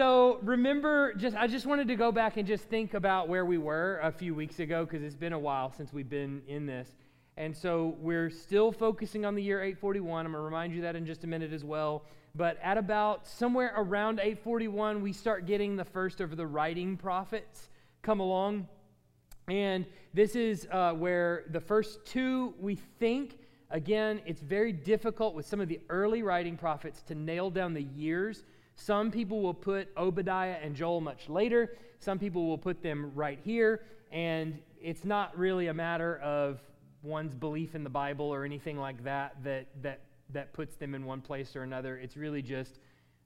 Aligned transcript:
so 0.00 0.38
remember, 0.42 1.12
just 1.12 1.36
I 1.36 1.46
just 1.46 1.66
wanted 1.66 1.88
to 1.88 1.94
go 1.94 2.10
back 2.10 2.38
and 2.38 2.48
just 2.48 2.64
think 2.64 2.94
about 2.94 3.28
where 3.28 3.44
we 3.44 3.58
were 3.58 4.00
a 4.02 4.10
few 4.10 4.34
weeks 4.34 4.58
ago 4.58 4.86
because 4.86 5.02
it's 5.02 5.14
been 5.14 5.34
a 5.34 5.38
while 5.38 5.74
since 5.76 5.92
we've 5.92 6.08
been 6.08 6.40
in 6.48 6.64
this. 6.64 6.88
And 7.36 7.54
so 7.54 7.98
we're 8.00 8.30
still 8.30 8.72
focusing 8.72 9.26
on 9.26 9.34
the 9.34 9.42
year 9.42 9.58
841. 9.58 10.24
I'm 10.24 10.32
going 10.32 10.40
to 10.40 10.42
remind 10.42 10.72
you 10.72 10.80
that 10.80 10.96
in 10.96 11.04
just 11.04 11.24
a 11.24 11.26
minute 11.26 11.52
as 11.52 11.64
well. 11.64 12.06
But 12.34 12.58
at 12.62 12.78
about 12.78 13.26
somewhere 13.26 13.74
around 13.76 14.20
841, 14.20 15.02
we 15.02 15.12
start 15.12 15.44
getting 15.44 15.76
the 15.76 15.84
first 15.84 16.22
of 16.22 16.34
the 16.34 16.46
writing 16.46 16.96
prophets 16.96 17.68
come 18.00 18.20
along. 18.20 18.68
And 19.48 19.84
this 20.14 20.34
is 20.34 20.66
uh, 20.72 20.94
where 20.94 21.44
the 21.50 21.60
first 21.60 22.06
two, 22.06 22.54
we 22.58 22.76
think, 22.76 23.36
again, 23.68 24.22
it's 24.24 24.40
very 24.40 24.72
difficult 24.72 25.34
with 25.34 25.44
some 25.44 25.60
of 25.60 25.68
the 25.68 25.78
early 25.90 26.22
writing 26.22 26.56
prophets 26.56 27.02
to 27.02 27.14
nail 27.14 27.50
down 27.50 27.74
the 27.74 27.82
years. 27.82 28.44
Some 28.74 29.10
people 29.10 29.42
will 29.42 29.54
put 29.54 29.88
Obadiah 29.96 30.56
and 30.62 30.74
Joel 30.74 31.00
much 31.00 31.28
later, 31.28 31.76
some 31.98 32.18
people 32.18 32.46
will 32.46 32.58
put 32.58 32.82
them 32.82 33.12
right 33.14 33.38
here. 33.44 33.82
And 34.10 34.58
it's 34.80 35.04
not 35.04 35.38
really 35.38 35.68
a 35.68 35.74
matter 35.74 36.18
of 36.18 36.60
one's 37.02 37.34
belief 37.34 37.74
in 37.74 37.84
the 37.84 37.90
Bible 37.90 38.26
or 38.26 38.44
anything 38.44 38.78
like 38.78 39.04
that 39.04 39.36
that, 39.44 39.68
that, 39.82 40.00
that 40.30 40.52
puts 40.52 40.76
them 40.76 40.94
in 40.94 41.04
one 41.04 41.20
place 41.20 41.54
or 41.54 41.62
another. 41.62 41.96
It's 41.98 42.16
really 42.16 42.42
just 42.42 42.78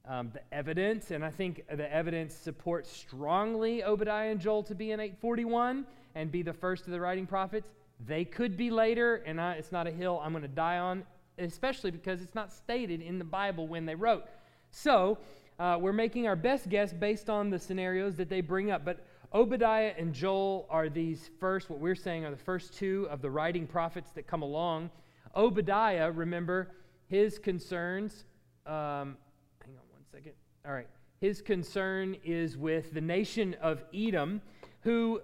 um, 0.06 0.30
the 0.32 0.40
evidence. 0.52 1.10
And 1.10 1.24
I 1.24 1.30
think 1.30 1.64
the 1.74 1.92
evidence 1.92 2.34
supports 2.34 2.90
strongly 2.90 3.84
Obadiah 3.84 4.30
and 4.30 4.40
Joel 4.40 4.62
to 4.64 4.74
be 4.74 4.90
in 4.90 5.00
841 5.00 5.86
and 6.14 6.30
be 6.30 6.42
the 6.42 6.52
first 6.52 6.86
of 6.86 6.92
the 6.92 7.00
writing 7.00 7.26
prophets. 7.26 7.68
They 8.06 8.24
could 8.24 8.56
be 8.56 8.70
later, 8.70 9.22
and 9.26 9.40
I, 9.40 9.54
it's 9.54 9.72
not 9.72 9.86
a 9.86 9.90
hill 9.90 10.20
I'm 10.22 10.32
going 10.32 10.42
to 10.42 10.48
die 10.48 10.78
on, 10.78 11.04
especially 11.38 11.90
because 11.90 12.20
it's 12.20 12.34
not 12.34 12.52
stated 12.52 13.00
in 13.00 13.18
the 13.18 13.24
Bible 13.24 13.66
when 13.66 13.86
they 13.86 13.94
wrote. 13.94 14.26
So, 14.74 15.18
uh, 15.60 15.78
we're 15.80 15.92
making 15.92 16.26
our 16.26 16.34
best 16.34 16.68
guess 16.68 16.92
based 16.92 17.30
on 17.30 17.48
the 17.48 17.60
scenarios 17.60 18.16
that 18.16 18.28
they 18.28 18.40
bring 18.40 18.72
up. 18.72 18.84
But 18.84 19.06
Obadiah 19.32 19.92
and 19.96 20.12
Joel 20.12 20.66
are 20.68 20.88
these 20.88 21.30
first, 21.38 21.70
what 21.70 21.78
we're 21.78 21.94
saying 21.94 22.24
are 22.24 22.32
the 22.32 22.36
first 22.36 22.74
two 22.74 23.06
of 23.08 23.22
the 23.22 23.30
writing 23.30 23.68
prophets 23.68 24.10
that 24.16 24.26
come 24.26 24.42
along. 24.42 24.90
Obadiah, 25.36 26.10
remember, 26.10 26.72
his 27.06 27.38
concerns, 27.38 28.24
um, 28.66 29.16
hang 29.64 29.76
on 29.76 29.86
one 29.92 30.02
second. 30.10 30.32
All 30.66 30.72
right. 30.72 30.88
His 31.20 31.40
concern 31.40 32.16
is 32.24 32.56
with 32.56 32.92
the 32.92 33.00
nation 33.00 33.54
of 33.62 33.84
Edom, 33.94 34.42
who 34.80 35.20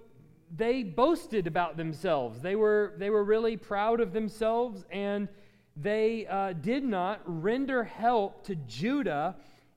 they 0.57 0.85
boasted 0.85 1.49
about 1.49 1.77
themselves. 1.77 2.41
They 2.41 2.55
were, 2.55 2.95
they 2.99 3.11
were 3.11 3.25
really 3.25 3.57
proud 3.57 4.01
of 4.01 4.13
themselves, 4.13 4.85
and 4.93 5.29
they 5.77 6.27
uh, 6.27 6.53
did 6.53 6.85
not 6.85 7.21
render 7.25 7.85
help 7.85 8.45
to 8.47 8.55
Judah 8.55 9.37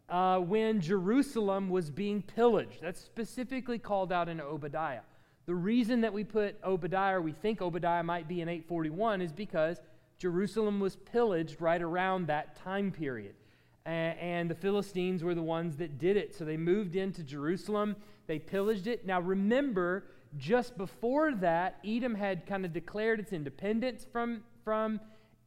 uh, 0.10 0.40
when 0.40 0.82
Jerusalem 0.82 1.70
was 1.70 1.90
being 1.90 2.22
pillaged. 2.22 2.82
That's 2.82 3.02
specifically 3.02 3.80
called 3.80 4.12
out 4.12 4.30
in 4.30 4.42
Obadiah. 4.42 5.02
The 5.46 5.56
reason 5.56 6.02
that 6.02 6.14
we 6.14 6.24
put 6.24 6.56
Obadiah, 6.64 7.20
we 7.20 7.32
think 7.32 7.62
Obadiah 7.62 8.04
might 8.04 8.28
be 8.28 8.42
in 8.42 8.48
841, 8.48 9.22
is 9.22 9.32
because 9.32 9.82
Jerusalem 10.18 10.80
was 10.80 10.96
pillaged 10.96 11.60
right 11.60 11.82
around 11.82 12.28
that 12.28 12.56
time 12.56 12.92
period. 12.92 13.36
And 13.86 14.50
the 14.50 14.56
Philistines 14.56 15.24
were 15.24 15.36
the 15.36 15.44
ones 15.44 15.76
that 15.78 15.98
did 15.98 16.16
it. 16.16 16.34
So 16.34 16.46
they 16.46 16.56
moved 16.56 16.96
into 16.96 17.24
Jerusalem, 17.24 17.98
they 18.28 18.40
pillaged 18.40 18.88
it. 18.88 19.06
Now 19.06 19.20
remember, 19.20 20.06
just 20.38 20.78
before 20.78 21.34
that, 21.36 21.80
Edom 21.86 22.16
had 22.16 22.46
kind 22.46 22.64
of 22.64 22.72
declared 22.72 23.20
its 23.20 23.34
independence 23.34 24.06
from, 24.10 24.44
from, 24.64 25.02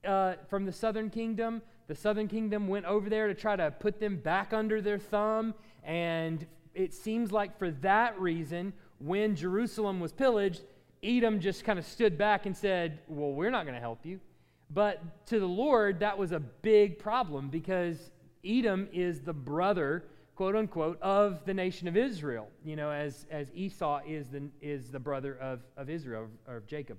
uh, 0.06 0.36
from 0.48 0.64
the 0.64 0.72
southern 0.72 1.10
kingdom. 1.10 1.62
The 1.88 1.94
southern 1.94 2.28
kingdom 2.28 2.68
went 2.68 2.86
over 2.86 3.08
there 3.08 3.28
to 3.28 3.34
try 3.34 3.56
to 3.56 3.70
put 3.70 4.00
them 4.00 4.16
back 4.16 4.52
under 4.52 4.80
their 4.80 4.98
thumb. 4.98 5.54
And 5.84 6.46
it 6.74 6.94
seems 6.94 7.32
like 7.32 7.58
for 7.58 7.70
that 7.70 8.18
reason, 8.18 8.72
when 8.98 9.36
Jerusalem 9.36 10.00
was 10.00 10.12
pillaged, 10.12 10.62
Edom 11.02 11.40
just 11.40 11.64
kind 11.64 11.78
of 11.78 11.84
stood 11.84 12.18
back 12.18 12.46
and 12.46 12.56
said, 12.56 13.00
Well, 13.08 13.32
we're 13.32 13.50
not 13.50 13.64
going 13.64 13.74
to 13.74 13.80
help 13.80 14.04
you. 14.04 14.20
But 14.70 15.26
to 15.26 15.38
the 15.38 15.46
Lord, 15.46 16.00
that 16.00 16.18
was 16.18 16.32
a 16.32 16.40
big 16.40 16.98
problem 16.98 17.48
because 17.50 18.10
Edom 18.44 18.88
is 18.92 19.20
the 19.20 19.32
brother 19.32 20.04
quote 20.36 20.54
unquote, 20.54 21.00
of 21.00 21.44
the 21.46 21.54
nation 21.54 21.88
of 21.88 21.96
Israel, 21.96 22.48
you 22.62 22.76
know, 22.76 22.90
as, 22.90 23.26
as 23.30 23.50
Esau 23.54 24.00
is 24.06 24.28
the, 24.28 24.48
is 24.60 24.90
the 24.90 25.00
brother 25.00 25.36
of, 25.38 25.60
of 25.78 25.88
Israel, 25.88 26.28
or 26.46 26.58
of 26.58 26.66
Jacob. 26.66 26.98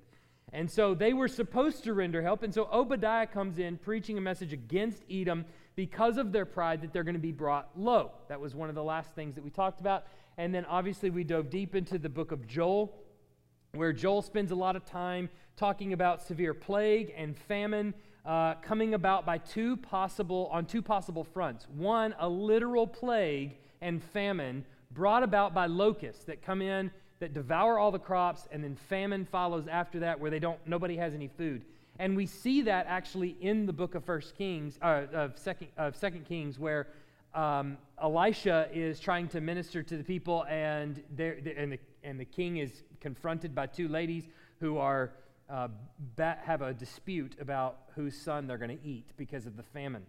And 0.53 0.71
so 0.71 0.93
they 0.93 1.13
were 1.13 1.27
supposed 1.27 1.83
to 1.83 1.93
render 1.93 2.21
help. 2.21 2.41
And 2.41 2.53
so 2.53 2.69
Obadiah 2.71 3.27
comes 3.27 3.59
in 3.59 3.77
preaching 3.77 4.17
a 4.17 4.21
message 4.21 4.53
against 4.53 5.03
Edom 5.11 5.45
because 5.75 6.17
of 6.17 6.31
their 6.31 6.45
pride 6.45 6.81
that 6.81 6.93
they're 6.93 7.03
going 7.03 7.15
to 7.15 7.19
be 7.19 7.33
brought 7.33 7.69
low. 7.75 8.11
That 8.29 8.39
was 8.39 8.55
one 8.55 8.69
of 8.69 8.75
the 8.75 8.83
last 8.83 9.13
things 9.13 9.35
that 9.35 9.43
we 9.43 9.49
talked 9.49 9.81
about. 9.81 10.05
And 10.37 10.55
then 10.55 10.65
obviously 10.65 11.09
we 11.09 11.23
dove 11.23 11.49
deep 11.49 11.75
into 11.75 11.97
the 11.97 12.09
book 12.09 12.31
of 12.31 12.47
Joel, 12.47 12.95
where 13.73 13.91
Joel 13.91 14.21
spends 14.21 14.51
a 14.51 14.55
lot 14.55 14.75
of 14.75 14.85
time 14.85 15.29
talking 15.57 15.93
about 15.93 16.21
severe 16.21 16.53
plague 16.53 17.13
and 17.17 17.37
famine 17.37 17.93
uh, 18.25 18.55
coming 18.55 18.93
about 18.93 19.25
by 19.25 19.37
two 19.37 19.77
possible 19.77 20.49
on 20.51 20.65
two 20.65 20.81
possible 20.81 21.23
fronts. 21.23 21.67
One, 21.75 22.15
a 22.19 22.27
literal 22.27 22.87
plague 22.87 23.57
and 23.81 24.01
famine 24.01 24.65
brought 24.91 25.23
about 25.23 25.53
by 25.53 25.65
locusts 25.65 26.23
that 26.25 26.41
come 26.41 26.61
in 26.61 26.91
that 27.19 27.33
devour 27.33 27.79
all 27.79 27.91
the 27.91 27.99
crops, 27.99 28.47
and 28.51 28.63
then 28.63 28.75
famine 28.75 29.25
follows 29.25 29.67
after 29.67 29.99
that, 29.99 30.19
where 30.19 30.31
they 30.31 30.39
don't 30.39 30.59
nobody 30.67 30.97
has 30.97 31.13
any 31.13 31.27
food. 31.27 31.63
And 31.99 32.15
we 32.15 32.27
see 32.27 32.61
that 32.63 32.85
actually 32.87 33.35
in 33.41 33.65
the 33.65 33.73
book 33.73 33.95
of 33.95 34.05
First 34.05 34.37
Kings, 34.37 34.77
uh, 34.81 35.05
of 35.13 35.37
Second 35.37 35.69
of 35.77 35.95
Second 35.95 36.25
Kings, 36.27 36.59
where 36.59 36.87
um, 37.33 37.77
Elisha 38.01 38.69
is 38.73 38.99
trying 38.99 39.27
to 39.29 39.41
minister 39.41 39.83
to 39.83 39.97
the 39.97 40.03
people, 40.03 40.45
and, 40.49 41.01
and, 41.17 41.71
the, 41.73 41.79
and 42.03 42.19
the 42.19 42.25
king 42.25 42.57
is 42.57 42.83
confronted 42.99 43.53
by 43.53 43.67
two 43.67 43.87
ladies 43.87 44.23
who 44.59 44.77
are 44.77 45.11
uh, 45.49 45.67
have 46.17 46.61
a 46.61 46.73
dispute 46.73 47.35
about 47.39 47.77
whose 47.95 48.19
son 48.19 48.47
they're 48.47 48.57
going 48.57 48.77
to 48.77 48.85
eat 48.85 49.05
because 49.17 49.45
of 49.45 49.55
the 49.55 49.63
famine. 49.63 50.05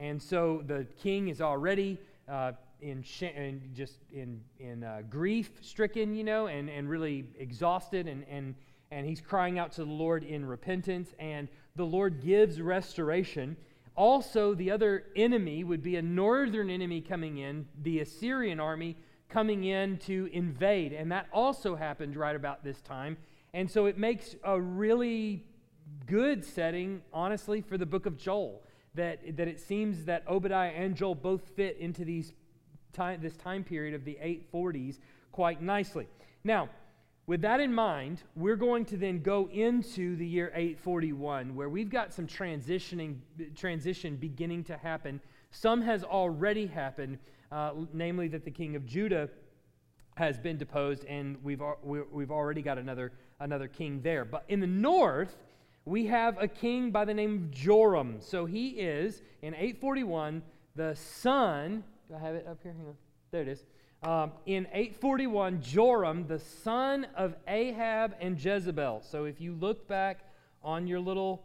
And 0.00 0.20
so 0.20 0.62
the 0.66 0.86
king 1.02 1.28
is 1.28 1.40
already 1.40 1.98
uh, 2.28 2.52
in, 2.82 3.02
sh- 3.02 3.22
in, 3.22 3.62
just 3.72 3.98
in, 4.12 4.40
in 4.58 4.84
uh, 4.84 5.02
grief 5.08 5.50
stricken, 5.60 6.14
you 6.14 6.24
know, 6.24 6.48
and, 6.48 6.68
and 6.68 6.88
really 6.88 7.24
exhausted, 7.38 8.08
and, 8.08 8.24
and, 8.28 8.54
and 8.90 9.06
he's 9.06 9.20
crying 9.20 9.58
out 9.58 9.72
to 9.72 9.84
the 9.84 9.90
Lord 9.90 10.24
in 10.24 10.44
repentance, 10.44 11.14
and 11.18 11.48
the 11.76 11.84
Lord 11.84 12.20
gives 12.20 12.60
restoration. 12.60 13.56
Also, 13.94 14.54
the 14.54 14.70
other 14.70 15.04
enemy 15.16 15.64
would 15.64 15.82
be 15.82 15.96
a 15.96 16.02
northern 16.02 16.68
enemy 16.68 17.00
coming 17.00 17.38
in, 17.38 17.66
the 17.82 18.00
Assyrian 18.00 18.60
army 18.60 18.96
coming 19.28 19.64
in 19.64 19.96
to 19.98 20.28
invade, 20.32 20.92
and 20.92 21.10
that 21.12 21.28
also 21.32 21.74
happened 21.76 22.16
right 22.16 22.36
about 22.36 22.62
this 22.64 22.80
time. 22.82 23.16
And 23.54 23.70
so 23.70 23.86
it 23.86 23.96
makes 23.96 24.34
a 24.44 24.60
really 24.60 25.44
good 26.06 26.44
setting, 26.44 27.02
honestly, 27.12 27.60
for 27.60 27.78
the 27.78 27.86
book 27.86 28.06
of 28.06 28.16
Joel. 28.16 28.62
That, 28.94 29.38
that 29.38 29.48
it 29.48 29.58
seems 29.58 30.04
that 30.04 30.22
Obadiah 30.28 30.68
and 30.68 30.94
Joel 30.94 31.14
both 31.14 31.48
fit 31.56 31.78
into 31.78 32.04
these 32.04 32.34
time, 32.92 33.20
this 33.22 33.36
time 33.36 33.64
period 33.64 33.94
of 33.94 34.04
the 34.04 34.18
840s 34.22 34.98
quite 35.30 35.62
nicely. 35.62 36.06
Now, 36.44 36.68
with 37.26 37.40
that 37.42 37.60
in 37.60 37.72
mind, 37.72 38.22
we're 38.34 38.56
going 38.56 38.84
to 38.86 38.96
then 38.96 39.22
go 39.22 39.48
into 39.52 40.16
the 40.16 40.26
year 40.26 40.50
841, 40.54 41.54
where 41.54 41.68
we've 41.68 41.90
got 41.90 42.12
some 42.12 42.26
transitioning 42.26 43.18
transition 43.54 44.16
beginning 44.16 44.64
to 44.64 44.76
happen. 44.76 45.20
Some 45.50 45.82
has 45.82 46.02
already 46.02 46.66
happened, 46.66 47.18
uh, 47.52 47.72
namely 47.92 48.28
that 48.28 48.44
the 48.44 48.50
king 48.50 48.74
of 48.76 48.86
Judah 48.86 49.28
has 50.16 50.38
been 50.38 50.58
deposed, 50.58 51.04
and 51.04 51.36
we've, 51.42 51.62
we've 51.82 52.30
already 52.30 52.60
got 52.60 52.76
another 52.76 53.12
another 53.42 53.68
king 53.68 54.00
there. 54.02 54.24
But 54.24 54.44
in 54.48 54.60
the 54.60 54.66
north, 54.66 55.36
we 55.84 56.06
have 56.06 56.40
a 56.40 56.48
king 56.48 56.90
by 56.90 57.04
the 57.04 57.14
name 57.14 57.34
of 57.34 57.50
Joram. 57.50 58.16
So 58.20 58.46
he 58.46 58.68
is, 58.70 59.20
in 59.42 59.54
841, 59.54 60.42
the 60.76 60.94
son. 60.94 61.84
Do 62.12 62.18
I 62.18 62.26
have 62.26 62.34
it 62.34 62.46
up 62.46 62.58
here? 62.62 62.74
Hang 62.76 62.88
on. 62.88 62.96
There 63.30 63.40
it 63.40 63.48
is. 63.48 63.64
Um, 64.02 64.32
in 64.44 64.66
841, 64.66 65.62
Joram, 65.62 66.26
the 66.26 66.38
son 66.38 67.06
of 67.16 67.34
Ahab 67.48 68.14
and 68.20 68.38
Jezebel. 68.38 69.00
So 69.02 69.24
if 69.24 69.40
you 69.40 69.54
look 69.54 69.88
back 69.88 70.26
on 70.62 70.86
your 70.86 71.00
little 71.00 71.42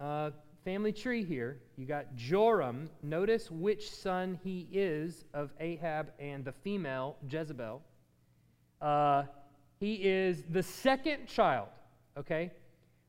uh, 0.00 0.30
family 0.64 0.92
tree 0.92 1.22
here, 1.22 1.58
you 1.76 1.84
got 1.84 2.16
Joram. 2.16 2.88
Notice 3.02 3.50
which 3.50 3.90
son 3.90 4.40
he 4.42 4.66
is 4.72 5.26
of 5.34 5.50
Ahab 5.60 6.10
and 6.18 6.46
the 6.46 6.52
female 6.52 7.16
Jezebel. 7.28 7.82
Uh, 8.80 9.24
he 9.80 9.96
is 9.96 10.44
the 10.48 10.62
second 10.62 11.26
child, 11.26 11.68
okay? 12.16 12.50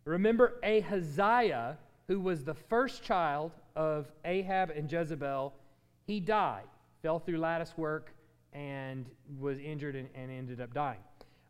Remember 0.04 0.60
Ahaziah, 0.62 1.78
who 2.10 2.20
was 2.20 2.44
the 2.44 2.56
first 2.56 3.02
child 3.02 3.54
of 3.78 4.12
Ahab 4.26 4.72
and 4.72 4.92
Jezebel, 4.92 5.54
he 6.06 6.20
died, 6.20 6.64
fell 7.02 7.20
through 7.20 7.38
lattice 7.40 7.74
work, 7.78 8.14
and 8.54 9.06
was 9.40 9.60
injured 9.60 9.96
and, 9.96 10.10
and 10.16 10.32
ended 10.32 10.62
up 10.62 10.74
dying. 10.74 11.00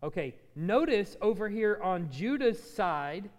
Okay, 0.04 0.36
notice 0.56 1.18
over 1.22 1.50
here 1.50 1.80
on 1.82 2.10
Judah's 2.12 2.62
side, 2.62 3.30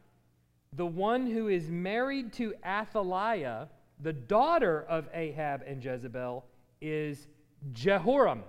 the 0.73 0.87
one 0.87 1.27
who 1.27 1.49
is 1.49 1.71
married 1.71 2.33
to 2.35 2.55
Athaliah, 2.65 3.69
the 4.01 4.13
daughter 4.13 4.85
of 4.89 5.09
Ahab 5.15 5.63
and 5.67 5.85
Jezebel, 5.85 6.45
is 6.81 7.29
Jehoram. 7.73 8.43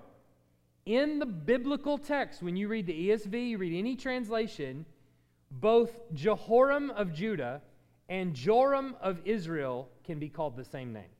in 0.85 1.19
the 1.19 1.25
biblical 1.25 1.97
text, 1.97 2.41
when 2.41 2.55
you 2.55 2.67
read 2.67 2.87
the 2.87 3.09
ESV, 3.09 3.49
you 3.49 3.57
read 3.57 3.77
any 3.77 3.95
translation, 3.95 4.85
both 5.51 6.01
Jehoram 6.13 6.89
of 6.91 7.13
Judah 7.13 7.61
and 8.07 8.33
Joram 8.33 8.95
of 9.01 9.19
Israel 9.25 9.89
can 10.03 10.19
be 10.19 10.29
called 10.29 10.55
the 10.55 10.65
same 10.65 10.93
name. 10.93 11.11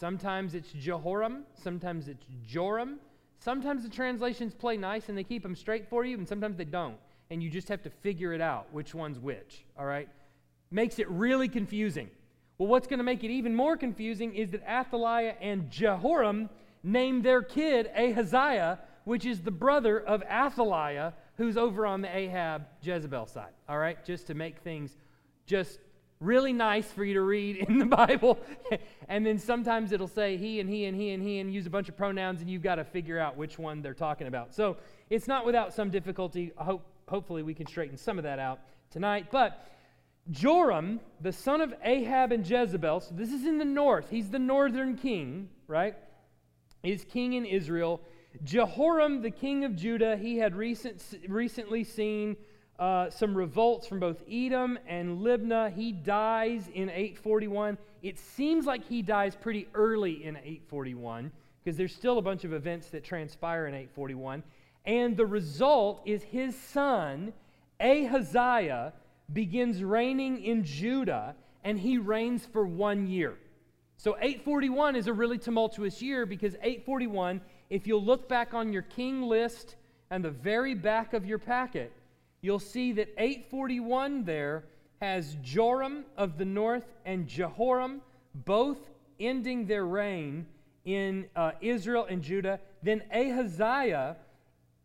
Sometimes 0.00 0.54
it's 0.54 0.72
Jehoram, 0.72 1.44
sometimes 1.62 2.08
it's 2.08 2.24
Joram. 2.46 2.98
Sometimes 3.38 3.82
the 3.82 3.90
translations 3.90 4.54
play 4.54 4.78
nice 4.78 5.10
and 5.10 5.18
they 5.18 5.24
keep 5.24 5.42
them 5.42 5.54
straight 5.54 5.90
for 5.90 6.06
you, 6.06 6.16
and 6.16 6.26
sometimes 6.26 6.56
they 6.56 6.64
don't. 6.64 6.96
And 7.30 7.42
you 7.42 7.50
just 7.50 7.68
have 7.68 7.82
to 7.82 7.90
figure 7.90 8.32
it 8.32 8.40
out 8.40 8.72
which 8.72 8.94
one's 8.94 9.18
which, 9.18 9.62
all 9.78 9.84
right? 9.84 10.08
Makes 10.70 11.00
it 11.00 11.10
really 11.10 11.48
confusing. 11.48 12.08
Well, 12.56 12.68
what's 12.68 12.86
going 12.86 12.96
to 12.96 13.04
make 13.04 13.24
it 13.24 13.30
even 13.30 13.54
more 13.54 13.76
confusing 13.76 14.34
is 14.34 14.52
that 14.52 14.62
Athaliah 14.66 15.34
and 15.38 15.70
Jehoram 15.70 16.48
named 16.82 17.22
their 17.22 17.42
kid 17.42 17.90
Ahaziah, 17.94 18.78
which 19.04 19.26
is 19.26 19.42
the 19.42 19.50
brother 19.50 20.00
of 20.00 20.22
Athaliah, 20.22 21.12
who's 21.36 21.58
over 21.58 21.84
on 21.84 22.00
the 22.00 22.16
Ahab 22.16 22.64
Jezebel 22.80 23.26
side. 23.26 23.52
All 23.68 23.76
right, 23.76 24.02
just 24.06 24.26
to 24.28 24.34
make 24.34 24.60
things 24.60 24.96
just 25.44 25.78
really 26.20 26.52
nice 26.52 26.90
for 26.92 27.02
you 27.02 27.14
to 27.14 27.22
read 27.22 27.56
in 27.56 27.78
the 27.78 27.86
Bible. 27.96 28.38
and 29.08 29.24
then 29.24 29.38
sometimes 29.38 29.90
it'll 29.90 30.06
say 30.06 30.36
he 30.36 30.60
and 30.60 30.68
he 30.68 30.84
and 30.84 30.96
he 30.96 31.10
and 31.10 31.22
he 31.22 31.38
and 31.38 31.52
use 31.52 31.66
a 31.66 31.70
bunch 31.70 31.88
of 31.88 31.96
pronouns, 31.96 32.40
and 32.40 32.50
you've 32.50 32.62
got 32.62 32.76
to 32.76 32.84
figure 32.84 33.18
out 33.18 33.36
which 33.36 33.58
one 33.58 33.82
they're 33.82 33.94
talking 33.94 34.26
about. 34.26 34.54
So 34.54 34.76
it's 35.08 35.26
not 35.26 35.46
without 35.46 35.72
some 35.72 35.90
difficulty. 35.90 36.52
Hope, 36.56 36.84
hopefully, 37.08 37.42
we 37.42 37.54
can 37.54 37.66
straighten 37.66 37.96
some 37.96 38.18
of 38.18 38.24
that 38.24 38.38
out 38.38 38.60
tonight. 38.90 39.26
But 39.30 39.66
Joram, 40.30 41.00
the 41.20 41.32
son 41.32 41.60
of 41.60 41.74
Ahab 41.82 42.32
and 42.32 42.48
Jezebel, 42.48 43.00
so 43.00 43.14
this 43.14 43.32
is 43.32 43.46
in 43.46 43.58
the 43.58 43.64
north, 43.64 44.10
he's 44.10 44.28
the 44.30 44.38
northern 44.38 44.96
king, 44.96 45.48
right? 45.66 45.96
Is 46.82 47.04
king 47.04 47.32
in 47.32 47.44
Israel. 47.46 48.00
Jehoram, 48.44 49.22
the 49.22 49.30
king 49.30 49.64
of 49.64 49.74
Judah, 49.74 50.16
he 50.16 50.38
had 50.38 50.54
recent, 50.54 51.02
recently 51.28 51.82
seen 51.82 52.36
uh, 52.80 53.10
some 53.10 53.36
revolts 53.36 53.86
from 53.86 54.00
both 54.00 54.22
Edom 54.28 54.78
and 54.88 55.20
Libnah. 55.20 55.70
He 55.72 55.92
dies 55.92 56.66
in 56.74 56.88
841. 56.88 57.76
It 58.02 58.18
seems 58.18 58.64
like 58.64 58.84
he 58.86 59.02
dies 59.02 59.36
pretty 59.36 59.68
early 59.74 60.24
in 60.24 60.36
841 60.36 61.30
because 61.62 61.76
there's 61.76 61.94
still 61.94 62.16
a 62.16 62.22
bunch 62.22 62.44
of 62.44 62.54
events 62.54 62.88
that 62.88 63.04
transpire 63.04 63.66
in 63.66 63.74
841. 63.74 64.42
And 64.86 65.14
the 65.14 65.26
result 65.26 66.00
is 66.06 66.22
his 66.22 66.56
son, 66.56 67.34
Ahaziah, 67.78 68.94
begins 69.30 69.84
reigning 69.84 70.42
in 70.42 70.64
Judah, 70.64 71.36
and 71.62 71.78
he 71.78 71.98
reigns 71.98 72.46
for 72.46 72.66
one 72.66 73.06
year. 73.06 73.36
So 73.98 74.16
841 74.16 74.96
is 74.96 75.06
a 75.06 75.12
really 75.12 75.36
tumultuous 75.36 76.00
year 76.00 76.24
because 76.24 76.54
841, 76.54 77.42
if 77.68 77.86
you'll 77.86 78.02
look 78.02 78.26
back 78.26 78.54
on 78.54 78.72
your 78.72 78.80
king 78.80 79.20
list 79.20 79.76
and 80.10 80.24
the 80.24 80.30
very 80.30 80.74
back 80.74 81.12
of 81.12 81.26
your 81.26 81.38
packet, 81.38 81.92
you'll 82.42 82.58
see 82.58 82.92
that 82.92 83.08
841 83.18 84.24
there 84.24 84.64
has 85.00 85.36
Joram 85.42 86.04
of 86.16 86.38
the 86.38 86.44
north 86.44 86.84
and 87.04 87.26
Jehoram 87.26 88.02
both 88.34 88.78
ending 89.18 89.66
their 89.66 89.86
reign 89.86 90.46
in 90.84 91.26
uh, 91.36 91.52
Israel 91.60 92.06
and 92.08 92.22
Judah. 92.22 92.60
Then 92.82 93.02
Ahaziah 93.12 94.16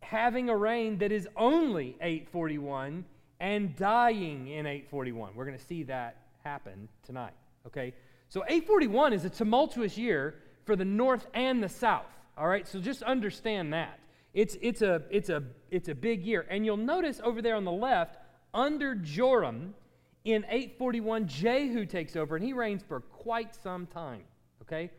having 0.02 0.50
a 0.50 0.56
reign 0.56 0.98
that 1.00 1.12
is 1.12 1.28
only 1.36 1.98
841 2.02 3.06
and 3.40 3.76
dying 3.76 4.48
in 4.48 4.66
841. 4.66 5.32
We're 5.36 5.46
going 5.46 5.58
to 5.58 5.64
see 5.64 5.84
that 5.84 6.18
happen 6.44 6.88
tonight. 7.06 7.34
Okay? 7.68 7.94
So 8.30 8.44
841 8.44 9.14
is 9.14 9.26
a 9.26 9.30
tumultuous 9.30 9.98
year 9.98 10.36
for 10.66 10.76
the 10.76 10.86
north 10.86 11.28
and 11.34 11.62
the 11.62 11.70
south. 11.70 12.06
All 12.38 12.48
right? 12.48 12.68
So 12.68 12.80
just 12.80 13.04
understand 13.04 13.74
that. 13.74 14.00
It's, 14.36 14.58
it's, 14.62 14.82
a, 14.82 15.02
it's, 15.10 15.30
a, 15.30 15.42
it's 15.72 15.88
a 15.88 15.96
big 15.96 16.24
year. 16.24 16.46
And 16.50 16.66
you'll 16.66 16.78
notice 16.78 17.22
over 17.24 17.42
there 17.42 17.56
on 17.56 17.64
the 17.64 17.72
left, 17.72 18.18
under 18.54 18.94
Joram, 18.94 19.74
in 20.26 20.44
841, 20.50 21.28
Jehu 21.28 21.86
takes 21.86 22.16
over, 22.16 22.36
and 22.36 22.44
he 22.44 22.52
reigns 22.52 22.84
for 22.86 23.00
quite 23.00 23.56
some 23.56 23.88
time. 23.88 24.24
Okay? 24.62 24.92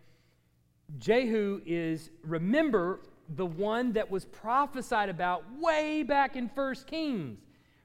Jehu 0.98 1.60
is, 1.66 2.10
remember, 2.22 3.00
the 3.28 3.44
one 3.44 3.92
that 3.92 4.10
was 4.10 4.24
prophesied 4.24 5.10
about 5.10 5.44
way 5.60 6.02
back 6.02 6.34
in 6.34 6.48
1 6.54 6.74
Kings. 6.86 7.38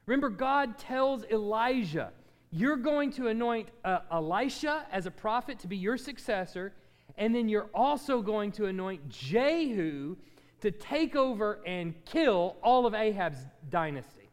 Remember, 0.06 0.30
God 0.30 0.78
tells 0.78 1.24
Elijah, 1.24 2.12
You're 2.50 2.76
going 2.76 3.10
to 3.12 3.28
anoint 3.28 3.68
uh, 3.84 3.98
Elisha 4.10 4.86
as 4.90 5.06
a 5.06 5.10
prophet 5.10 5.58
to 5.60 5.66
be 5.66 5.76
your 5.76 5.98
successor, 5.98 6.72
and 7.18 7.34
then 7.34 7.48
you're 7.48 7.70
also 7.74 8.22
going 8.22 8.52
to 8.52 8.66
anoint 8.66 9.08
Jehu 9.08 10.16
to 10.62 10.70
take 10.70 11.14
over 11.16 11.60
and 11.66 11.94
kill 12.04 12.56
all 12.62 12.86
of 12.86 12.94
Ahab's 12.94 13.38
dynasty, 13.68 14.30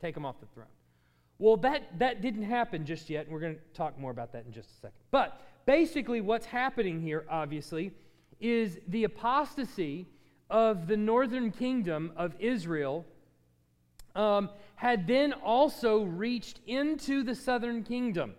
take 0.00 0.16
him 0.16 0.24
off 0.24 0.40
the 0.40 0.46
throne. 0.46 0.66
Well, 1.38 1.56
that, 1.58 1.98
that 1.98 2.22
didn't 2.22 2.44
happen 2.44 2.86
just 2.86 3.10
yet, 3.10 3.24
and 3.24 3.34
we're 3.34 3.40
going 3.40 3.56
to 3.56 3.60
talk 3.74 3.98
more 3.98 4.12
about 4.12 4.32
that 4.32 4.44
in 4.46 4.52
just 4.52 4.70
a 4.70 4.74
second. 4.74 4.92
But 5.10 5.40
basically, 5.66 6.20
what's 6.20 6.46
happening 6.46 7.00
here, 7.00 7.26
obviously, 7.28 7.90
is 8.40 8.78
the 8.88 9.04
apostasy 9.04 10.06
of 10.48 10.86
the 10.86 10.96
northern 10.96 11.50
kingdom 11.50 12.12
of 12.16 12.34
Israel 12.38 13.04
um, 14.14 14.50
had 14.76 15.08
then 15.08 15.32
also 15.32 16.04
reached 16.04 16.60
into 16.66 17.24
the 17.24 17.34
southern 17.34 17.82
kingdom. 17.82 18.34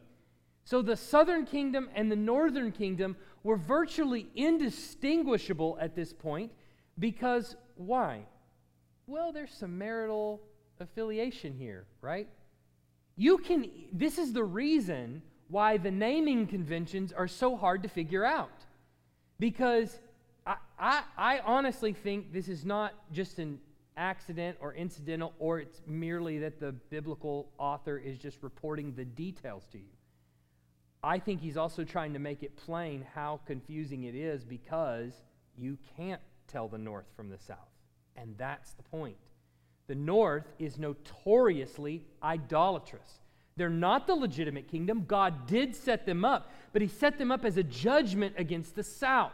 So 0.63 0.81
the 0.81 0.95
southern 0.95 1.45
kingdom 1.45 1.89
and 1.93 2.09
the 2.09 2.15
northern 2.15 2.71
kingdom 2.71 3.17
were 3.43 3.57
virtually 3.57 4.27
indistinguishable 4.33 5.77
at 5.81 5.93
this 5.93 6.13
point 6.13 6.51
because 6.99 7.55
why? 7.75 8.25
Well, 9.07 9.31
there's 9.31 9.53
some 9.53 9.77
marital 9.77 10.41
affiliation 10.79 11.53
here, 11.53 11.85
right? 12.01 12.27
You 13.15 13.37
can, 13.37 13.69
this 13.91 14.17
is 14.17 14.33
the 14.33 14.43
reason 14.43 15.21
why 15.49 15.77
the 15.77 15.91
naming 15.91 16.47
conventions 16.47 17.11
are 17.11 17.27
so 17.27 17.55
hard 17.55 17.83
to 17.83 17.89
figure 17.89 18.25
out. 18.25 18.65
Because 19.39 19.99
I, 20.45 20.55
I, 20.79 21.03
I 21.17 21.39
honestly 21.39 21.93
think 21.93 22.33
this 22.33 22.47
is 22.47 22.65
not 22.65 22.93
just 23.11 23.39
an 23.39 23.59
accident 23.97 24.57
or 24.59 24.73
incidental, 24.73 25.33
or 25.39 25.59
it's 25.59 25.81
merely 25.85 26.39
that 26.39 26.59
the 26.59 26.71
biblical 26.71 27.49
author 27.57 27.97
is 27.97 28.17
just 28.17 28.41
reporting 28.41 28.93
the 28.95 29.05
details 29.05 29.67
to 29.71 29.77
you. 29.77 29.93
I 31.03 31.19
think 31.19 31.41
he's 31.41 31.57
also 31.57 31.83
trying 31.83 32.13
to 32.13 32.19
make 32.19 32.43
it 32.43 32.55
plain 32.55 33.05
how 33.13 33.41
confusing 33.45 34.05
it 34.05 34.15
is 34.15 34.43
because 34.45 35.11
you 35.57 35.77
can't 35.97 36.21
tell 36.47 36.67
the 36.67 36.77
north 36.77 37.05
from 37.15 37.29
the 37.29 37.37
south. 37.37 37.57
And 38.15 38.35
that's 38.37 38.73
the 38.73 38.83
point. 38.83 39.17
The 39.87 39.95
north 39.95 40.45
is 40.59 40.77
notoriously 40.77 42.05
idolatrous. 42.23 43.19
They're 43.55 43.69
not 43.69 44.07
the 44.07 44.15
legitimate 44.15 44.67
kingdom. 44.67 45.05
God 45.05 45.47
did 45.47 45.75
set 45.75 46.05
them 46.05 46.25
up, 46.25 46.51
but 46.71 46.81
He 46.81 46.87
set 46.87 47.17
them 47.17 47.31
up 47.31 47.45
as 47.45 47.57
a 47.57 47.63
judgment 47.63 48.35
against 48.37 48.75
the 48.75 48.83
south. 48.83 49.33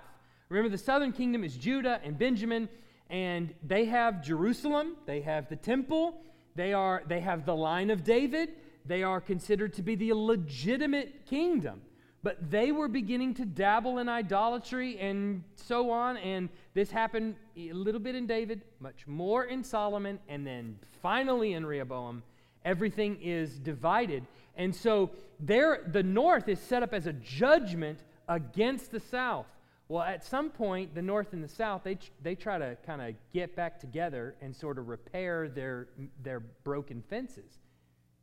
Remember, 0.49 0.69
the 0.69 0.83
southern 0.83 1.13
kingdom 1.13 1.43
is 1.43 1.55
Judah 1.55 2.01
and 2.03 2.17
Benjamin, 2.17 2.67
and 3.09 3.53
they 3.63 3.85
have 3.85 4.23
Jerusalem, 4.23 4.95
they 5.05 5.21
have 5.21 5.47
the 5.47 5.55
temple, 5.55 6.21
they, 6.55 6.73
are, 6.73 7.03
they 7.07 7.21
have 7.21 7.45
the 7.45 7.55
line 7.55 7.89
of 7.89 8.03
David. 8.03 8.49
They 8.85 9.03
are 9.03 9.21
considered 9.21 9.73
to 9.75 9.81
be 9.81 9.95
the 9.95 10.13
legitimate 10.13 11.25
kingdom. 11.25 11.81
But 12.21 12.51
they 12.51 12.71
were 12.71 12.87
beginning 12.87 13.33
to 13.35 13.45
dabble 13.45 13.99
in 13.99 14.09
idolatry 14.09 14.99
and 14.99 15.43
so 15.55 15.89
on. 15.89 16.17
And 16.17 16.49
this 16.73 16.91
happened 16.91 17.35
a 17.55 17.71
little 17.71 18.01
bit 18.01 18.15
in 18.15 18.27
David, 18.27 18.61
much 18.79 19.07
more 19.07 19.45
in 19.45 19.63
Solomon, 19.63 20.19
and 20.27 20.45
then 20.45 20.77
finally 21.01 21.53
in 21.53 21.65
Rehoboam. 21.65 22.23
Everything 22.65 23.17
is 23.21 23.57
divided. 23.57 24.25
And 24.57 24.75
so 24.75 25.11
there, 25.39 25.87
the 25.87 26.03
north 26.03 26.49
is 26.49 26.59
set 26.59 26.83
up 26.83 26.93
as 26.93 27.07
a 27.07 27.13
judgment 27.13 27.99
against 28.27 28.91
the 28.91 28.99
south. 28.99 29.47
Well, 29.87 30.03
at 30.03 30.23
some 30.23 30.51
point, 30.51 30.93
the 30.93 31.01
north 31.01 31.33
and 31.33 31.43
the 31.43 31.47
south, 31.47 31.81
they, 31.83 31.97
they 32.21 32.35
try 32.35 32.59
to 32.59 32.77
kind 32.85 33.01
of 33.01 33.15
get 33.33 33.55
back 33.55 33.79
together 33.79 34.35
and 34.41 34.55
sort 34.55 34.77
of 34.77 34.87
repair 34.87 35.47
their, 35.47 35.87
their 36.21 36.41
broken 36.41 37.01
fences. 37.09 37.59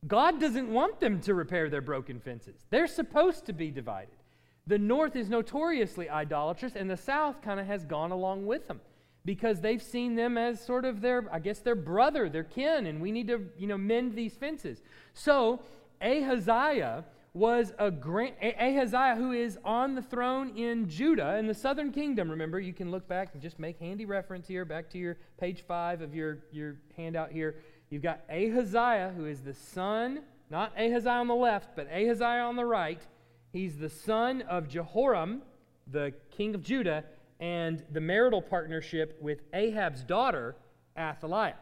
God 0.07 0.41
doesn't 0.41 0.73
want 0.73 1.01
them 1.01 1.21
to 1.23 1.35
repair 1.35 1.69
their 1.69 1.81
broken 1.81 2.21
fences. 2.21 2.65
They're 2.71 2.87
supposed 2.87 3.47
to 3.47 3.53
be 3.53 3.71
divided. 3.71 4.17
The 4.67 4.79
north 4.79 5.15
is 5.15 5.29
notoriously 5.29 6.11
idolatrous, 6.11 6.75
and 6.75 6.91
the 6.91 6.97
south 6.97 7.41
kind 7.43 7.61
of 7.61 7.67
has 7.67 7.85
gone 7.85 8.11
along 8.11 8.47
with 8.47 8.67
them 8.67 8.81
because 9.25 9.61
they've 9.61 9.83
seen 9.83 10.15
them 10.15 10.39
as 10.39 10.65
sort 10.65 10.85
of 10.85 11.01
their, 11.01 11.29
I 11.33 11.41
guess, 11.41 11.59
their 11.59 11.75
brother, 11.75 12.29
their 12.29 12.45
kin, 12.45 12.87
and 12.87 13.01
we 13.01 13.11
need 13.13 13.29
to, 13.29 13.45
you 13.59 13.67
know, 13.67 13.79
mend 13.79 14.15
these 14.15 14.35
fences. 14.35 14.83
So 15.15 15.61
Ahaziah 16.01 17.05
was 17.35 17.75
a 17.79 17.91
great 17.91 18.35
Ahaziah 18.41 19.15
who 19.15 19.33
is 19.33 19.59
on 19.63 19.95
the 19.95 20.01
throne 20.01 20.57
in 20.57 20.89
Judah 20.89 21.37
in 21.37 21.47
the 21.47 21.55
southern 21.55 21.93
kingdom. 21.93 22.31
Remember, 22.31 22.59
you 22.59 22.73
can 22.73 22.91
look 22.91 23.07
back 23.07 23.31
and 23.35 23.43
just 23.43 23.59
make 23.59 23.79
handy 23.79 24.07
reference 24.07 24.49
here, 24.49 24.65
back 24.65 24.89
to 24.91 24.99
your 24.99 25.19
page 25.39 25.65
five 25.69 26.01
of 26.01 26.15
your, 26.15 26.39
your 26.51 26.77
handout 26.97 27.31
here. 27.31 27.57
You've 27.97 28.03
got 28.03 28.25
Ahaziah, 28.29 29.15
who 29.17 29.25
is 29.25 29.41
the 29.41 29.55
son, 29.55 30.21
not 30.51 30.71
Ahaziah 30.79 31.13
on 31.13 31.29
the 31.29 31.35
left, 31.35 31.75
but 31.75 31.89
Ahaziah 31.91 32.43
on 32.43 32.55
the 32.55 32.67
right. 32.67 33.01
He's 33.55 33.79
the 33.79 33.89
son 33.89 34.43
of 34.43 34.69
Jehoram, 34.69 35.41
the 35.91 36.13
king 36.31 36.55
of 36.55 36.63
Judah, 36.63 37.05
and 37.41 37.83
the 37.91 38.03
marital 38.03 38.43
partnership 38.43 39.17
with 39.23 39.41
Ahab's 39.55 40.03
daughter, 40.03 40.57
Athaliah, 40.95 41.57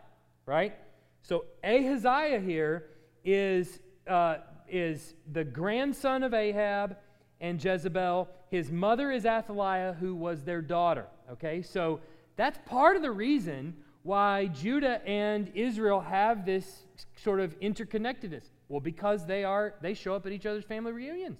right? 0.45 0.75
So 1.23 1.45
Ahaziah 1.63 2.41
here 2.41 2.87
is, 3.25 3.79
uh, 4.09 4.39
is 4.69 5.15
the 5.31 5.45
grandson 5.45 6.25
of 6.25 6.35
Ahab 6.35 6.97
and 7.41 7.65
Jezebel. 7.65 8.29
His 8.51 8.73
mother 8.73 9.13
is 9.13 9.25
Athaliah, 9.25 9.93
who 10.01 10.17
was 10.17 10.43
their 10.43 10.63
daughter, 10.63 11.07
okay? 11.31 11.63
So 11.63 12.01
that's 12.35 12.59
part 12.67 12.97
of 12.97 13.03
the 13.03 13.13
reason 13.13 13.77
why 14.05 14.47
Judah 14.47 15.01
and 15.09 15.51
Israel 15.55 16.01
have 16.01 16.45
this 16.45 16.85
sort 17.17 17.41
of 17.41 17.59
interconnectedness. 17.59 18.45
Well, 18.69 18.81
because 18.81 19.27
they 19.27 19.45
are 19.45 19.75
they 19.81 19.95
show 19.95 20.15
up 20.15 20.27
at 20.27 20.33
each 20.33 20.47
other's 20.47 20.65
family 20.65 20.93
reunions, 20.93 21.39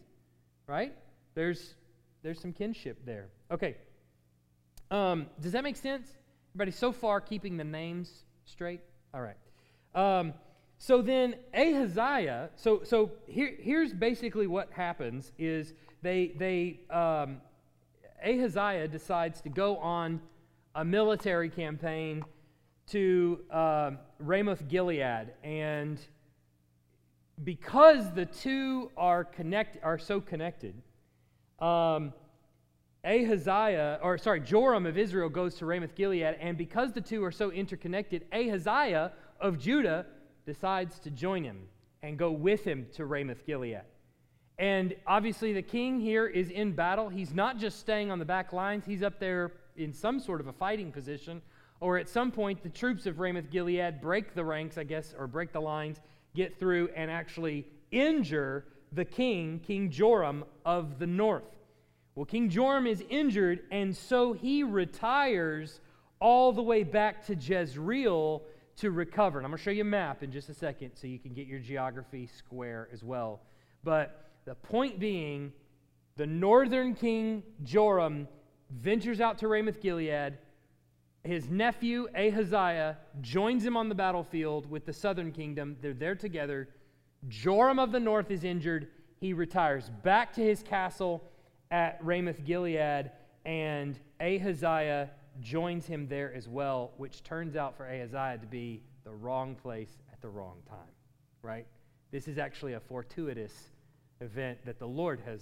right? 0.67 0.95
There's 1.35 1.75
there's 2.23 2.41
some 2.41 2.53
kinship 2.53 2.99
there. 3.05 3.29
Okay. 3.51 3.77
Um, 4.91 5.27
does 5.41 5.53
that 5.53 5.63
make 5.63 5.77
sense? 5.77 6.09
Everybody 6.51 6.73
so 6.73 6.91
far 6.91 7.21
keeping 7.21 7.57
the 7.57 7.65
names 7.65 8.25
straight? 8.45 8.81
All 9.13 9.21
right. 9.21 9.37
Um, 9.95 10.33
so 10.79 11.03
then 11.03 11.35
Ahaziah, 11.55 12.51
so 12.57 12.83
so 12.83 13.13
here, 13.27 13.55
here's 13.59 13.93
basically 13.93 14.47
what 14.47 14.73
happens 14.73 15.33
is 15.39 15.75
they 16.03 16.33
they 16.37 16.81
um, 16.89 17.43
Ahaziah 18.25 18.89
decides 18.89 19.43
to 19.43 19.51
go 19.51 19.77
on 19.77 20.21
a 20.75 20.85
military 20.85 21.51
campaign 21.51 22.25
to 22.89 23.41
uh, 23.51 23.93
Ramoth 24.19 24.69
Gilead, 24.69 25.33
and 25.43 25.99
because 27.43 28.13
the 28.13 28.27
two 28.27 28.91
are 28.97 29.25
connect 29.25 29.79
are 29.83 29.99
so 29.99 30.21
connected, 30.21 30.75
um, 31.61 32.13
Ahaziah, 33.05 34.01
or 34.03 34.17
sorry, 34.19 34.41
Joram 34.41 34.87
of 34.87 34.97
Israel 34.97 35.29
goes 35.29 35.57
to 35.57 35.67
Ramoth 35.67 35.95
Gilead, 35.95 36.37
and 36.41 36.57
because 36.57 36.93
the 36.93 37.01
two 37.01 37.23
are 37.25 37.33
so 37.33 37.51
interconnected, 37.51 38.25
Ahaziah 38.33 39.13
of 39.41 39.59
Judah 39.59 40.07
decides 40.47 40.99
to 41.01 41.11
join 41.11 41.45
him 41.45 41.61
and 42.03 42.19
go 42.19 42.31
with 42.31 42.65
him 42.65 42.87
to 42.95 43.05
Ramoth 43.05 43.45
Gilead. 43.47 43.83
And 44.59 44.95
obviously, 45.07 45.53
the 45.53 45.63
king 45.63 46.01
here 46.01 46.27
is 46.27 46.51
in 46.51 46.73
battle. 46.73 47.09
He's 47.09 47.35
not 47.35 47.59
just 47.59 47.81
staying 47.81 48.11
on 48.11 48.19
the 48.19 48.25
back 48.25 48.53
lines, 48.53 48.85
he's 48.87 49.03
up 49.03 49.19
there 49.19 49.53
in 49.77 49.93
some 49.93 50.21
sort 50.21 50.41
of 50.41 50.47
a 50.47 50.53
fighting 50.53 50.93
position 50.93 51.43
or 51.85 51.99
at 51.99 52.09
some 52.09 52.31
point, 52.31 52.63
the 52.63 52.71
troops 52.71 53.05
of 53.05 53.21
Ramoth 53.21 53.51
Gilead 53.51 54.01
break 54.01 54.35
the 54.35 54.43
ranks, 54.43 54.79
I 54.79 54.85
guess, 54.85 55.15
or 55.19 55.27
break 55.27 55.53
the 55.53 55.61
lines, 55.61 56.01
get 56.35 56.59
through, 56.59 56.89
and 56.97 57.11
actually 57.11 57.67
injure 57.91 58.65
the 58.93 59.05
king, 59.05 59.61
King 59.67 59.91
Joram 59.91 60.47
of 60.65 60.99
the 60.99 61.07
north. 61.07 61.45
Well, 62.15 62.25
King 62.25 62.49
Joram 62.49 62.87
is 62.87 63.05
injured, 63.11 63.65
and 63.71 63.95
so 63.95 64.33
he 64.33 64.63
retires 64.63 65.81
all 66.21 66.53
the 66.53 66.63
way 66.63 66.85
back 66.85 67.27
to 67.27 67.35
Jezreel 67.35 68.45
to 68.77 68.91
recover. 68.91 69.39
And 69.39 69.45
I'm 69.45 69.51
going 69.51 69.59
to 69.59 69.63
show 69.63 69.71
you 69.71 69.83
a 69.83 69.85
map 69.85 70.23
in 70.23 70.33
just 70.33 70.49
a 70.49 70.55
second 70.55 70.93
so 70.95 71.07
you 71.07 71.19
can 71.19 71.35
get 71.35 71.47
your 71.47 71.61
geography 71.61 72.27
square 72.27 72.89
as 72.95 73.05
well. 73.05 73.43
But 73.83 74.31
the 74.47 74.55
point 74.55 74.99
being, 74.99 75.53
the 76.17 76.27
northern 76.27 76.95
king 76.95 77.43
Joram 77.63 78.27
ventures 78.71 79.21
out 79.21 79.37
to 79.41 79.49
Ramoth 79.49 79.83
Gilead 79.83 80.39
his 81.25 81.49
nephew 81.49 82.07
Ahaziah 82.15 82.99
joins 83.23 83.65
him 83.65 83.77
on 83.77 83.89
the 83.89 83.95
battlefield 83.95 84.71
with 84.71 84.85
the 84.85 84.93
southern 84.93 85.33
kingdom. 85.33 85.77
They're 85.81 85.95
there 85.95 86.15
together. 86.15 86.69
Joram 87.29 87.79
of 87.79 87.93
the 87.93 88.01
north 88.01 88.31
is 88.31 88.45
injured. 88.45 88.89
He 89.21 89.33
retires 89.33 89.91
back 90.03 90.35
to 90.35 90.43
his 90.43 90.63
castle 90.63 91.25
at 91.71 91.99
Ramoth 92.03 92.45
Gilead, 92.45 93.11
and 93.47 93.99
Ahaziah 94.21 95.11
joins 95.41 95.87
him 95.87 96.07
there 96.09 96.33
as 96.35 96.47
well, 96.47 96.93
which 96.99 97.23
turns 97.23 97.57
out 97.57 97.77
for 97.77 97.87
Ahaziah 97.87 98.39
to 98.39 98.47
be 98.47 98.83
the 99.05 99.13
wrong 99.13 99.55
place 99.55 99.97
at 100.13 100.21
the 100.21 100.29
wrong 100.29 100.59
time, 100.69 100.93
right? 101.43 101.67
This 102.11 102.29
is 102.29 102.37
actually 102.37 102.75
a 102.75 102.81
fortuitous 102.81 103.71
event 104.21 104.59
that 104.67 104.79
the 104.79 104.87
Lord 104.87 105.21
has 105.25 105.41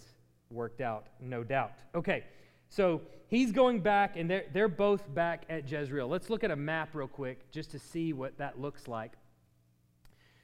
worked 0.49 0.81
out, 0.81 1.09
no 1.21 1.43
doubt. 1.43 1.73
Okay. 1.95 2.25
So 2.73 3.03
he's 3.29 3.53
going 3.53 3.81
back, 3.81 4.17
and 4.17 4.31
they're, 4.31 4.47
they're 4.55 4.67
both 4.67 5.15
back 5.15 5.45
at 5.51 5.71
Jezreel. 5.71 6.09
Let's 6.09 6.31
look 6.31 6.43
at 6.43 6.51
a 6.51 6.57
map 6.57 6.95
real 6.95 7.07
quick 7.07 7.51
just 7.51 7.71
to 7.73 7.79
see 7.79 8.15
what 8.15 8.39
that 8.39 8.59
looks 8.59 8.89
like. 8.89 9.13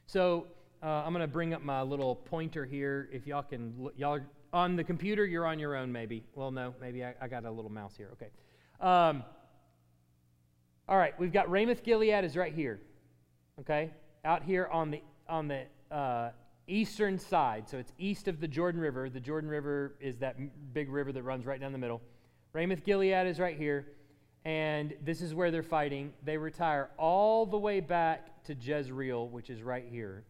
So 0.04 0.46
uh, 0.82 1.04
I'm 1.06 1.14
going 1.14 1.22
to 1.22 1.32
bring 1.32 1.54
up 1.54 1.62
my 1.62 1.80
little 1.80 2.14
pointer 2.14 2.66
here. 2.66 3.08
If 3.10 3.26
y'all 3.26 3.42
can, 3.42 3.88
y'all 3.96 4.20
on 4.52 4.76
the 4.76 4.84
computer, 4.84 5.24
you're 5.24 5.46
on 5.46 5.58
your 5.58 5.74
own, 5.74 5.90
maybe. 5.90 6.22
Well, 6.34 6.50
no, 6.50 6.74
maybe 6.82 7.02
I, 7.02 7.14
I 7.18 7.28
got 7.28 7.46
a 7.46 7.50
little 7.50 7.72
mouse 7.72 7.96
here. 7.96 8.10
Okay. 8.12 8.28
Um, 8.78 9.24
all 10.86 10.98
right, 10.98 11.18
we've 11.18 11.32
got 11.32 11.50
Ramoth 11.50 11.82
Gilead 11.82 12.24
is 12.24 12.36
right 12.36 12.52
here. 12.54 12.78
Okay, 13.60 13.90
out 14.24 14.42
here 14.42 14.68
on 14.70 14.90
the 14.90 15.02
on 15.28 15.48
the 15.48 15.64
uh, 15.90 16.30
eastern 16.66 17.18
side. 17.18 17.70
So 17.70 17.78
it's 17.78 17.92
east 17.98 18.28
of 18.28 18.38
the 18.38 18.48
Jordan 18.48 18.82
River. 18.82 19.08
The 19.08 19.18
Jordan 19.18 19.48
River 19.48 19.94
is 19.98 20.18
that 20.18 20.36
big 20.74 20.90
river 20.90 21.10
that 21.12 21.22
runs 21.22 21.46
right 21.46 21.58
down 21.58 21.72
the 21.72 21.78
middle. 21.78 22.02
Ramoth 22.58 22.82
Gilead 22.82 23.28
is 23.28 23.38
right 23.38 23.56
here, 23.56 23.86
and 24.44 24.92
this 25.04 25.22
is 25.22 25.32
where 25.32 25.52
they're 25.52 25.62
fighting. 25.62 26.12
They 26.24 26.36
retire 26.36 26.90
all 26.98 27.46
the 27.46 27.56
way 27.56 27.78
back 27.78 28.42
to 28.46 28.54
Jezreel, 28.54 29.28
which 29.28 29.48
is 29.48 29.62
right 29.62 29.84
here. 29.88 30.24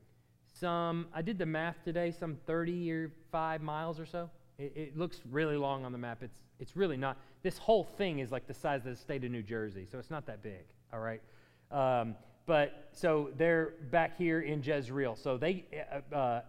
Some, 0.61 1.06
I 1.14 1.23
did 1.23 1.38
the 1.38 1.47
math 1.47 1.82
today, 1.87 2.11
some 2.11 2.37
30 2.47 2.92
or 2.92 3.12
5 3.32 3.62
miles 3.62 3.99
or 3.99 4.04
so. 4.04 4.28
It, 4.58 4.73
it 4.76 4.99
looks 4.99 5.23
really 5.30 5.56
long 5.56 5.87
on 5.87 5.92
the 5.92 5.97
map. 5.97 6.23
It's, 6.23 6.38
it's 6.61 6.76
really 6.76 6.99
not. 6.99 7.16
This 7.42 7.56
whole 7.56 7.85
thing 7.85 8.18
is 8.18 8.30
like 8.30 8.47
the 8.47 8.52
size 8.52 8.80
of 8.85 8.92
the 8.92 8.97
state 8.97 9.25
of 9.25 9.30
New 9.30 9.42
Jersey, 9.42 9.87
so 9.90 9.99
it's 9.99 10.11
not 10.11 10.26
that 10.26 10.42
big, 10.42 10.66
all 10.92 11.00
right? 11.00 11.23
Um, 11.70 12.14
but 12.44 12.90
so 12.92 13.30
they're 13.38 13.73
back 13.90 14.18
here 14.18 14.42
in 14.42 14.62
Jezreel. 14.62 15.16
So 15.16 15.38
they, 15.38 15.64
uh, 16.12 16.14
uh, 16.14 16.40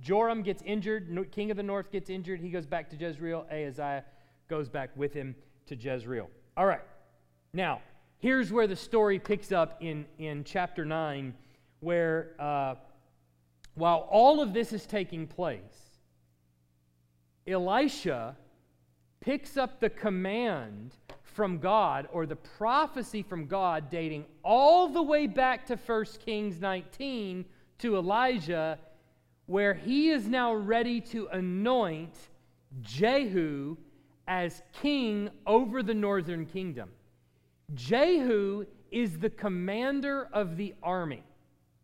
Joram 0.00 0.44
gets 0.44 0.62
injured, 0.62 1.28
king 1.32 1.50
of 1.50 1.56
the 1.56 1.64
north 1.64 1.90
gets 1.90 2.08
injured. 2.08 2.38
He 2.38 2.50
goes 2.50 2.66
back 2.66 2.88
to 2.90 2.96
Jezreel. 2.96 3.48
Ahaziah 3.50 4.04
goes 4.48 4.68
back 4.68 4.90
with 4.96 5.12
him 5.12 5.34
to 5.66 5.76
Jezreel. 5.76 6.28
All 6.56 6.66
right. 6.66 6.80
Now, 7.52 7.82
here's 8.18 8.50
where 8.50 8.66
the 8.66 8.76
story 8.76 9.18
picks 9.18 9.52
up 9.52 9.76
in, 9.80 10.06
in 10.18 10.44
chapter 10.44 10.84
9, 10.84 11.34
where 11.80 12.30
uh, 12.38 12.74
while 13.74 14.08
all 14.10 14.40
of 14.40 14.52
this 14.52 14.72
is 14.72 14.86
taking 14.86 15.26
place, 15.26 16.00
Elisha 17.46 18.36
picks 19.20 19.56
up 19.56 19.80
the 19.80 19.90
command 19.90 20.94
from 21.22 21.58
God 21.58 22.08
or 22.12 22.26
the 22.26 22.36
prophecy 22.36 23.22
from 23.22 23.46
God 23.46 23.90
dating 23.90 24.24
all 24.42 24.88
the 24.88 25.02
way 25.02 25.26
back 25.26 25.66
to 25.66 25.76
1 25.76 26.04
Kings 26.24 26.60
19 26.60 27.44
to 27.78 27.96
Elijah, 27.96 28.78
where 29.46 29.74
he 29.74 30.10
is 30.10 30.26
now 30.26 30.52
ready 30.52 31.00
to 31.00 31.28
anoint 31.28 32.14
Jehu 32.82 33.76
as 34.28 34.62
king 34.82 35.30
over 35.46 35.82
the 35.82 35.94
northern 35.94 36.46
kingdom. 36.46 36.90
Jehu 37.74 38.66
is 38.92 39.18
the 39.18 39.30
commander 39.30 40.28
of 40.32 40.56
the 40.56 40.74
army, 40.82 41.22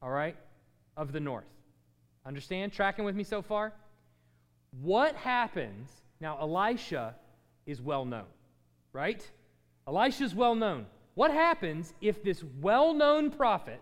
all 0.01 0.11
right, 0.11 0.37
of 0.97 1.11
the 1.13 1.21
north. 1.21 1.45
Understand? 2.27 2.73
Tracking 2.73 3.05
with 3.05 3.17
me 3.17 3.25
so 3.25 3.43
far? 3.43 3.73
What 4.83 5.17
happens? 5.17 5.91
Now, 6.21 6.39
Elisha 6.39 7.15
is 7.67 7.81
well 7.81 8.05
known, 8.05 8.27
right? 8.93 9.27
Elisha's 9.89 10.35
well 10.35 10.55
known. 10.55 10.87
What 11.15 11.31
happens 11.31 11.95
if 12.01 12.23
this 12.23 12.45
well 12.61 12.93
known 12.93 13.31
prophet, 13.31 13.81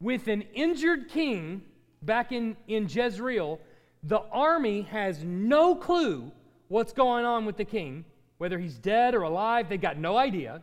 with 0.00 0.28
an 0.28 0.42
injured 0.54 1.08
king 1.08 1.62
back 2.02 2.32
in, 2.32 2.56
in 2.68 2.88
Jezreel, 2.88 3.60
the 4.02 4.20
army 4.32 4.82
has 4.82 5.24
no 5.24 5.74
clue 5.74 6.30
what's 6.68 6.92
going 6.92 7.24
on 7.24 7.44
with 7.44 7.56
the 7.56 7.64
king, 7.64 8.04
whether 8.38 8.58
he's 8.58 8.78
dead 8.78 9.14
or 9.14 9.22
alive, 9.22 9.68
they've 9.68 9.80
got 9.80 9.98
no 9.98 10.16
idea. 10.16 10.60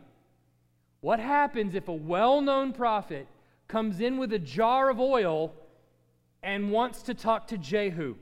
What 1.00 1.20
happens 1.20 1.74
if 1.74 1.88
a 1.88 1.92
well 1.92 2.40
known 2.40 2.72
prophet 2.72 3.26
comes 3.68 4.00
in 4.00 4.18
with 4.18 4.32
a 4.32 4.38
jar 4.38 4.90
of 4.90 5.00
oil 5.00 5.52
and 6.42 6.70
wants 6.70 7.02
to 7.02 7.14
talk 7.14 7.48
to 7.48 7.58
Jehu, 7.58 8.16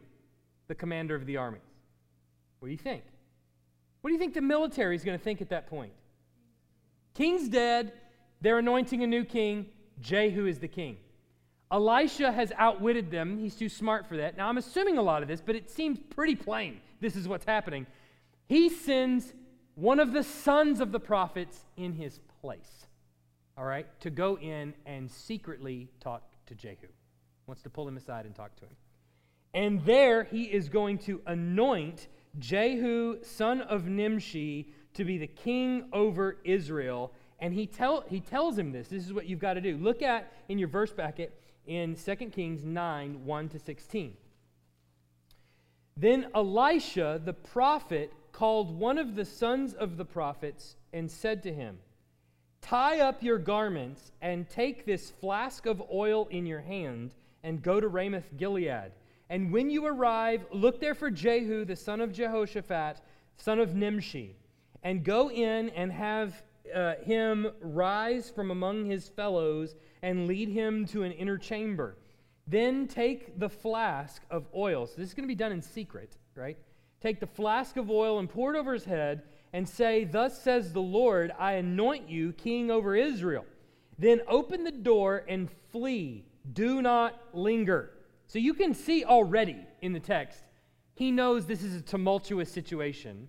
the 0.68 0.74
commander 0.74 1.14
of 1.14 1.26
the 1.26 1.36
armies? 1.36 1.60
What 2.60 2.68
do 2.68 2.72
you 2.72 2.78
think? 2.78 3.02
What 4.00 4.08
do 4.08 4.14
you 4.14 4.18
think 4.18 4.34
the 4.34 4.40
military 4.40 4.96
is 4.96 5.04
going 5.04 5.18
to 5.18 5.22
think 5.22 5.40
at 5.40 5.48
that 5.50 5.66
point? 5.66 5.92
King's 7.14 7.48
dead, 7.48 7.92
they're 8.40 8.58
anointing 8.58 9.02
a 9.02 9.06
new 9.06 9.24
king, 9.24 9.66
Jehu 10.00 10.46
is 10.46 10.58
the 10.58 10.68
king. 10.68 10.96
Elisha 11.70 12.30
has 12.30 12.52
outwitted 12.56 13.10
them. 13.10 13.38
He's 13.38 13.54
too 13.54 13.68
smart 13.68 14.06
for 14.06 14.16
that. 14.18 14.36
Now, 14.36 14.48
I'm 14.48 14.58
assuming 14.58 14.98
a 14.98 15.02
lot 15.02 15.22
of 15.22 15.28
this, 15.28 15.40
but 15.40 15.56
it 15.56 15.70
seems 15.70 15.98
pretty 16.10 16.36
plain 16.36 16.80
this 17.02 17.16
is 17.16 17.28
what's 17.28 17.44
happening. 17.44 17.86
He 18.46 18.68
sends 18.70 19.34
one 19.74 19.98
of 19.98 20.12
the 20.12 20.22
sons 20.22 20.80
of 20.80 20.92
the 20.92 21.00
prophets 21.00 21.66
in 21.76 21.92
his 21.92 22.20
place, 22.40 22.86
all 23.58 23.64
right, 23.64 23.86
to 24.00 24.10
go 24.10 24.38
in 24.38 24.72
and 24.86 25.10
secretly 25.10 25.88
talk 26.00 26.22
to 26.46 26.54
Jehu. 26.54 26.88
Wants 27.46 27.62
to 27.62 27.70
pull 27.70 27.86
him 27.86 27.96
aside 27.96 28.24
and 28.24 28.34
talk 28.34 28.54
to 28.56 28.64
him. 28.64 28.76
And 29.52 29.84
there 29.84 30.24
he 30.24 30.44
is 30.44 30.68
going 30.68 30.98
to 30.98 31.20
anoint 31.26 32.08
Jehu, 32.38 33.22
son 33.22 33.60
of 33.62 33.86
Nimshi, 33.86 34.72
to 34.94 35.04
be 35.04 35.18
the 35.18 35.26
king 35.26 35.88
over 35.92 36.38
Israel. 36.44 37.12
And 37.40 37.52
he, 37.52 37.66
tell, 37.66 38.04
he 38.08 38.20
tells 38.20 38.56
him 38.56 38.70
this. 38.70 38.88
This 38.88 39.04
is 39.04 39.12
what 39.12 39.26
you've 39.26 39.40
got 39.40 39.54
to 39.54 39.60
do. 39.60 39.76
Look 39.76 40.00
at 40.02 40.32
in 40.48 40.58
your 40.58 40.68
verse 40.68 40.92
bracket 40.92 41.38
in 41.66 41.96
2 41.96 42.14
Kings 42.30 42.64
9 42.64 43.24
1 43.24 43.48
to 43.50 43.58
16. 43.58 44.16
Then 45.96 46.26
Elisha 46.34 47.20
the 47.24 47.32
prophet 47.32 48.12
called 48.32 48.78
one 48.78 48.98
of 48.98 49.14
the 49.14 49.24
sons 49.24 49.74
of 49.74 49.96
the 49.96 50.04
prophets 50.04 50.76
and 50.92 51.10
said 51.10 51.42
to 51.42 51.52
him, 51.52 51.78
Tie 52.60 53.00
up 53.00 53.22
your 53.22 53.38
garments 53.38 54.12
and 54.20 54.48
take 54.48 54.86
this 54.86 55.10
flask 55.10 55.66
of 55.66 55.82
oil 55.92 56.28
in 56.30 56.46
your 56.46 56.60
hand 56.60 57.14
and 57.42 57.62
go 57.62 57.80
to 57.80 57.88
Ramoth 57.88 58.30
Gilead. 58.36 58.92
And 59.28 59.52
when 59.52 59.70
you 59.70 59.86
arrive, 59.86 60.44
look 60.52 60.80
there 60.80 60.94
for 60.94 61.10
Jehu 61.10 61.64
the 61.64 61.76
son 61.76 62.00
of 62.00 62.12
Jehoshaphat, 62.12 63.00
son 63.36 63.58
of 63.58 63.74
Nimshi, 63.74 64.36
and 64.82 65.04
go 65.04 65.30
in 65.30 65.70
and 65.70 65.90
have 65.92 66.42
uh, 66.74 66.94
him 66.96 67.48
rise 67.60 68.30
from 68.30 68.50
among 68.50 68.86
his 68.86 69.08
fellows 69.08 69.74
and 70.02 70.26
lead 70.26 70.48
him 70.48 70.86
to 70.86 71.02
an 71.02 71.12
inner 71.12 71.38
chamber. 71.38 71.96
Then 72.46 72.88
take 72.88 73.38
the 73.38 73.48
flask 73.48 74.22
of 74.30 74.46
oil. 74.54 74.86
So 74.86 74.94
this 74.96 75.08
is 75.08 75.14
going 75.14 75.24
to 75.24 75.28
be 75.28 75.34
done 75.34 75.52
in 75.52 75.62
secret, 75.62 76.16
right? 76.34 76.58
Take 77.00 77.20
the 77.20 77.26
flask 77.26 77.76
of 77.76 77.90
oil 77.90 78.18
and 78.18 78.28
pour 78.28 78.54
it 78.54 78.58
over 78.58 78.72
his 78.72 78.84
head 78.84 79.22
and 79.52 79.68
say, 79.68 80.04
Thus 80.04 80.40
says 80.42 80.72
the 80.72 80.82
Lord, 80.82 81.32
I 81.38 81.52
anoint 81.54 82.08
you 82.08 82.32
king 82.32 82.70
over 82.70 82.96
Israel. 82.96 83.44
Then 83.98 84.20
open 84.26 84.64
the 84.64 84.72
door 84.72 85.24
and 85.28 85.48
flee. 85.70 86.24
Do 86.52 86.82
not 86.82 87.20
linger. 87.32 87.90
So 88.26 88.38
you 88.38 88.54
can 88.54 88.74
see 88.74 89.04
already 89.04 89.58
in 89.80 89.92
the 89.92 90.00
text, 90.00 90.42
he 90.94 91.10
knows 91.10 91.46
this 91.46 91.62
is 91.62 91.76
a 91.76 91.82
tumultuous 91.82 92.50
situation. 92.50 93.28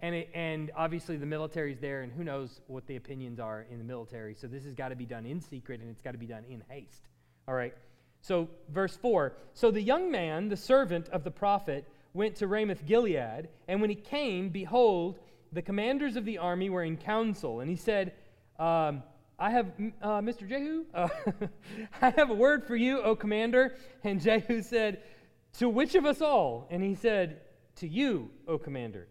And, 0.00 0.14
it, 0.14 0.30
and 0.34 0.70
obviously 0.76 1.16
the 1.16 1.26
military's 1.26 1.78
there, 1.78 2.02
and 2.02 2.12
who 2.12 2.24
knows 2.24 2.60
what 2.66 2.86
the 2.86 2.96
opinions 2.96 3.40
are 3.40 3.66
in 3.70 3.78
the 3.78 3.84
military. 3.84 4.34
So 4.34 4.46
this 4.46 4.64
has 4.64 4.74
got 4.74 4.88
to 4.88 4.96
be 4.96 5.06
done 5.06 5.24
in 5.24 5.40
secret, 5.40 5.80
and 5.80 5.90
it's 5.90 6.02
got 6.02 6.12
to 6.12 6.18
be 6.18 6.26
done 6.26 6.44
in 6.44 6.62
haste. 6.68 7.08
All 7.48 7.54
right. 7.54 7.74
So, 8.24 8.48
verse 8.70 8.96
4 8.96 9.34
So 9.52 9.70
the 9.70 9.82
young 9.82 10.10
man, 10.10 10.48
the 10.48 10.56
servant 10.56 11.10
of 11.10 11.24
the 11.24 11.30
prophet, 11.30 11.86
went 12.14 12.36
to 12.36 12.46
Ramoth 12.46 12.86
Gilead, 12.86 13.50
and 13.68 13.82
when 13.82 13.90
he 13.90 13.96
came, 13.96 14.48
behold, 14.48 15.18
the 15.52 15.60
commanders 15.60 16.16
of 16.16 16.24
the 16.24 16.38
army 16.38 16.70
were 16.70 16.84
in 16.84 16.96
council, 16.96 17.60
and 17.60 17.68
he 17.68 17.76
said, 17.76 18.14
um, 18.58 19.02
I 19.38 19.50
have, 19.50 19.66
uh, 20.00 20.20
Mr. 20.20 20.48
Jehu, 20.48 20.86
uh, 20.94 21.08
I 22.02 22.10
have 22.10 22.30
a 22.30 22.34
word 22.34 22.64
for 22.64 22.76
you, 22.76 23.02
O 23.02 23.14
commander. 23.14 23.74
And 24.02 24.22
Jehu 24.22 24.62
said, 24.62 25.02
To 25.58 25.68
which 25.68 25.94
of 25.94 26.06
us 26.06 26.22
all? 26.22 26.66
And 26.70 26.82
he 26.82 26.94
said, 26.94 27.40
To 27.76 27.88
you, 27.88 28.30
O 28.48 28.56
commander. 28.56 29.08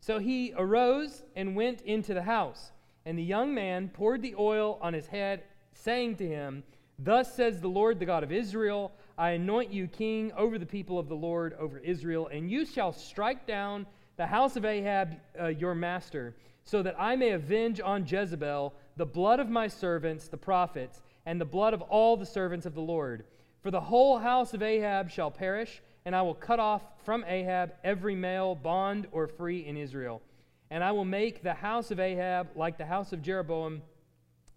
So 0.00 0.18
he 0.18 0.54
arose 0.56 1.22
and 1.36 1.54
went 1.54 1.82
into 1.82 2.14
the 2.14 2.22
house. 2.22 2.72
And 3.04 3.16
the 3.16 3.22
young 3.22 3.54
man 3.54 3.90
poured 3.90 4.22
the 4.22 4.34
oil 4.36 4.78
on 4.80 4.92
his 4.92 5.06
head, 5.06 5.44
saying 5.74 6.16
to 6.16 6.26
him, 6.26 6.64
Thus 6.98 7.34
says 7.34 7.60
the 7.60 7.68
Lord, 7.68 7.98
the 7.98 8.06
God 8.06 8.22
of 8.22 8.32
Israel, 8.32 8.92
I 9.18 9.30
anoint 9.30 9.70
you 9.70 9.86
king 9.86 10.32
over 10.32 10.58
the 10.58 10.66
people 10.66 10.98
of 10.98 11.08
the 11.08 11.14
Lord, 11.14 11.54
over 11.58 11.78
Israel, 11.78 12.28
and 12.28 12.50
you 12.50 12.64
shall 12.64 12.92
strike 12.92 13.46
down 13.46 13.86
the 14.16 14.26
house 14.26 14.56
of 14.56 14.64
Ahab, 14.64 15.16
uh, 15.38 15.46
your 15.48 15.74
master, 15.74 16.34
so 16.64 16.82
that 16.82 16.96
I 16.98 17.16
may 17.16 17.30
avenge 17.30 17.80
on 17.80 18.06
Jezebel 18.06 18.74
the 18.96 19.06
blood 19.06 19.40
of 19.40 19.50
my 19.50 19.68
servants, 19.68 20.28
the 20.28 20.38
prophets, 20.38 21.02
and 21.26 21.40
the 21.40 21.44
blood 21.44 21.74
of 21.74 21.82
all 21.82 22.16
the 22.16 22.26
servants 22.26 22.66
of 22.66 22.74
the 22.74 22.80
Lord. 22.80 23.24
For 23.62 23.70
the 23.70 23.80
whole 23.80 24.18
house 24.18 24.54
of 24.54 24.62
Ahab 24.62 25.10
shall 25.10 25.30
perish, 25.30 25.82
and 26.04 26.16
I 26.16 26.22
will 26.22 26.34
cut 26.34 26.60
off 26.60 26.82
from 27.04 27.24
Ahab 27.24 27.74
every 27.84 28.14
male, 28.14 28.54
bond 28.54 29.06
or 29.12 29.26
free 29.26 29.66
in 29.66 29.76
Israel. 29.76 30.22
And 30.70 30.82
I 30.82 30.92
will 30.92 31.04
make 31.04 31.42
the 31.42 31.54
house 31.54 31.90
of 31.90 32.00
Ahab 32.00 32.48
like 32.56 32.78
the 32.78 32.86
house 32.86 33.12
of 33.12 33.22
Jeroboam, 33.22 33.82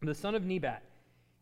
the 0.01 0.15
son 0.15 0.36
of 0.36 0.46
Nebat, 0.46 0.84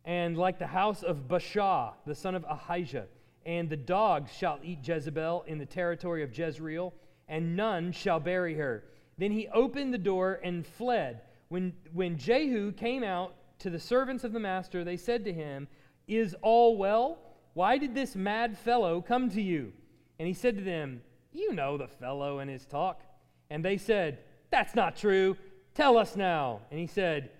and 0.07 0.37
like 0.37 0.57
the 0.57 0.65
house 0.65 1.03
of 1.03 1.27
Baasha, 1.27 1.91
the 2.05 2.15
son 2.15 2.33
of 2.33 2.45
Ahijah. 2.49 3.07
And 3.45 3.69
the 3.69 3.77
dogs 3.77 4.31
shall 4.31 4.57
eat 4.63 4.79
Jezebel 4.87 5.43
in 5.47 5.57
the 5.57 5.65
territory 5.65 6.23
of 6.23 6.35
Jezreel 6.35 6.93
and 7.27 7.57
none 7.57 7.91
shall 7.91 8.19
bury 8.19 8.55
her. 8.55 8.85
Then 9.17 9.31
he 9.31 9.49
opened 9.49 9.93
the 9.93 9.97
door 9.97 10.39
and 10.41 10.65
fled. 10.65 11.21
When, 11.49 11.73
when 11.91 12.17
Jehu 12.17 12.71
came 12.71 13.03
out 13.03 13.35
to 13.59 13.69
the 13.69 13.79
servants 13.79 14.23
of 14.23 14.31
the 14.31 14.39
master, 14.39 14.85
they 14.85 14.95
said 14.95 15.25
to 15.25 15.33
him, 15.33 15.67
Is 16.07 16.35
all 16.41 16.77
well? 16.77 17.19
Why 17.53 17.77
did 17.77 17.93
this 17.93 18.15
mad 18.15 18.57
fellow 18.57 19.01
come 19.01 19.29
to 19.31 19.41
you? 19.41 19.73
And 20.19 20.27
he 20.27 20.33
said 20.33 20.57
to 20.57 20.63
them, 20.63 21.01
You 21.33 21.51
know 21.51 21.77
the 21.77 21.87
fellow 21.87 22.39
and 22.39 22.49
his 22.49 22.65
talk. 22.65 23.01
And 23.49 23.63
they 23.63 23.75
said, 23.77 24.19
That's 24.51 24.73
not 24.73 24.95
true. 24.95 25.35
Tell 25.73 25.97
us 25.97 26.15
now. 26.15 26.61
And 26.71 26.79
he 26.79 26.87
said, 26.87 27.31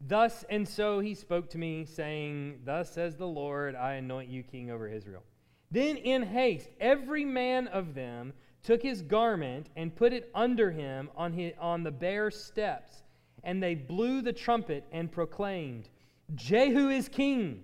Thus 0.00 0.44
and 0.48 0.66
so 0.66 1.00
he 1.00 1.14
spoke 1.14 1.50
to 1.50 1.58
me, 1.58 1.84
saying, 1.84 2.60
Thus 2.64 2.90
says 2.92 3.16
the 3.16 3.26
Lord, 3.26 3.74
I 3.74 3.94
anoint 3.94 4.30
you 4.30 4.42
king 4.42 4.70
over 4.70 4.88
Israel. 4.88 5.22
Then 5.70 5.96
in 5.96 6.22
haste, 6.22 6.68
every 6.80 7.24
man 7.24 7.68
of 7.68 7.94
them 7.94 8.32
took 8.62 8.82
his 8.82 9.02
garment 9.02 9.68
and 9.76 9.94
put 9.94 10.12
it 10.12 10.30
under 10.34 10.70
him 10.70 11.10
on, 11.16 11.32
his, 11.32 11.52
on 11.60 11.82
the 11.82 11.90
bare 11.90 12.30
steps. 12.30 13.02
And 13.42 13.62
they 13.62 13.74
blew 13.74 14.20
the 14.22 14.32
trumpet 14.32 14.84
and 14.92 15.10
proclaimed, 15.10 15.88
Jehu 16.34 16.88
is 16.88 17.08
king. 17.08 17.62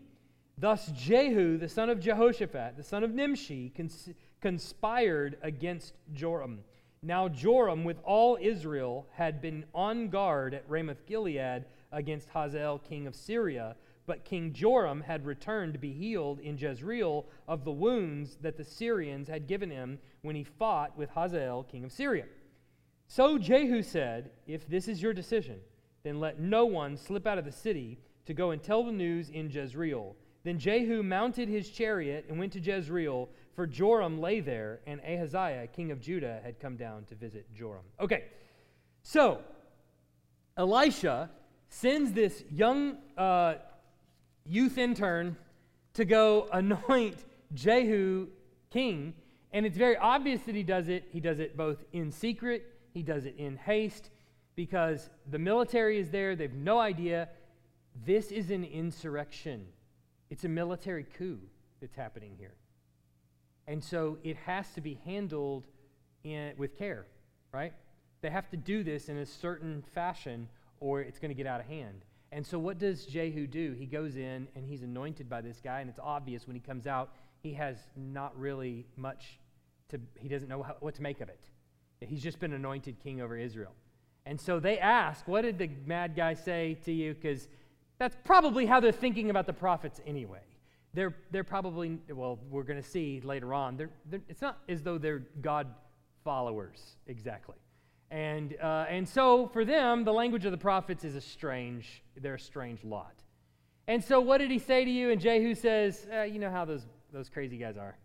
Thus 0.59 0.91
Jehu, 0.93 1.59
the 1.59 1.69
son 1.69 1.91
of 1.91 2.01
Jehoshaphat, 2.01 2.77
the 2.77 2.83
son 2.83 3.05
of 3.05 3.13
Nimshi, 3.13 3.73
cons- 3.77 4.09
conspired 4.41 5.37
against 5.43 5.95
Joram. 6.15 6.61
Now 7.03 7.29
Joram, 7.29 7.85
with 7.85 7.99
all 8.05 8.39
Israel, 8.41 9.07
had 9.13 9.43
been 9.43 9.65
on 9.75 10.09
guard 10.09 10.55
at 10.55 10.69
Ramoth 10.69 11.05
Gilead 11.07 11.65
against 11.93 12.29
Hazael, 12.29 12.79
king 12.79 13.07
of 13.07 13.15
Syria 13.15 13.77
but 14.07 14.25
King 14.25 14.53
Joram 14.53 15.01
had 15.01 15.27
returned 15.27 15.73
to 15.73 15.79
be 15.79 15.93
healed 15.93 16.39
in 16.41 16.57
Jezreel 16.57 17.27
of 17.49 17.65
the 17.65 17.73
wounds 17.73 18.37
that 18.41 18.57
the 18.57 18.65
Syrians 18.65 19.29
had 19.29 19.49
given 19.49 19.71
him 19.71 19.99
when 20.23 20.37
he 20.37 20.45
fought 20.45 20.97
with 20.97 21.11
Hazael, 21.11 21.65
king 21.65 21.85
of 21.85 21.93
Syria. 21.93 22.25
So 23.09 23.37
Jehu 23.37 23.83
said, 23.83 24.31
If 24.47 24.69
this 24.69 24.89
is 24.89 25.03
your 25.03 25.13
decision, 25.13 25.59
then 26.05 26.21
let 26.21 26.41
no 26.41 26.67
one 26.67 26.97
slip 26.97 27.27
out 27.27 27.39
of 27.39 27.45
the 27.45 27.53
city 27.53 27.99
to 28.27 28.35
go 28.35 28.53
and 28.53 28.63
tell 28.63 28.85
the 28.85 28.93
news 28.93 29.29
in 29.29 29.51
Jezreel. 29.51 30.15
Then 30.45 30.59
Jehu 30.59 31.03
mounted 31.03 31.49
his 31.49 31.69
chariot 31.69 32.27
and 32.29 32.39
went 32.39 32.53
to 32.53 32.61
Jezreel, 32.61 33.29
for 33.55 33.67
Joram 33.67 34.21
lay 34.21 34.41
there, 34.41 34.81
and 34.87 35.01
Ahaziah, 35.01 35.67
king 35.69 35.91
of 35.91 36.01
Judah, 36.01 36.41
had 36.45 36.61
come 36.61 36.77
down 36.77 37.05
to 37.07 37.15
visit 37.15 37.53
Joram. 37.55 37.85
Okay, 37.99 38.25
so 39.03 39.41
Elisha 40.57 41.31
sends 41.81 42.13
this 42.13 42.43
young 42.51 42.97
uh, 43.19 43.55
youth 44.47 44.79
intern 44.79 45.37
to 45.93 46.05
go 46.07 46.49
anoint 46.53 47.17
Jehu 47.53 48.29
king. 48.71 49.15
And 49.53 49.67
it's 49.67 49.77
very 49.77 49.97
obvious 49.97 50.41
that 50.43 50.55
he 50.55 50.63
does 50.63 50.89
it. 50.89 51.09
He 51.13 51.21
does 51.21 51.39
it 51.39 51.57
both 51.57 51.85
in 51.93 52.11
secret, 52.11 52.75
he 52.95 53.03
does 53.03 53.27
it 53.27 53.37
in 53.37 53.57
haste, 53.57 54.11
because 54.55 55.11
the 55.31 55.39
military 55.39 55.99
is 55.99 56.11
there. 56.11 56.35
They 56.35 56.45
have 56.45 56.55
no 56.55 56.79
idea. 56.79 57.29
This 58.05 58.31
is 58.31 58.51
an 58.51 58.65
insurrection, 58.65 59.67
it's 60.31 60.45
a 60.45 60.49
military 60.49 61.05
coup 61.05 61.41
that's 61.81 61.97
happening 61.97 62.35
here. 62.39 62.55
And 63.67 63.83
so 63.83 64.19
it 64.23 64.37
has 64.47 64.73
to 64.75 64.81
be 64.81 64.99
handled 65.05 65.67
in, 66.25 66.53
with 66.57 66.79
care, 66.79 67.07
right? 67.53 67.73
They 68.23 68.31
have 68.31 68.49
to 68.51 68.57
do 68.57 68.83
this 68.83 69.09
in 69.09 69.19
a 69.19 69.27
certain 69.27 69.83
fashion 69.95 70.49
or 70.81 71.01
it's 71.01 71.19
going 71.19 71.31
to 71.31 71.35
get 71.35 71.47
out 71.47 71.61
of 71.61 71.67
hand. 71.67 72.05
And 72.33 72.47
so, 72.47 72.59
what 72.59 72.79
does 72.79 73.07
Jehu 73.07 73.47
do? 73.47 73.75
He 73.79 73.87
goes 73.87 74.17
in 74.17 74.49
and 74.55 74.65
he's 74.65 74.83
anointed 74.83 75.29
by 75.29 75.41
this 75.41 75.61
guy, 75.63 75.81
and 75.81 75.89
it's 75.89 76.01
obvious 76.03 76.47
when 76.47 76.57
he 76.57 76.61
comes 76.61 76.87
out, 76.87 77.11
he 77.43 77.55
has 77.55 77.77
not 77.97 78.39
really 78.39 78.87
much 78.97 79.39
to, 79.91 80.01
he 80.19 80.29
doesn't 80.29 80.49
know 80.49 80.67
what 80.81 80.95
to 80.97 81.03
make 81.03 81.21
of 81.21 81.29
it. 81.29 81.41
He's 82.01 82.23
just 82.23 82.39
been 82.41 82.53
anointed 82.53 82.99
king 83.03 83.21
over 83.21 83.37
Israel. 83.39 83.73
And 84.27 84.41
so 84.41 84.59
they 84.59 84.79
ask, 84.79 85.27
What 85.29 85.43
did 85.43 85.59
the 85.59 85.71
mad 85.87 86.17
guy 86.17 86.35
say 86.35 86.79
to 86.85 86.93
you? 86.93 87.15
Because 87.15 87.49
that's 87.99 88.17
probably 88.25 88.67
how 88.67 88.81
they're 88.81 88.93
thinking 88.93 89.31
about 89.31 89.47
the 89.47 89.53
prophets 89.53 90.01
anyway. 90.07 90.41
They're, 90.93 91.15
they're 91.31 91.45
probably, 91.45 91.99
well, 92.09 92.39
we're 92.51 92.63
going 92.63 92.83
to 92.83 92.89
see 92.89 93.21
later 93.23 93.55
on, 93.55 93.77
they're, 93.77 93.91
they're, 94.11 94.23
it's 94.29 94.41
not 94.43 94.59
as 94.69 94.83
though 94.83 94.99
they're 94.99 95.23
God 95.41 95.69
followers 96.25 96.97
exactly. 97.07 97.57
And, 98.11 98.57
uh, 98.63 98.87
and 98.89 99.09
so 99.09 99.49
for 99.49 99.65
them, 99.65 100.05
the 100.05 100.13
language 100.13 100.45
of 100.45 100.53
the 100.53 100.59
prophets 100.59 101.05
is 101.05 101.17
a 101.17 101.21
strange, 101.21 102.03
they're 102.21 102.35
a 102.35 102.41
strange 102.41 102.85
lot. 102.85 103.15
And 103.89 104.03
so 104.03 104.21
what 104.21 104.39
did 104.39 104.51
he 104.51 104.59
say 104.59 104.85
to 104.85 104.91
you? 104.91 105.11
And 105.11 105.21
Jehu 105.21 105.55
says, 105.55 106.07
eh, 106.11 106.25
you 106.25 106.39
know 106.39 106.51
how 106.51 106.65
those, 106.65 106.87
those 107.13 107.29
crazy 107.29 107.57
guys 107.57 107.77
are. 107.77 107.97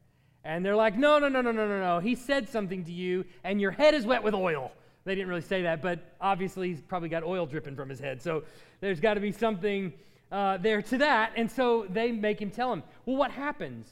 And 0.44 0.66
they're 0.66 0.76
like, 0.76 0.98
no, 0.98 1.20
no, 1.20 1.28
no, 1.28 1.42
no, 1.42 1.52
no, 1.52 1.68
no, 1.68 1.80
no. 1.80 2.00
He 2.00 2.16
said 2.16 2.50
something 2.50 2.84
to 2.86 2.92
you, 2.92 3.26
and 3.44 3.62
your 3.62 3.72
head 3.72 3.94
is 3.94 4.06
wet 4.06 4.24
with 4.24 4.34
oil. 4.34 4.72
They 5.04 5.16
didn't 5.16 5.30
really 5.30 5.42
say 5.42 5.64
that, 5.64 5.82
but 5.82 6.16
obviously 6.20 6.70
he's 6.70 6.82
probably 6.82 7.10
got 7.10 7.24
oil 7.24 7.46
dripping 7.46 7.76
from 7.76 7.90
his 7.90 8.00
head. 8.00 8.22
So 8.22 8.44
there's 8.80 9.00
got 9.00 9.16
to 9.16 9.20
be 9.20 9.32
something 9.32 9.94
uh, 10.32 10.58
there 10.58 10.82
to 10.84 10.98
that. 11.00 11.34
And 11.36 11.50
so 11.50 11.86
they 11.90 12.12
make 12.12 12.40
him 12.42 12.50
tell 12.52 12.72
him. 12.72 12.84
Well, 13.06 13.18
what 13.18 13.32
happens? 13.32 13.88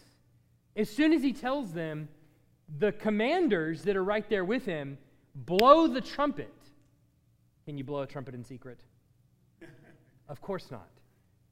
As 0.75 0.89
soon 0.89 1.13
as 1.13 1.21
he 1.21 1.33
tells 1.33 1.73
them, 1.73 2.07
the 2.77 2.91
commanders 2.91 3.83
that 3.83 3.95
are 3.95 4.03
right 4.03 4.27
there 4.29 4.45
with 4.45 4.65
him 4.65 4.97
blow 5.45 5.87
the 5.87 6.01
trumpet. 6.01 6.53
Can 7.65 7.77
you 7.77 7.83
blow 7.83 8.01
a 8.01 8.07
trumpet 8.07 8.33
in 8.33 8.43
secret? 8.43 8.79
of 10.29 10.41
course 10.41 10.71
not. 10.71 10.89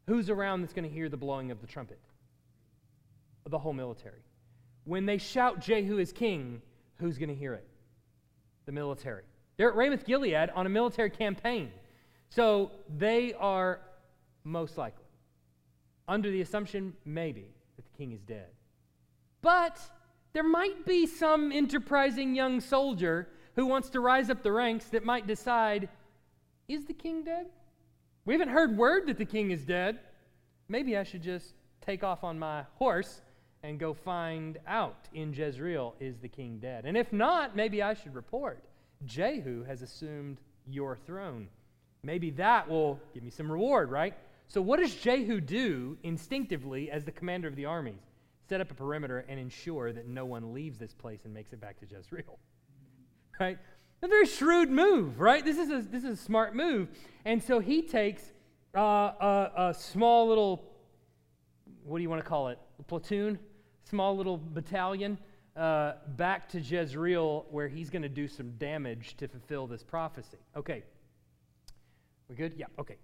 Who's 0.07 0.29
around 0.29 0.61
that's 0.61 0.73
going 0.73 0.87
to 0.87 0.93
hear 0.93 1.09
the 1.09 1.17
blowing 1.17 1.51
of 1.51 1.61
the 1.61 1.67
trumpet? 1.67 1.99
The 3.45 3.57
whole 3.57 3.73
military. 3.73 4.21
When 4.85 5.05
they 5.05 5.17
shout 5.17 5.59
Jehu 5.59 5.97
is 5.97 6.11
king, 6.11 6.61
who's 6.99 7.17
going 7.17 7.29
to 7.29 7.35
hear 7.35 7.53
it? 7.53 7.67
The 8.65 8.71
military. 8.71 9.23
They're 9.57 9.69
at 9.69 9.75
Ramoth 9.75 10.05
Gilead 10.05 10.49
on 10.51 10.65
a 10.65 10.69
military 10.69 11.09
campaign. 11.09 11.71
So 12.29 12.71
they 12.97 13.33
are 13.33 13.81
most 14.43 14.77
likely, 14.77 15.05
under 16.07 16.31
the 16.31 16.41
assumption, 16.41 16.93
maybe, 17.05 17.47
that 17.75 17.85
the 17.85 17.97
king 17.97 18.11
is 18.11 18.21
dead. 18.21 18.47
But 19.41 19.79
there 20.33 20.43
might 20.43 20.85
be 20.85 21.05
some 21.05 21.51
enterprising 21.51 22.35
young 22.35 22.61
soldier 22.61 23.27
who 23.57 23.65
wants 23.65 23.89
to 23.89 23.99
rise 23.99 24.29
up 24.29 24.43
the 24.43 24.51
ranks 24.51 24.85
that 24.85 25.03
might 25.03 25.27
decide 25.27 25.89
is 26.67 26.85
the 26.85 26.93
king 26.93 27.23
dead? 27.23 27.47
We 28.23 28.35
haven't 28.35 28.49
heard 28.49 28.77
word 28.77 29.07
that 29.07 29.17
the 29.17 29.25
king 29.25 29.49
is 29.49 29.65
dead. 29.65 29.99
Maybe 30.69 30.95
I 30.95 31.03
should 31.03 31.23
just 31.23 31.53
take 31.81 32.03
off 32.03 32.23
on 32.23 32.37
my 32.37 32.65
horse 32.75 33.21
and 33.63 33.79
go 33.79 33.93
find 33.93 34.59
out 34.67 35.07
in 35.13 35.33
Jezreel 35.33 35.95
is 35.99 36.19
the 36.19 36.27
king 36.27 36.59
dead. 36.59 36.85
And 36.85 36.95
if 36.95 37.11
not, 37.11 37.55
maybe 37.55 37.81
I 37.81 37.95
should 37.95 38.13
report 38.13 38.63
Jehu 39.05 39.63
has 39.63 39.81
assumed 39.81 40.37
your 40.67 40.95
throne. 40.95 41.47
Maybe 42.03 42.29
that 42.31 42.69
will 42.69 42.99
give 43.13 43.23
me 43.23 43.31
some 43.31 43.51
reward, 43.51 43.89
right? 43.89 44.13
So, 44.47 44.61
what 44.61 44.79
does 44.79 44.93
Jehu 44.93 45.41
do 45.41 45.97
instinctively 46.03 46.91
as 46.91 47.05
the 47.05 47.11
commander 47.11 47.47
of 47.47 47.55
the 47.55 47.65
armies? 47.65 48.01
Set 48.47 48.61
up 48.61 48.71
a 48.71 48.75
perimeter 48.75 49.25
and 49.27 49.39
ensure 49.39 49.91
that 49.91 50.07
no 50.07 50.25
one 50.25 50.53
leaves 50.53 50.77
this 50.77 50.93
place 50.93 51.25
and 51.25 51.33
makes 51.33 51.53
it 51.53 51.59
back 51.59 51.79
to 51.79 51.85
Jezreel. 51.85 52.37
Right? 53.39 53.57
A 54.01 54.07
very 54.07 54.25
shrewd 54.25 54.69
move, 54.69 55.19
right? 55.19 55.43
This 55.43 55.57
is 55.57 55.69
a, 55.69 55.81
this 55.81 56.03
is 56.03 56.19
a 56.19 56.21
smart 56.21 56.55
move. 56.55 56.89
And 57.25 57.41
so 57.41 57.59
he 57.59 57.81
takes 57.81 58.31
uh, 58.75 58.79
a, 58.79 59.51
a 59.57 59.73
small 59.73 60.27
little, 60.27 60.71
what 61.83 61.97
do 61.97 62.03
you 62.03 62.09
want 62.09 62.21
to 62.21 62.27
call 62.27 62.49
it? 62.49 62.59
A 62.79 62.83
platoon? 62.83 63.39
Small 63.83 64.15
little 64.15 64.37
battalion 64.37 65.17
uh, 65.57 65.93
back 66.15 66.47
to 66.49 66.59
Jezreel 66.59 67.45
where 67.49 67.67
he's 67.67 67.89
going 67.89 68.03
to 68.03 68.09
do 68.09 68.27
some 68.27 68.51
damage 68.57 69.17
to 69.17 69.27
fulfill 69.27 69.65
this 69.65 69.83
prophecy. 69.83 70.37
Okay. 70.55 70.83
We 72.29 72.35
good? 72.35 72.53
Yeah, 72.55 72.65
okay. 72.79 72.97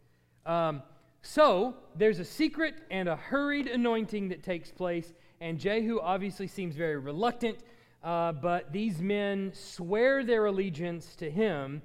Um, 0.46 0.84
so 1.22 1.76
there's 1.96 2.19
a 2.19 2.26
secret 2.26 2.76
and 2.91 3.10
a 3.10 3.15
hurried 3.15 3.67
anointing 3.67 4.30
that 4.30 4.43
takes 4.43 4.69
place, 4.69 5.13
and 5.39 5.58
Jehu 5.58 6.00
obviously 6.02 6.48
seems 6.48 6.76
very 6.76 6.98
reluctant, 6.98 7.60
uh, 8.04 8.34
but 8.34 8.72
these 8.74 9.02
men 9.02 9.52
swear 9.54 10.24
their 10.24 10.46
allegiance 10.46 11.16
to 11.16 11.30
him. 11.30 11.82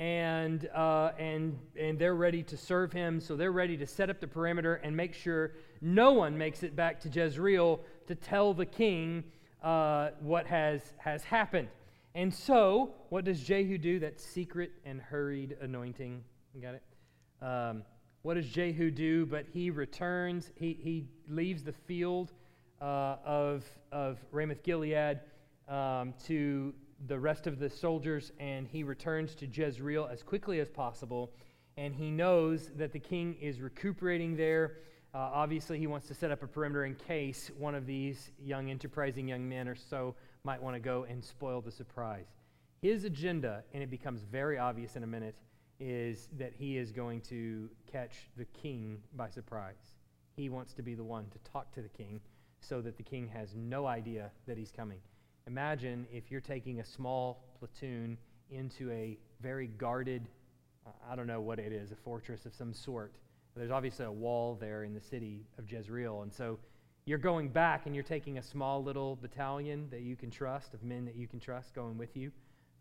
And, 0.00 0.68
uh, 0.72 1.10
and, 1.18 1.58
and 1.76 1.98
they're 1.98 2.14
ready 2.14 2.44
to 2.44 2.56
serve 2.56 2.92
him, 2.92 3.20
so 3.20 3.34
they're 3.34 3.50
ready 3.50 3.76
to 3.78 3.86
set 3.86 4.08
up 4.10 4.20
the 4.20 4.28
perimeter 4.28 4.76
and 4.76 4.96
make 4.96 5.12
sure 5.12 5.54
no 5.80 6.12
one 6.12 6.38
makes 6.38 6.62
it 6.62 6.76
back 6.76 7.00
to 7.00 7.08
Jezreel 7.08 7.80
to 8.06 8.14
tell 8.14 8.54
the 8.54 8.64
king 8.64 9.24
uh, 9.60 10.10
what 10.20 10.46
has, 10.46 10.80
has 10.98 11.24
happened. 11.24 11.66
And 12.14 12.32
so, 12.32 12.94
what 13.08 13.24
does 13.24 13.40
Jehu 13.42 13.76
do? 13.76 13.98
That 13.98 14.20
secret 14.20 14.70
and 14.84 15.00
hurried 15.00 15.56
anointing. 15.60 16.22
You 16.54 16.62
got 16.62 16.74
it? 16.74 16.82
Um, 17.44 17.82
what 18.22 18.34
does 18.34 18.46
Jehu 18.46 18.92
do? 18.92 19.26
But 19.26 19.46
he 19.52 19.70
returns, 19.70 20.50
he, 20.54 20.78
he 20.80 21.06
leaves 21.28 21.64
the 21.64 21.72
field 21.72 22.32
uh, 22.80 23.16
of, 23.24 23.64
of 23.90 24.18
Ramoth 24.30 24.62
Gilead 24.62 25.20
um, 25.68 26.14
to 26.26 26.74
the 27.06 27.18
rest 27.18 27.46
of 27.46 27.58
the 27.58 27.70
soldiers, 27.70 28.32
and 28.40 28.66
he 28.66 28.82
returns 28.82 29.34
to 29.36 29.46
Jezreel 29.46 30.08
as 30.10 30.22
quickly 30.22 30.60
as 30.60 30.68
possible. 30.68 31.32
And 31.76 31.94
he 31.94 32.10
knows 32.10 32.70
that 32.76 32.92
the 32.92 32.98
king 32.98 33.36
is 33.40 33.60
recuperating 33.60 34.36
there. 34.36 34.78
Uh, 35.14 35.18
obviously, 35.18 35.78
he 35.78 35.86
wants 35.86 36.08
to 36.08 36.14
set 36.14 36.30
up 36.30 36.42
a 36.42 36.46
perimeter 36.46 36.84
in 36.84 36.94
case 36.94 37.50
one 37.56 37.74
of 37.74 37.86
these 37.86 38.30
young, 38.42 38.70
enterprising 38.70 39.28
young 39.28 39.48
men 39.48 39.68
or 39.68 39.76
so 39.76 40.14
might 40.44 40.60
want 40.60 40.74
to 40.74 40.80
go 40.80 41.04
and 41.08 41.24
spoil 41.24 41.60
the 41.60 41.70
surprise. 41.70 42.26
His 42.82 43.04
agenda, 43.04 43.62
and 43.72 43.82
it 43.82 43.90
becomes 43.90 44.22
very 44.22 44.58
obvious 44.58 44.96
in 44.96 45.02
a 45.02 45.06
minute, 45.06 45.36
is 45.80 46.28
that 46.38 46.52
he 46.52 46.76
is 46.76 46.90
going 46.90 47.20
to 47.22 47.68
catch 47.90 48.28
the 48.36 48.44
king 48.46 48.98
by 49.14 49.30
surprise. 49.30 49.94
He 50.36 50.48
wants 50.48 50.74
to 50.74 50.82
be 50.82 50.94
the 50.94 51.04
one 51.04 51.26
to 51.30 51.38
talk 51.50 51.72
to 51.74 51.82
the 51.82 51.88
king 51.88 52.20
so 52.60 52.80
that 52.80 52.96
the 52.96 53.02
king 53.02 53.28
has 53.28 53.54
no 53.54 53.86
idea 53.86 54.30
that 54.46 54.58
he's 54.58 54.72
coming. 54.72 54.98
Imagine 55.48 56.06
if 56.12 56.30
you're 56.30 56.40
taking 56.40 56.78
a 56.78 56.84
small 56.84 57.42
platoon 57.58 58.16
into 58.50 58.90
a 58.92 59.18
very 59.40 59.66
guarded, 59.66 60.28
I 61.10 61.16
don't 61.16 61.26
know 61.26 61.40
what 61.40 61.58
it 61.58 61.72
is, 61.72 61.90
a 61.90 61.96
fortress 61.96 62.46
of 62.46 62.54
some 62.54 62.72
sort. 62.72 63.12
There's 63.56 63.72
obviously 63.72 64.04
a 64.04 64.12
wall 64.12 64.56
there 64.60 64.84
in 64.84 64.94
the 64.94 65.00
city 65.00 65.44
of 65.58 65.70
Jezreel. 65.70 66.22
And 66.22 66.32
so 66.32 66.60
you're 67.06 67.18
going 67.18 67.48
back 67.48 67.86
and 67.86 67.94
you're 67.94 68.04
taking 68.04 68.38
a 68.38 68.42
small 68.42 68.84
little 68.84 69.16
battalion 69.16 69.88
that 69.90 70.02
you 70.02 70.14
can 70.14 70.30
trust, 70.30 70.74
of 70.74 70.84
men 70.84 71.04
that 71.06 71.16
you 71.16 71.26
can 71.26 71.40
trust 71.40 71.74
going 71.74 71.98
with 71.98 72.16
you 72.16 72.30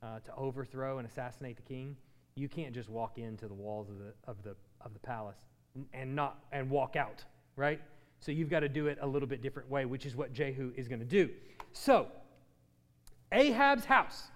uh, 0.03 0.19
to 0.19 0.35
overthrow 0.35 0.99
and 0.99 1.07
assassinate 1.07 1.55
the 1.55 1.63
king 1.63 1.95
you 2.37 2.47
can't 2.47 2.73
just 2.73 2.89
walk 2.89 3.17
into 3.17 3.47
the 3.47 3.53
walls 3.53 3.89
of 3.89 3.97
the, 3.97 4.13
of 4.27 4.43
the, 4.43 4.55
of 4.81 4.93
the 4.93 4.99
palace 4.99 5.37
and, 5.93 6.15
not, 6.15 6.37
and 6.51 6.69
walk 6.69 6.95
out, 6.95 7.23
right? 7.55 7.81
So 8.19 8.31
you've 8.31 8.49
got 8.49 8.61
to 8.61 8.69
do 8.69 8.87
it 8.87 8.97
a 9.01 9.07
little 9.07 9.27
bit 9.27 9.41
different 9.41 9.69
way, 9.69 9.85
which 9.85 10.05
is 10.05 10.15
what 10.15 10.33
Jehu 10.33 10.71
is 10.75 10.87
going 10.87 10.99
to 10.99 11.05
do. 11.05 11.29
So, 11.73 12.07
Ahab's 13.31 13.85
house 13.85 14.29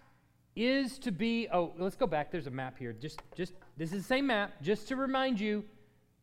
is 0.55 0.99
to 0.99 1.11
be, 1.11 1.47
oh, 1.53 1.73
let's 1.77 1.95
go 1.95 2.07
back. 2.07 2.31
There's 2.31 2.47
a 2.47 2.51
map 2.51 2.77
here. 2.77 2.93
Just, 2.93 3.21
just, 3.35 3.53
this 3.77 3.93
is 3.93 4.03
the 4.03 4.07
same 4.07 4.27
map, 4.27 4.53
just 4.61 4.87
to 4.89 4.95
remind 4.95 5.39
you. 5.39 5.63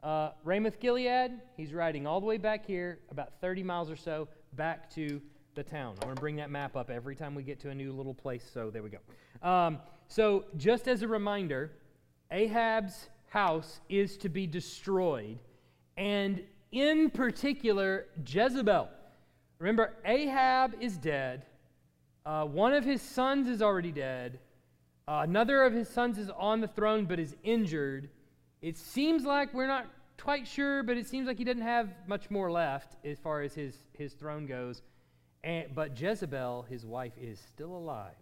Uh, 0.03 0.31
Ramoth 0.45 0.79
Gilead, 0.79 1.33
he's 1.57 1.73
riding 1.73 2.07
all 2.07 2.21
the 2.21 2.27
way 2.27 2.37
back 2.37 2.65
here, 2.65 3.01
about 3.11 3.33
30 3.41 3.65
miles 3.65 3.91
or 3.91 3.97
so, 3.97 4.29
back 4.53 4.89
to 4.95 5.21
the 5.55 5.63
town. 5.63 5.95
I'm 5.97 6.07
going 6.07 6.15
to 6.15 6.21
bring 6.21 6.37
that 6.37 6.51
map 6.51 6.77
up 6.77 6.89
every 6.89 7.17
time 7.17 7.35
we 7.35 7.43
get 7.43 7.59
to 7.61 7.71
a 7.71 7.75
new 7.75 7.93
little 7.93 8.15
place, 8.15 8.49
so 8.53 8.71
there 8.71 8.83
we 8.83 8.91
go. 8.91 9.49
Um, 9.49 9.79
so, 10.07 10.45
just 10.57 10.87
as 10.87 11.03
a 11.03 11.09
reminder, 11.09 11.73
Ahab's 12.31 13.09
house 13.27 13.81
is 13.89 14.17
to 14.19 14.29
be 14.29 14.47
destroyed, 14.47 15.39
and 15.97 16.43
in 16.71 17.11
particular, 17.11 18.07
Jezebel. 18.25 18.89
Remember, 19.59 19.95
Ahab 20.05 20.77
is 20.81 20.97
dead. 20.97 21.45
Uh, 22.29 22.45
one 22.45 22.75
of 22.75 22.85
his 22.85 23.01
sons 23.01 23.49
is 23.49 23.63
already 23.63 23.91
dead. 23.91 24.39
Uh, 25.09 25.21
another 25.23 25.63
of 25.63 25.73
his 25.73 25.89
sons 25.89 26.19
is 26.19 26.29
on 26.29 26.61
the 26.61 26.69
throne 26.69 27.07
but 27.07 27.19
is 27.19 27.35
injured. 27.43 28.11
It 28.61 28.77
seems 28.77 29.25
like 29.25 29.55
we're 29.55 29.67
not 29.67 29.87
quite 30.21 30.47
sure, 30.47 30.83
but 30.83 30.99
it 30.99 31.07
seems 31.07 31.27
like 31.27 31.39
he 31.39 31.45
doesn't 31.45 31.63
have 31.63 31.89
much 32.07 32.31
more 32.31 32.53
left 32.53 32.97
as 33.03 33.19
far 33.19 33.41
as 33.41 33.55
his, 33.55 33.79
his 33.95 34.13
throne 34.13 34.45
goes. 34.45 34.83
And, 35.43 35.75
but 35.75 35.99
Jezebel, 35.99 36.67
his 36.69 36.85
wife, 36.85 37.15
is 37.19 37.41
still 37.41 37.75
alive. 37.75 38.13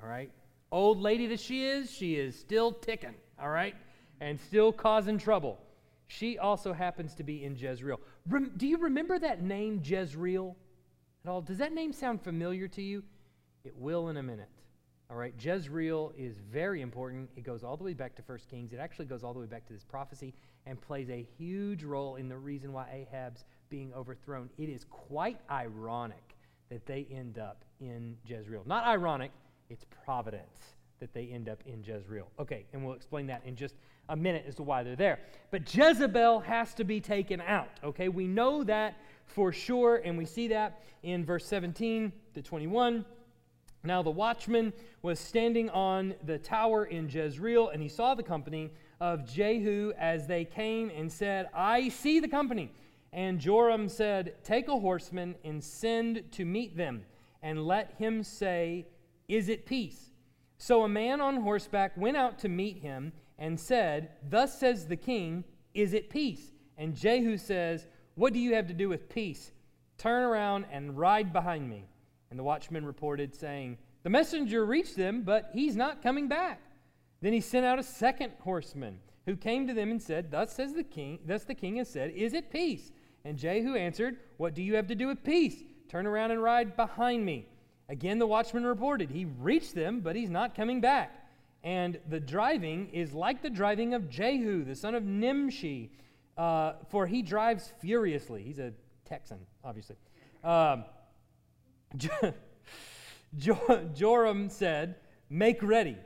All 0.00 0.08
right? 0.08 0.30
Old 0.70 1.00
lady 1.00 1.26
that 1.26 1.40
she 1.40 1.66
is, 1.66 1.90
she 1.90 2.14
is 2.14 2.38
still 2.38 2.70
ticking, 2.70 3.16
all 3.42 3.50
right? 3.50 3.74
And 4.20 4.38
still 4.38 4.72
causing 4.72 5.18
trouble. 5.18 5.58
She 6.06 6.38
also 6.38 6.72
happens 6.72 7.16
to 7.16 7.24
be 7.24 7.42
in 7.42 7.56
Jezreel. 7.56 7.98
Rem- 8.28 8.52
do 8.56 8.68
you 8.68 8.76
remember 8.76 9.18
that 9.18 9.42
name, 9.42 9.82
Jezreel, 9.84 10.54
at 11.24 11.30
all? 11.30 11.40
Does 11.40 11.58
that 11.58 11.72
name 11.72 11.92
sound 11.92 12.22
familiar 12.22 12.68
to 12.68 12.82
you? 12.82 13.02
It 13.64 13.74
will 13.76 14.08
in 14.08 14.18
a 14.18 14.22
minute. 14.22 14.50
All 15.10 15.16
right, 15.16 15.34
Jezreel 15.38 16.12
is 16.18 16.36
very 16.38 16.82
important. 16.82 17.30
It 17.36 17.44
goes 17.44 17.64
all 17.64 17.76
the 17.76 17.84
way 17.84 17.94
back 17.94 18.14
to 18.16 18.22
1 18.22 18.38
Kings. 18.50 18.72
It 18.72 18.78
actually 18.78 19.06
goes 19.06 19.24
all 19.24 19.32
the 19.32 19.40
way 19.40 19.46
back 19.46 19.66
to 19.66 19.72
this 19.72 19.84
prophecy 19.84 20.34
and 20.66 20.80
plays 20.80 21.08
a 21.08 21.26
huge 21.38 21.82
role 21.82 22.16
in 22.16 22.28
the 22.28 22.36
reason 22.36 22.72
why 22.72 22.88
Ahab's 22.92 23.44
being 23.70 23.92
overthrown. 23.94 24.50
It 24.58 24.68
is 24.68 24.84
quite 24.90 25.40
ironic 25.50 26.36
that 26.68 26.84
they 26.86 27.06
end 27.10 27.38
up 27.38 27.64
in 27.80 28.16
Jezreel. 28.26 28.64
Not 28.66 28.84
ironic, 28.84 29.30
it's 29.70 29.84
providence 30.04 30.74
that 31.00 31.12
they 31.14 31.26
end 31.26 31.48
up 31.48 31.62
in 31.66 31.82
Jezreel. 31.82 32.28
Okay, 32.38 32.66
and 32.72 32.84
we'll 32.84 32.94
explain 32.94 33.26
that 33.28 33.42
in 33.44 33.56
just 33.56 33.74
a 34.08 34.16
minute 34.16 34.44
as 34.46 34.54
to 34.56 34.62
why 34.62 34.82
they're 34.82 34.96
there. 34.96 35.20
But 35.50 35.74
Jezebel 35.74 36.40
has 36.40 36.74
to 36.74 36.84
be 36.84 37.00
taken 37.00 37.40
out. 37.40 37.68
Okay, 37.82 38.08
we 38.08 38.26
know 38.26 38.64
that 38.64 38.98
for 39.26 39.52
sure, 39.52 40.02
and 40.04 40.18
we 40.18 40.24
see 40.24 40.48
that 40.48 40.82
in 41.02 41.24
verse 41.24 41.46
17 41.46 42.12
to 42.34 42.42
21. 42.42 43.04
Now 43.84 44.02
the 44.02 44.10
watchman 44.10 44.72
was 45.02 45.20
standing 45.20 45.70
on 45.70 46.14
the 46.24 46.38
tower 46.38 46.86
in 46.86 47.08
Jezreel, 47.08 47.68
and 47.68 47.82
he 47.82 47.88
saw 47.88 48.14
the 48.14 48.22
company 48.22 48.70
of 49.00 49.30
Jehu 49.30 49.92
as 49.98 50.26
they 50.26 50.44
came 50.44 50.90
and 50.90 51.12
said, 51.12 51.48
I 51.54 51.90
see 51.90 52.18
the 52.18 52.28
company. 52.28 52.72
And 53.12 53.38
Joram 53.38 53.88
said, 53.88 54.42
Take 54.42 54.68
a 54.68 54.78
horseman 54.78 55.36
and 55.44 55.62
send 55.62 56.32
to 56.32 56.44
meet 56.44 56.76
them, 56.76 57.04
and 57.42 57.66
let 57.66 57.94
him 57.98 58.24
say, 58.24 58.86
is 59.28 59.48
it 59.48 59.66
peace? 59.66 60.10
So 60.58 60.82
a 60.82 60.88
man 60.88 61.20
on 61.20 61.36
horseback 61.36 61.96
went 61.96 62.16
out 62.16 62.38
to 62.40 62.48
meet 62.48 62.78
him 62.78 63.12
and 63.38 63.58
said, 63.58 64.10
Thus 64.28 64.58
says 64.58 64.86
the 64.86 64.96
king, 64.96 65.44
Is 65.72 65.92
it 65.92 66.10
peace? 66.10 66.52
And 66.76 66.94
Jehu 66.94 67.38
says, 67.38 67.86
What 68.14 68.32
do 68.32 68.38
you 68.38 68.54
have 68.54 68.68
to 68.68 68.74
do 68.74 68.88
with 68.88 69.08
peace? 69.08 69.50
Turn 69.98 70.22
around 70.22 70.66
and 70.70 70.96
ride 70.96 71.32
behind 71.32 71.68
me. 71.68 71.86
And 72.30 72.38
the 72.38 72.44
watchman 72.44 72.84
reported, 72.84 73.34
saying, 73.34 73.78
The 74.02 74.10
messenger 74.10 74.64
reached 74.64 74.96
them, 74.96 75.22
but 75.22 75.50
he's 75.52 75.76
not 75.76 76.02
coming 76.02 76.28
back. 76.28 76.60
Then 77.20 77.32
he 77.32 77.40
sent 77.40 77.64
out 77.64 77.78
a 77.78 77.82
second 77.82 78.32
horseman 78.40 78.98
who 79.26 79.36
came 79.36 79.66
to 79.66 79.74
them 79.74 79.90
and 79.90 80.02
said, 80.02 80.30
Thus 80.30 80.52
says 80.52 80.74
the 80.74 80.84
king, 80.84 81.20
thus 81.26 81.44
the 81.44 81.54
king 81.54 81.76
has 81.76 81.88
said, 81.88 82.10
Is 82.10 82.34
it 82.34 82.50
peace? 82.50 82.92
And 83.24 83.38
Jehu 83.38 83.74
answered, 83.74 84.18
What 84.36 84.54
do 84.54 84.62
you 84.62 84.74
have 84.76 84.88
to 84.88 84.94
do 84.94 85.06
with 85.06 85.24
peace? 85.24 85.62
Turn 85.88 86.06
around 86.06 86.30
and 86.30 86.42
ride 86.42 86.76
behind 86.76 87.24
me. 87.24 87.46
Again, 87.88 88.18
the 88.18 88.26
watchman 88.26 88.64
reported, 88.64 89.10
He 89.10 89.24
reached 89.24 89.74
them, 89.74 90.00
but 90.00 90.16
he's 90.16 90.30
not 90.30 90.54
coming 90.54 90.80
back. 90.80 91.24
And 91.62 91.98
the 92.08 92.20
driving 92.20 92.90
is 92.90 93.14
like 93.14 93.42
the 93.42 93.48
driving 93.48 93.94
of 93.94 94.10
Jehu, 94.10 94.64
the 94.64 94.74
son 94.74 94.94
of 94.94 95.04
Nimshi, 95.04 95.90
uh, 96.36 96.74
for 96.90 97.06
he 97.06 97.22
drives 97.22 97.72
furiously. 97.80 98.42
He's 98.42 98.58
a 98.58 98.72
Texan, 99.06 99.38
obviously. 99.64 99.96
Um, 100.42 100.84
Joram 103.94 104.48
said, 104.48 104.96
Make 105.30 105.62
ready. 105.62 105.96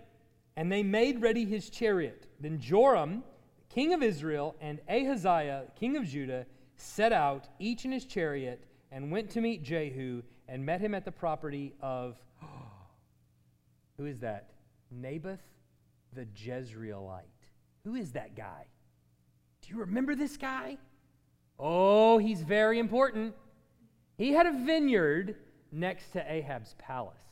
And 0.57 0.72
they 0.72 0.83
made 0.83 1.22
ready 1.22 1.44
his 1.44 1.70
chariot. 1.70 2.27
Then 2.40 2.59
Joram, 2.59 3.22
king 3.68 3.92
of 3.92 4.03
Israel, 4.03 4.57
and 4.61 4.81
Ahaziah, 4.88 5.64
king 5.79 5.96
of 5.96 6.05
Judah, 6.05 6.46
set 6.77 7.12
out, 7.12 7.48
each 7.59 7.85
in 7.85 7.92
his 7.92 8.05
chariot, 8.05 8.64
and 8.90 9.12
went 9.12 9.31
to 9.31 9.40
meet 9.40 9.62
Jehu 9.62 10.22
and 10.48 10.64
met 10.64 10.81
him 10.81 10.94
at 10.94 11.05
the 11.05 11.12
property 11.12 11.74
of. 11.81 12.16
who 13.96 14.07
is 14.07 14.18
that? 14.20 14.51
Naboth 14.90 15.42
the 16.14 16.24
Jezreelite. 16.27 17.22
Who 17.85 17.94
is 17.94 18.12
that 18.12 18.35
guy? 18.35 18.66
Do 19.62 19.74
you 19.74 19.81
remember 19.81 20.14
this 20.14 20.37
guy? 20.37 20.79
Oh, 21.59 22.18
he's 22.18 22.42
very 22.42 22.79
important. 22.79 23.35
He 24.16 24.33
had 24.33 24.46
a 24.46 24.53
vineyard 24.53 25.37
next 25.72 26.11
to 26.12 26.33
Ahab's 26.33 26.74
palace. 26.78 27.22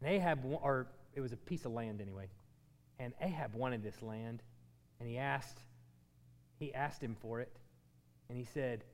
And 0.00 0.10
Ahab, 0.10 0.40
or 0.44 0.86
it 1.14 1.20
was 1.20 1.32
a 1.32 1.36
piece 1.36 1.64
of 1.64 1.72
land 1.72 2.00
anyway. 2.00 2.28
And 2.98 3.12
Ahab 3.20 3.54
wanted 3.54 3.82
this 3.82 4.02
land, 4.02 4.42
and 5.00 5.08
he 5.08 5.18
asked, 5.18 5.60
he 6.58 6.74
asked 6.74 7.02
him 7.02 7.16
for 7.20 7.40
it. 7.40 7.52
And 8.28 8.36
he 8.36 8.44
said, 8.44 8.84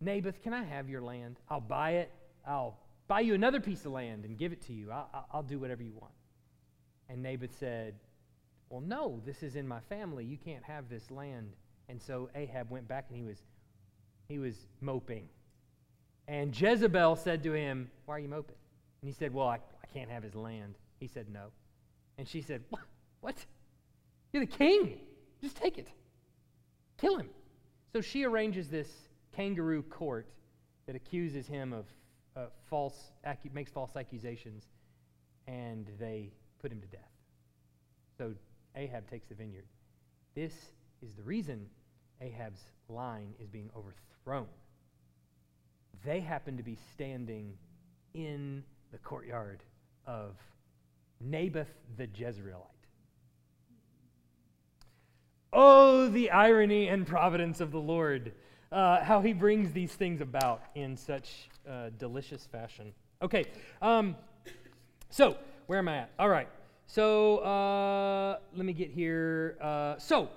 Naboth, 0.00 0.42
can 0.42 0.52
I 0.52 0.62
have 0.62 0.88
your 0.88 1.00
land? 1.00 1.36
I'll 1.48 1.60
buy 1.60 1.92
it. 1.92 2.10
I'll 2.46 2.78
buy 3.08 3.20
you 3.20 3.34
another 3.34 3.60
piece 3.60 3.84
of 3.84 3.92
land 3.92 4.24
and 4.24 4.36
give 4.36 4.52
it 4.52 4.60
to 4.66 4.72
you. 4.72 4.90
I'll, 4.90 5.26
I'll 5.32 5.42
do 5.42 5.58
whatever 5.58 5.82
you 5.82 5.94
want. 5.94 6.12
And 7.08 7.22
Naboth 7.22 7.56
said, 7.58 7.94
Well, 8.68 8.80
no, 8.80 9.20
this 9.24 9.42
is 9.42 9.56
in 9.56 9.66
my 9.66 9.80
family. 9.88 10.24
You 10.24 10.36
can't 10.36 10.64
have 10.64 10.88
this 10.88 11.10
land. 11.10 11.52
And 11.88 12.00
so 12.00 12.28
Ahab 12.34 12.70
went 12.70 12.86
back 12.86 13.06
and 13.08 13.16
he 13.16 13.24
was, 13.24 13.38
he 14.28 14.38
was 14.38 14.66
moping. 14.80 15.28
And 16.28 16.58
Jezebel 16.58 17.16
said 17.16 17.42
to 17.44 17.54
him, 17.54 17.90
Why 18.04 18.16
are 18.16 18.18
you 18.20 18.28
moping? 18.28 18.54
And 19.00 19.08
he 19.08 19.14
said, 19.14 19.32
Well, 19.32 19.48
I, 19.48 19.56
I 19.56 19.86
can't 19.92 20.10
have 20.10 20.22
his 20.22 20.34
land. 20.34 20.74
He 21.00 21.08
said, 21.08 21.26
No. 21.32 21.46
And 22.18 22.28
she 22.28 22.42
said, 22.42 22.62
What? 23.20 23.44
You're 24.32 24.44
the 24.44 24.52
king. 24.52 25.00
Just 25.40 25.56
take 25.56 25.78
it. 25.78 25.88
Kill 26.98 27.16
him. 27.16 27.30
So 27.92 28.02
she 28.02 28.24
arranges 28.24 28.68
this 28.68 28.88
kangaroo 29.34 29.82
court 29.82 30.26
that 30.86 30.94
accuses 30.94 31.46
him 31.46 31.72
of 31.72 31.86
uh, 32.36 32.46
false, 32.68 33.12
acu- 33.26 33.52
makes 33.54 33.72
false 33.72 33.96
accusations, 33.96 34.64
and 35.46 35.86
they 35.98 36.30
put 36.60 36.70
him 36.70 36.80
to 36.80 36.86
death. 36.88 37.10
So 38.18 38.34
Ahab 38.76 39.08
takes 39.08 39.28
the 39.28 39.34
vineyard. 39.34 39.64
This 40.34 40.52
is 41.02 41.14
the 41.16 41.22
reason 41.22 41.66
Ahab's 42.20 42.60
line 42.88 43.32
is 43.40 43.48
being 43.48 43.70
overthrown. 43.76 44.46
They 46.08 46.20
happen 46.20 46.56
to 46.56 46.62
be 46.62 46.78
standing 46.94 47.52
in 48.14 48.64
the 48.92 48.96
courtyard 48.96 49.62
of 50.06 50.36
Naboth 51.20 51.68
the 51.98 52.06
Jezreelite. 52.06 52.64
Oh, 55.52 56.08
the 56.08 56.30
irony 56.30 56.88
and 56.88 57.06
providence 57.06 57.60
of 57.60 57.72
the 57.72 57.78
Lord, 57.78 58.32
uh, 58.72 59.04
how 59.04 59.20
he 59.20 59.34
brings 59.34 59.72
these 59.72 59.92
things 59.92 60.22
about 60.22 60.62
in 60.74 60.96
such 60.96 61.50
uh, 61.70 61.90
delicious 61.98 62.46
fashion. 62.46 62.94
Okay, 63.20 63.44
um, 63.82 64.16
so 65.10 65.36
where 65.66 65.78
am 65.78 65.88
I 65.88 65.98
at? 65.98 66.10
All 66.18 66.30
right, 66.30 66.48
so 66.86 67.40
uh, 67.40 68.38
let 68.56 68.64
me 68.64 68.72
get 68.72 68.90
here. 68.90 69.58
Uh, 69.60 69.98
so, 69.98 70.30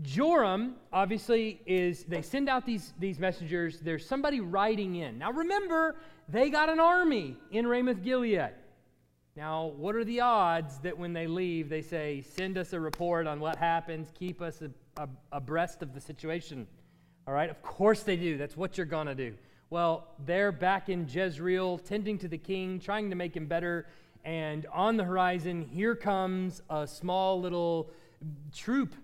Joram 0.00 0.76
obviously 0.92 1.60
is, 1.66 2.04
they 2.04 2.22
send 2.22 2.48
out 2.48 2.64
these, 2.64 2.94
these 2.98 3.18
messengers. 3.18 3.78
There's 3.80 4.06
somebody 4.06 4.40
riding 4.40 4.96
in. 4.96 5.18
Now 5.18 5.32
remember, 5.32 5.96
they 6.28 6.48
got 6.48 6.70
an 6.70 6.80
army 6.80 7.36
in 7.50 7.66
Ramoth 7.66 8.02
Gilead. 8.02 8.52
Now, 9.36 9.66
what 9.76 9.94
are 9.94 10.04
the 10.04 10.20
odds 10.20 10.78
that 10.78 10.96
when 10.96 11.12
they 11.12 11.26
leave, 11.26 11.68
they 11.68 11.82
say, 11.82 12.22
send 12.22 12.58
us 12.58 12.72
a 12.72 12.80
report 12.80 13.26
on 13.26 13.40
what 13.40 13.56
happens, 13.56 14.08
keep 14.18 14.42
us 14.42 14.62
abreast 15.30 15.82
of 15.82 15.94
the 15.94 16.00
situation? 16.00 16.66
All 17.26 17.32
right, 17.32 17.48
of 17.48 17.62
course 17.62 18.02
they 18.02 18.16
do. 18.16 18.36
That's 18.36 18.56
what 18.56 18.76
you're 18.76 18.86
going 18.86 19.06
to 19.06 19.14
do. 19.14 19.34
Well, 19.70 20.08
they're 20.26 20.52
back 20.52 20.90
in 20.90 21.08
Jezreel, 21.08 21.78
tending 21.78 22.18
to 22.18 22.28
the 22.28 22.36
king, 22.36 22.78
trying 22.78 23.08
to 23.08 23.16
make 23.16 23.34
him 23.34 23.46
better. 23.46 23.86
And 24.24 24.66
on 24.72 24.98
the 24.98 25.04
horizon, 25.04 25.62
here 25.62 25.96
comes 25.96 26.60
a 26.68 26.86
small 26.86 27.40
little 27.40 27.90
troop 28.54 28.94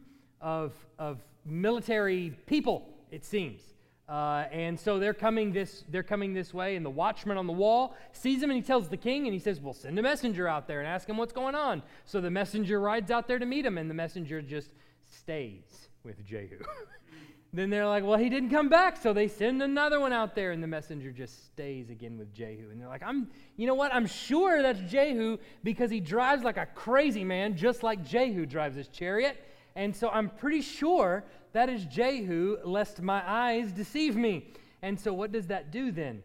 of, 0.40 0.72
of 0.98 1.18
military 1.44 2.36
people, 2.46 2.88
it 3.10 3.24
seems. 3.24 3.60
Uh, 4.08 4.46
and 4.50 4.80
so 4.80 4.98
they're 4.98 5.12
coming 5.12 5.52
this 5.52 5.84
they're 5.90 6.02
coming 6.02 6.32
this 6.32 6.54
way, 6.54 6.76
and 6.76 6.86
the 6.86 6.90
watchman 6.90 7.36
on 7.36 7.46
the 7.46 7.52
wall 7.52 7.94
sees 8.12 8.42
him, 8.42 8.48
and 8.48 8.56
he 8.56 8.62
tells 8.62 8.88
the 8.88 8.96
king, 8.96 9.26
and 9.26 9.34
he 9.34 9.38
says, 9.38 9.60
"Well, 9.60 9.74
send 9.74 9.98
a 9.98 10.02
messenger 10.02 10.48
out 10.48 10.66
there 10.66 10.78
and 10.78 10.88
ask 10.88 11.06
him 11.06 11.18
what's 11.18 11.34
going 11.34 11.54
on." 11.54 11.82
So 12.06 12.22
the 12.22 12.30
messenger 12.30 12.80
rides 12.80 13.10
out 13.10 13.28
there 13.28 13.38
to 13.38 13.44
meet 13.44 13.66
him, 13.66 13.76
and 13.76 13.90
the 13.90 13.94
messenger 13.94 14.40
just 14.40 14.70
stays 15.04 15.88
with 16.04 16.24
Jehu. 16.24 16.58
then 17.52 17.68
they're 17.68 17.86
like, 17.86 18.02
"Well, 18.02 18.18
he 18.18 18.30
didn't 18.30 18.48
come 18.48 18.70
back," 18.70 18.96
so 18.96 19.12
they 19.12 19.28
send 19.28 19.62
another 19.62 20.00
one 20.00 20.14
out 20.14 20.34
there, 20.34 20.52
and 20.52 20.62
the 20.62 20.68
messenger 20.68 21.12
just 21.12 21.44
stays 21.44 21.90
again 21.90 22.16
with 22.16 22.32
Jehu. 22.32 22.70
And 22.70 22.80
they're 22.80 22.88
like, 22.88 23.02
"I'm, 23.02 23.28
you 23.58 23.66
know 23.66 23.74
what? 23.74 23.94
I'm 23.94 24.06
sure 24.06 24.62
that's 24.62 24.80
Jehu 24.90 25.36
because 25.62 25.90
he 25.90 26.00
drives 26.00 26.44
like 26.44 26.56
a 26.56 26.64
crazy 26.64 27.24
man, 27.24 27.58
just 27.58 27.82
like 27.82 28.06
Jehu 28.06 28.46
drives 28.46 28.74
his 28.74 28.88
chariot." 28.88 29.36
And 29.78 29.94
so 29.94 30.08
I'm 30.08 30.28
pretty 30.28 30.60
sure 30.60 31.24
that 31.52 31.68
is 31.68 31.84
Jehu, 31.84 32.58
lest 32.64 33.00
my 33.00 33.22
eyes 33.24 33.70
deceive 33.70 34.16
me. 34.16 34.52
And 34.82 34.98
so 34.98 35.12
what 35.12 35.30
does 35.30 35.46
that 35.46 35.70
do 35.70 35.92
then? 35.92 36.20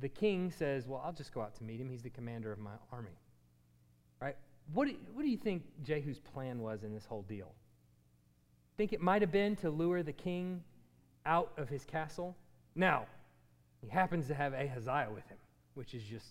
The 0.00 0.08
king 0.08 0.50
says, 0.50 0.88
Well, 0.88 1.00
I'll 1.04 1.12
just 1.12 1.32
go 1.32 1.40
out 1.40 1.54
to 1.58 1.64
meet 1.64 1.80
him. 1.80 1.88
He's 1.88 2.02
the 2.02 2.10
commander 2.10 2.50
of 2.50 2.58
my 2.58 2.72
army. 2.92 3.16
Right? 4.20 4.34
What 4.74 4.88
do, 4.88 4.96
what 5.14 5.22
do 5.22 5.28
you 5.28 5.36
think 5.36 5.62
Jehu's 5.84 6.18
plan 6.18 6.58
was 6.58 6.82
in 6.82 6.92
this 6.92 7.06
whole 7.06 7.22
deal? 7.22 7.52
Think 8.76 8.92
it 8.92 9.00
might 9.00 9.22
have 9.22 9.30
been 9.30 9.54
to 9.56 9.70
lure 9.70 10.02
the 10.02 10.12
king 10.12 10.64
out 11.24 11.52
of 11.56 11.68
his 11.68 11.84
castle? 11.84 12.36
Now, 12.74 13.06
he 13.80 13.88
happens 13.88 14.26
to 14.26 14.34
have 14.34 14.54
Ahaziah 14.54 15.10
with 15.14 15.26
him, 15.28 15.38
which 15.74 15.94
is 15.94 16.02
just 16.02 16.26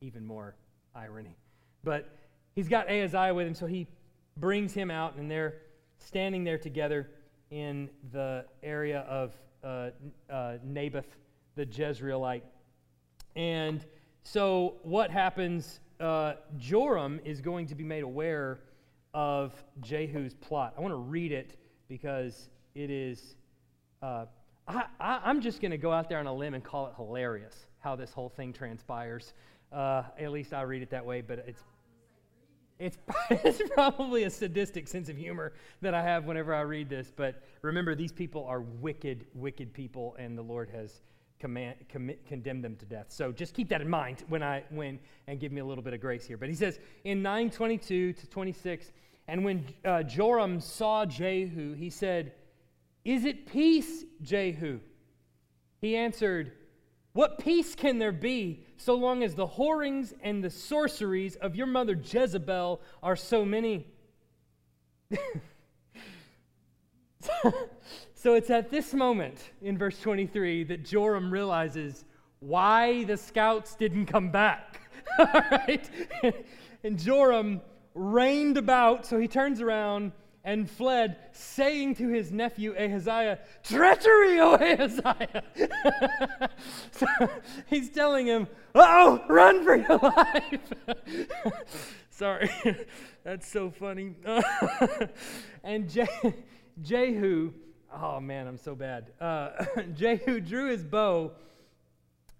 even 0.00 0.26
more 0.26 0.56
irony. 0.92 1.36
But 1.84 2.10
he's 2.56 2.68
got 2.68 2.90
Ahaziah 2.90 3.32
with 3.32 3.46
him, 3.46 3.54
so 3.54 3.66
he 3.66 3.86
brings 4.36 4.74
him 4.74 4.90
out, 4.90 5.14
and 5.14 5.30
they're 5.30 5.54
standing 5.98 6.44
there 6.44 6.58
together 6.58 7.10
in 7.50 7.88
the 8.12 8.44
area 8.62 9.00
of 9.00 9.34
uh, 9.62 9.90
uh, 10.30 10.56
Naboth 10.62 11.16
the 11.56 11.64
Jezreelite. 11.64 12.42
And 13.36 13.84
so, 14.22 14.76
what 14.82 15.10
happens? 15.10 15.80
Uh, 16.00 16.34
Joram 16.58 17.20
is 17.24 17.40
going 17.40 17.66
to 17.68 17.74
be 17.74 17.84
made 17.84 18.02
aware 18.02 18.60
of 19.12 19.52
Jehu's 19.80 20.34
plot. 20.34 20.74
I 20.76 20.80
want 20.80 20.92
to 20.92 20.98
read 20.98 21.32
it 21.32 21.56
because 21.88 22.48
it 22.74 22.90
is. 22.90 23.36
Uh, 24.02 24.26
I, 24.66 25.20
am 25.30 25.40
just 25.40 25.60
going 25.60 25.70
to 25.70 25.78
go 25.78 25.92
out 25.92 26.08
there 26.08 26.18
on 26.18 26.26
a 26.26 26.34
limb 26.34 26.54
and 26.54 26.64
call 26.64 26.86
it 26.86 26.94
hilarious 26.96 27.66
how 27.80 27.94
this 27.94 28.12
whole 28.12 28.30
thing 28.30 28.52
transpires. 28.52 29.34
Uh, 29.70 30.04
at 30.18 30.32
least 30.32 30.54
I 30.54 30.62
read 30.62 30.82
it 30.82 30.90
that 30.90 31.04
way, 31.04 31.20
but 31.20 31.44
it's 31.46 31.60
it's, 32.84 32.98
it's 33.30 33.70
probably 33.70 34.24
a 34.24 34.30
sadistic 34.30 34.88
sense 34.88 35.08
of 35.08 35.16
humor 35.16 35.52
that 35.80 35.94
I 35.94 36.02
have 36.02 36.24
whenever 36.24 36.54
I 36.54 36.60
read 36.60 36.88
this, 36.88 37.10
but 37.14 37.42
remember, 37.62 37.94
these 37.94 38.12
people 38.12 38.44
are 38.44 38.60
wicked, 38.60 39.26
wicked 39.34 39.72
people, 39.72 40.16
and 40.18 40.36
the 40.36 40.42
Lord 40.42 40.68
has 40.70 41.00
command, 41.38 41.76
condemned 42.26 42.62
them 42.62 42.76
to 42.76 42.86
death. 42.86 43.06
So 43.08 43.32
just 43.32 43.54
keep 43.54 43.68
that 43.70 43.80
in 43.80 43.88
mind 43.88 44.24
when 44.28 44.42
I 44.42 44.64
when 44.70 44.98
and 45.26 45.40
give 45.40 45.52
me 45.52 45.60
a 45.60 45.64
little 45.64 45.82
bit 45.82 45.94
of 45.94 46.00
grace 46.00 46.26
here. 46.26 46.36
But 46.36 46.48
he 46.48 46.54
says 46.54 46.78
in 47.04 47.22
922 47.22 48.12
to 48.12 48.26
26, 48.26 48.92
and 49.28 49.44
when 49.44 49.64
uh, 49.84 50.02
Joram 50.02 50.60
saw 50.60 51.06
Jehu, 51.06 51.72
he 51.72 51.90
said, 51.90 52.32
Is 53.04 53.24
it 53.24 53.46
peace, 53.46 54.04
Jehu? 54.22 54.80
He 55.80 55.96
answered, 55.96 56.52
What 57.14 57.38
peace 57.38 57.74
can 57.76 57.98
there 57.98 58.12
be 58.12 58.64
so 58.76 58.94
long 58.96 59.22
as 59.22 59.36
the 59.36 59.46
whorings 59.46 60.12
and 60.20 60.42
the 60.42 60.50
sorceries 60.50 61.36
of 61.36 61.54
your 61.54 61.68
mother 61.68 61.94
Jezebel 61.94 62.80
are 63.04 63.14
so 63.14 63.44
many. 63.44 63.86
so 68.14 68.34
it's 68.34 68.50
at 68.50 68.68
this 68.68 68.92
moment 68.92 69.52
in 69.62 69.78
verse 69.78 70.00
23 70.00 70.64
that 70.64 70.84
Joram 70.84 71.32
realizes 71.32 72.04
why 72.40 73.04
the 73.04 73.16
scouts 73.16 73.76
didn't 73.76 74.06
come 74.06 74.32
back. 74.32 74.80
All 75.20 75.42
right? 75.52 75.88
and 76.82 76.98
Joram 76.98 77.60
reined 77.94 78.58
about. 78.58 79.06
So 79.06 79.20
he 79.20 79.28
turns 79.28 79.60
around 79.60 80.10
and 80.44 80.70
fled, 80.70 81.16
saying 81.32 81.94
to 81.96 82.08
his 82.08 82.30
nephew 82.30 82.74
Ahaziah, 82.78 83.38
Treachery, 83.62 84.38
O 84.40 84.54
Ahaziah! 84.54 85.42
so 86.92 87.06
he's 87.66 87.88
telling 87.90 88.26
him, 88.26 88.46
Uh 88.74 88.84
Oh, 88.86 89.24
run 89.28 89.64
for 89.64 89.76
your 89.76 89.98
life! 90.02 90.72
Sorry, 92.10 92.50
that's 93.24 93.48
so 93.48 93.70
funny. 93.70 94.14
and 95.64 95.88
Je- 95.88 96.34
Jehu, 96.82 97.52
oh 97.92 98.20
man, 98.20 98.46
I'm 98.46 98.58
so 98.58 98.74
bad. 98.74 99.12
Uh, 99.20 99.64
Jehu 99.94 100.40
drew 100.40 100.70
his 100.70 100.84
bow 100.84 101.32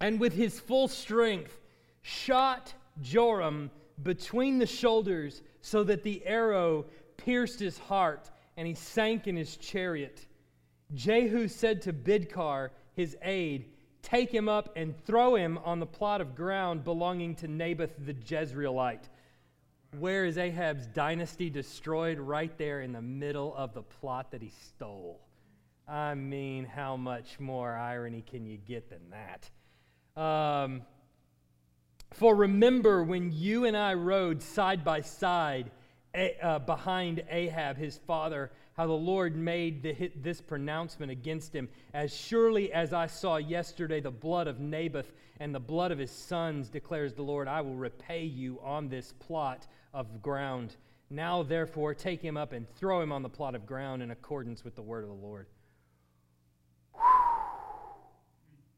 and 0.00 0.20
with 0.20 0.34
his 0.34 0.60
full 0.60 0.88
strength 0.88 1.58
shot 2.02 2.74
Joram 3.00 3.70
between 4.02 4.58
the 4.58 4.66
shoulders 4.66 5.42
so 5.62 5.82
that 5.84 6.02
the 6.02 6.24
arrow 6.26 6.84
pierced 7.24 7.58
his 7.58 7.78
heart 7.78 8.30
and 8.56 8.66
he 8.66 8.74
sank 8.74 9.26
in 9.26 9.36
his 9.36 9.56
chariot. 9.56 10.26
Jehu 10.94 11.48
said 11.48 11.82
to 11.82 11.92
Bidkar, 11.92 12.70
his 12.94 13.16
aide, 13.22 13.66
Take 14.02 14.30
him 14.30 14.50
up 14.50 14.76
and 14.76 14.94
throw 15.06 15.34
him 15.34 15.58
on 15.64 15.80
the 15.80 15.86
plot 15.86 16.20
of 16.20 16.34
ground 16.34 16.84
belonging 16.84 17.34
to 17.36 17.48
Naboth 17.48 17.94
the 17.98 18.12
Jezreelite. 18.12 19.08
Where 19.98 20.26
is 20.26 20.36
Ahab's 20.36 20.86
dynasty 20.88 21.48
destroyed? 21.48 22.18
Right 22.18 22.56
there 22.58 22.82
in 22.82 22.92
the 22.92 23.00
middle 23.00 23.54
of 23.56 23.72
the 23.72 23.82
plot 23.82 24.30
that 24.32 24.42
he 24.42 24.50
stole. 24.68 25.20
I 25.88 26.14
mean, 26.14 26.66
how 26.66 26.96
much 26.96 27.40
more 27.40 27.74
irony 27.74 28.22
can 28.22 28.44
you 28.44 28.58
get 28.58 28.90
than 28.90 29.10
that? 29.10 30.22
Um, 30.22 30.82
for 32.12 32.34
remember 32.34 33.02
when 33.02 33.32
you 33.32 33.64
and 33.64 33.76
I 33.76 33.94
rode 33.94 34.42
side 34.42 34.84
by 34.84 35.00
side 35.00 35.70
uh, 36.14 36.58
behind 36.60 37.22
Ahab, 37.28 37.76
his 37.76 37.98
father, 38.06 38.50
how 38.76 38.86
the 38.86 38.92
Lord 38.92 39.36
made 39.36 39.82
the, 39.82 40.10
this 40.16 40.40
pronouncement 40.40 41.10
against 41.10 41.54
him. 41.54 41.68
As 41.92 42.14
surely 42.14 42.72
as 42.72 42.92
I 42.92 43.06
saw 43.06 43.36
yesterday 43.36 44.00
the 44.00 44.10
blood 44.10 44.46
of 44.46 44.60
Naboth 44.60 45.12
and 45.40 45.54
the 45.54 45.60
blood 45.60 45.90
of 45.90 45.98
his 45.98 46.10
sons, 46.10 46.68
declares 46.68 47.14
the 47.14 47.22
Lord, 47.22 47.48
I 47.48 47.60
will 47.60 47.74
repay 47.74 48.24
you 48.24 48.60
on 48.62 48.88
this 48.88 49.12
plot 49.12 49.66
of 49.92 50.22
ground. 50.22 50.76
Now, 51.10 51.42
therefore, 51.42 51.94
take 51.94 52.22
him 52.22 52.36
up 52.36 52.52
and 52.52 52.68
throw 52.76 53.00
him 53.00 53.12
on 53.12 53.22
the 53.22 53.28
plot 53.28 53.54
of 53.54 53.66
ground 53.66 54.02
in 54.02 54.10
accordance 54.10 54.64
with 54.64 54.74
the 54.74 54.82
word 54.82 55.04
of 55.04 55.10
the 55.10 55.14
Lord. 55.14 55.46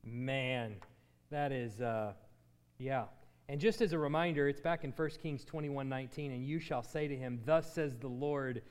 Man, 0.05 0.77
that 1.31 1.53
is, 1.53 1.81
uh, 1.81 2.13
yeah. 2.79 3.05
And 3.49 3.61
just 3.61 3.81
as 3.81 3.93
a 3.93 3.99
reminder, 3.99 4.49
it's 4.49 4.61
back 4.61 4.83
in 4.83 4.91
1 4.91 5.11
Kings 5.23 5.45
21 5.45 5.89
19, 5.89 6.33
and 6.33 6.45
you 6.45 6.59
shall 6.59 6.83
say 6.83 7.07
to 7.07 7.17
him, 7.17 7.41
Thus 7.45 7.73
says 7.73 7.97
the 7.97 8.09
Lord, 8.09 8.63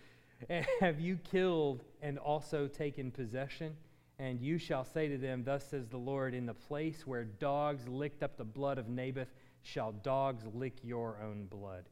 Have 0.80 1.00
you 1.00 1.18
killed 1.18 1.84
and 2.02 2.18
also 2.18 2.68
taken 2.68 3.12
possession? 3.12 3.76
And 4.20 4.40
you 4.40 4.58
shall 4.58 4.84
say 4.84 5.08
to 5.08 5.18
them, 5.18 5.44
Thus 5.44 5.66
says 5.66 5.88
the 5.88 5.98
Lord, 5.98 6.34
In 6.34 6.46
the 6.46 6.54
place 6.54 7.08
where 7.08 7.24
dogs 7.24 7.88
licked 7.88 8.24
up 8.24 8.38
the 8.38 8.44
blood 8.44 8.78
of 8.78 8.90
Naboth, 8.90 9.30
shall 9.62 9.92
dogs 9.92 10.44
lick 10.54 10.76
your 10.84 11.18
own 11.24 11.46
blood. 11.46 11.86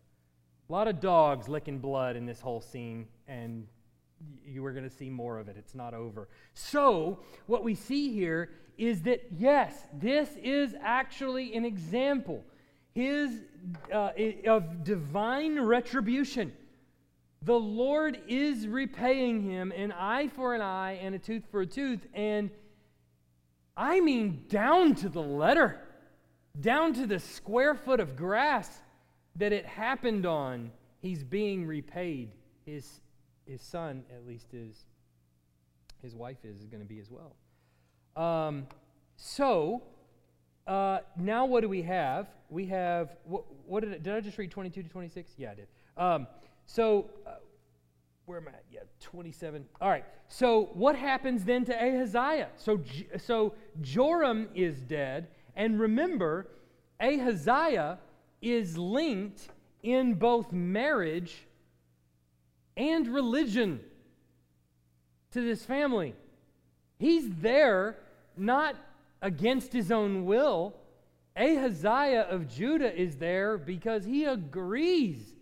A 0.69 0.71
lot 0.71 0.87
of 0.87 0.99
dogs 0.99 1.49
licking 1.49 1.79
blood 1.79 2.15
in 2.15 2.25
this 2.25 2.39
whole 2.39 2.61
scene, 2.61 3.07
and 3.27 3.67
you 4.45 4.65
are 4.65 4.71
going 4.71 4.87
to 4.87 4.95
see 4.95 5.09
more 5.09 5.39
of 5.39 5.49
it. 5.49 5.55
It's 5.57 5.75
not 5.75 5.93
over. 5.93 6.29
So, 6.53 7.19
what 7.47 7.63
we 7.63 7.75
see 7.75 8.13
here 8.13 8.51
is 8.77 9.01
that, 9.03 9.25
yes, 9.31 9.85
this 9.93 10.29
is 10.41 10.75
actually 10.81 11.55
an 11.55 11.65
example 11.65 12.43
his, 12.93 13.41
uh, 13.93 14.11
of 14.47 14.83
divine 14.83 15.59
retribution. 15.59 16.53
The 17.41 17.59
Lord 17.59 18.19
is 18.27 18.67
repaying 18.67 19.41
him 19.41 19.73
an 19.75 19.91
eye 19.91 20.29
for 20.29 20.55
an 20.55 20.61
eye 20.61 20.99
and 21.01 21.13
a 21.13 21.19
tooth 21.19 21.43
for 21.51 21.61
a 21.61 21.65
tooth. 21.65 22.05
And 22.13 22.49
I 23.75 23.99
mean, 23.99 24.45
down 24.47 24.95
to 24.95 25.09
the 25.09 25.21
letter, 25.21 25.81
down 26.59 26.93
to 26.93 27.07
the 27.07 27.19
square 27.19 27.75
foot 27.75 27.99
of 27.99 28.15
grass 28.15 28.69
that 29.35 29.51
it 29.51 29.65
happened 29.65 30.25
on, 30.25 30.71
he's 31.01 31.23
being 31.23 31.65
repaid. 31.65 32.31
His, 32.65 33.01
his 33.45 33.61
son, 33.61 34.03
at 34.15 34.25
least, 34.25 34.53
is, 34.53 34.85
his 36.01 36.15
wife 36.15 36.37
is, 36.43 36.61
is 36.61 36.67
going 36.67 36.83
to 36.83 36.87
be 36.87 36.99
as 36.99 37.09
well. 37.09 37.35
Um, 38.15 38.67
so, 39.17 39.81
uh, 40.67 40.99
now 41.17 41.45
what 41.45 41.61
do 41.61 41.69
we 41.69 41.81
have? 41.83 42.27
We 42.49 42.65
have, 42.67 43.15
what, 43.25 43.43
what 43.65 43.83
did, 43.83 43.93
I, 43.93 43.97
did 43.97 44.13
I 44.13 44.21
just 44.21 44.37
read 44.37 44.51
22 44.51 44.83
to 44.83 44.89
26? 44.89 45.31
Yeah, 45.37 45.51
I 45.51 45.55
did. 45.55 45.67
Um, 45.97 46.27
so, 46.65 47.09
uh, 47.25 47.31
where 48.25 48.37
am 48.37 48.47
I 48.47 48.51
at? 48.51 48.63
Yeah, 48.71 48.81
27. 49.01 49.65
All 49.81 49.89
right. 49.89 50.05
So, 50.27 50.69
what 50.73 50.95
happens 50.95 51.43
then 51.43 51.65
to 51.65 51.73
Ahaziah? 51.73 52.49
So, 52.55 52.81
so 53.17 53.53
Joram 53.81 54.49
is 54.55 54.79
dead. 54.79 55.27
And 55.55 55.79
remember, 55.79 56.47
Ahaziah 56.99 57.99
is 58.41 58.77
linked 58.77 59.49
in 59.83 60.13
both 60.13 60.51
marriage 60.51 61.45
and 62.77 63.07
religion 63.07 63.81
to 65.31 65.41
this 65.41 65.65
family. 65.65 66.15
He's 66.97 67.29
there 67.29 67.97
not 68.37 68.75
against 69.23 69.73
his 69.73 69.91
own 69.91 70.25
will. 70.25 70.75
Ahaziah 71.35 72.27
of 72.29 72.47
Judah 72.47 72.95
is 72.95 73.15
there 73.15 73.57
because 73.57 74.05
he 74.05 74.25
agrees 74.25 75.33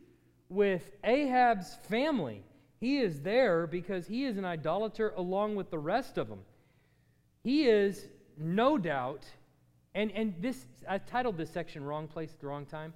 with 0.48 0.92
Ahab's 1.04 1.78
family. 1.90 2.44
He 2.80 3.00
is 3.00 3.22
there 3.22 3.68
because 3.68 4.08
he 4.08 4.24
is 4.24 4.38
an 4.38 4.46
idolater 4.46 5.14
along 5.18 5.56
with 5.56 5.70
the 5.70 5.80
rest 5.80 6.18
of 6.18 6.30
them. 6.30 6.40
He 7.44 7.66
is, 7.66 8.08
no 8.38 8.78
doubt, 8.78 9.26
and, 9.94 10.12
and 10.12 10.36
this, 10.40 10.66
I 10.88 11.00
titled 11.00 11.38
this 11.38 11.50
section 11.50 11.84
Wrong 11.84 12.08
Place 12.08 12.32
at 12.32 12.40
the 12.40 12.48
Wrong 12.48 12.66
Time. 12.66 12.94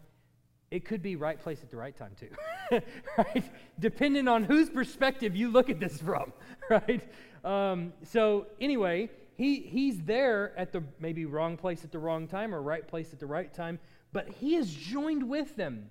It 0.72 0.86
could 0.86 1.02
be 1.02 1.16
right 1.16 1.40
place 1.40 1.62
at 1.62 1.70
the 1.70 1.78
right 1.78 1.96
time, 1.96 2.12
too. 2.20 2.82
right? 3.18 3.44
Depending 3.80 4.28
on 4.28 4.44
whose 4.44 4.70
perspective 4.70 5.36
you 5.36 5.50
look 5.50 5.70
at 5.70 5.80
this 5.80 6.00
from, 6.00 6.32
right? 6.70 7.02
Um, 7.44 7.94
so, 8.04 8.48
anyway, 8.60 9.10
he, 9.36 9.60
he's 9.60 10.02
there 10.04 10.54
at 10.58 10.72
the 10.72 10.84
maybe 11.00 11.26
wrong 11.26 11.58
place 11.58 11.84
at 11.84 11.92
the 11.92 12.00
wrong 12.00 12.28
time 12.28 12.56
or 12.56 12.62
right 12.62 12.88
place 12.88 13.12
at 13.12 13.20
the 13.20 13.26
right 13.26 13.54
time, 13.54 13.80
but 14.14 14.30
he 14.30 14.56
is 14.56 14.74
joined 14.74 15.28
with 15.28 15.56
them 15.56 15.90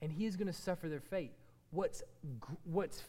and 0.00 0.12
he 0.12 0.26
is 0.26 0.36
going 0.36 0.46
to 0.46 0.52
suffer 0.52 0.88
their 0.88 1.00
fate. 1.00 1.32
What's, 1.70 2.02
what's 2.64 3.02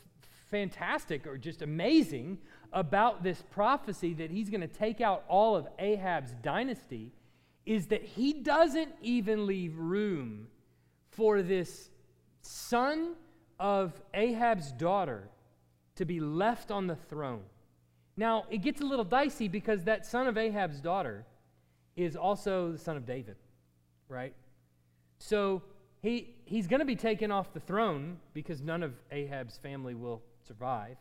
fantastic 0.49 1.27
or 1.27 1.37
just 1.37 1.61
amazing 1.61 2.39
about 2.73 3.23
this 3.23 3.43
prophecy 3.51 4.13
that 4.15 4.31
he's 4.31 4.49
going 4.49 4.61
to 4.61 4.67
take 4.67 5.01
out 5.01 5.23
all 5.27 5.55
of 5.55 5.67
Ahab's 5.77 6.33
dynasty 6.41 7.11
is 7.65 7.87
that 7.87 8.03
he 8.03 8.33
doesn't 8.33 8.93
even 9.01 9.45
leave 9.45 9.77
room 9.77 10.47
for 11.11 11.41
this 11.41 11.89
son 12.41 13.13
of 13.59 13.93
Ahab's 14.13 14.71
daughter 14.71 15.29
to 15.95 16.05
be 16.05 16.19
left 16.19 16.71
on 16.71 16.87
the 16.87 16.95
throne. 16.95 17.43
Now, 18.17 18.45
it 18.49 18.59
gets 18.59 18.81
a 18.81 18.85
little 18.85 19.05
dicey 19.05 19.47
because 19.47 19.83
that 19.83 20.05
son 20.05 20.27
of 20.27 20.37
Ahab's 20.37 20.79
daughter 20.79 21.25
is 21.95 22.15
also 22.15 22.71
the 22.71 22.77
son 22.77 22.97
of 22.97 23.05
David, 23.05 23.35
right? 24.07 24.33
So 25.19 25.63
he, 26.01 26.35
he's 26.45 26.67
going 26.67 26.79
to 26.79 26.85
be 26.85 26.95
taken 26.95 27.31
off 27.31 27.53
the 27.53 27.59
throne 27.59 28.17
because 28.33 28.61
none 28.61 28.83
of 28.83 28.93
Ahab's 29.11 29.57
family 29.57 29.95
will 29.95 30.21
survive. 30.47 30.97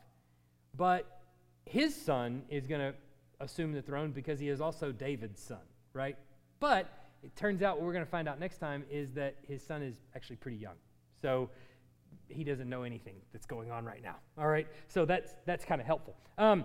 But 0.77 1.21
his 1.67 1.95
son 1.95 2.43
is 2.49 2.67
going 2.67 2.81
to 2.81 2.95
assume 3.41 3.73
the 3.73 3.83
throne 3.83 4.11
because 4.11 4.41
he 4.41 4.49
is 4.49 4.61
also 4.61 4.93
David's 4.93 5.41
son, 5.41 5.59
right? 5.93 6.17
But 6.59 6.89
it 7.23 7.35
turns 7.37 7.63
out 7.63 7.77
what 7.77 7.87
we're 7.87 7.93
going 7.93 8.05
to 8.05 8.11
find 8.11 8.29
out 8.29 8.41
next 8.41 8.59
time 8.59 8.85
is 8.91 9.13
that 9.13 9.37
his 9.47 9.63
son 9.63 9.83
is 9.83 9.95
actually 10.15 10.37
pretty 10.37 10.57
young. 10.57 10.75
So 11.23 11.51
he 12.29 12.45
doesn't 12.45 12.69
know 12.69 12.83
anything 12.83 13.17
that's 13.33 13.47
going 13.47 13.71
on 13.71 13.85
right 13.85 14.03
now. 14.03 14.17
All 14.39 14.49
right? 14.49 14.67
So 14.89 15.05
that's, 15.05 15.35
that's 15.47 15.65
kind 15.65 15.81
of 15.81 15.87
helpful. 15.87 16.17
Um, 16.39 16.65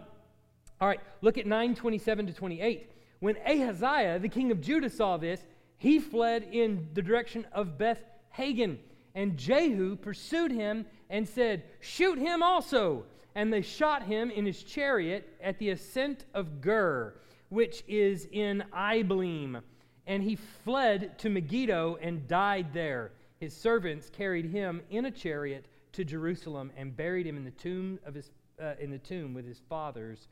all 0.81 0.87
right, 0.87 0.99
look 1.21 1.37
at 1.37 1.45
927 1.45 2.27
to 2.27 2.33
28. 2.33 2.89
When 3.19 3.35
Ahaziah, 3.45 4.19
the 4.19 4.29
king 4.29 4.51
of 4.51 4.61
Judah, 4.61 4.89
saw 4.89 5.17
this, 5.17 5.43
he 5.77 5.99
fled 5.99 6.47
in 6.51 6.87
the 6.93 7.01
direction 7.01 7.45
of 7.51 7.77
Beth 7.77 8.01
Haggan. 8.29 8.79
And 9.13 9.37
Jehu 9.37 9.97
pursued 9.97 10.51
him 10.51 10.85
and 11.09 11.27
said, 11.27 11.63
Shoot 11.81 12.17
him 12.17 12.41
also. 12.41 13.03
And 13.35 13.51
they 13.51 13.61
shot 13.61 14.03
him 14.03 14.31
in 14.31 14.45
his 14.45 14.63
chariot 14.63 15.37
at 15.41 15.59
the 15.59 15.71
ascent 15.71 16.25
of 16.33 16.61
Gur, 16.61 17.13
which 17.49 17.83
is 17.87 18.27
in 18.31 18.63
Ibleam. 18.73 19.61
And 20.07 20.23
he 20.23 20.35
fled 20.35 21.19
to 21.19 21.29
Megiddo 21.29 21.97
and 22.01 22.27
died 22.27 22.73
there. 22.73 23.11
His 23.39 23.55
servants 23.55 24.09
carried 24.09 24.45
him 24.45 24.81
in 24.89 25.05
a 25.05 25.11
chariot 25.11 25.65
to 25.93 26.03
Jerusalem 26.03 26.71
and 26.77 26.95
buried 26.95 27.27
him 27.27 27.37
in 27.37 27.43
the 27.43 27.51
tomb 27.51 27.99
of 28.05 28.15
his 28.15 28.31
uh, 28.61 28.73
in 28.79 28.91
the 28.91 28.97
tomb 28.97 29.33
with 29.33 29.47
his 29.47 29.61
fathers 29.69 30.27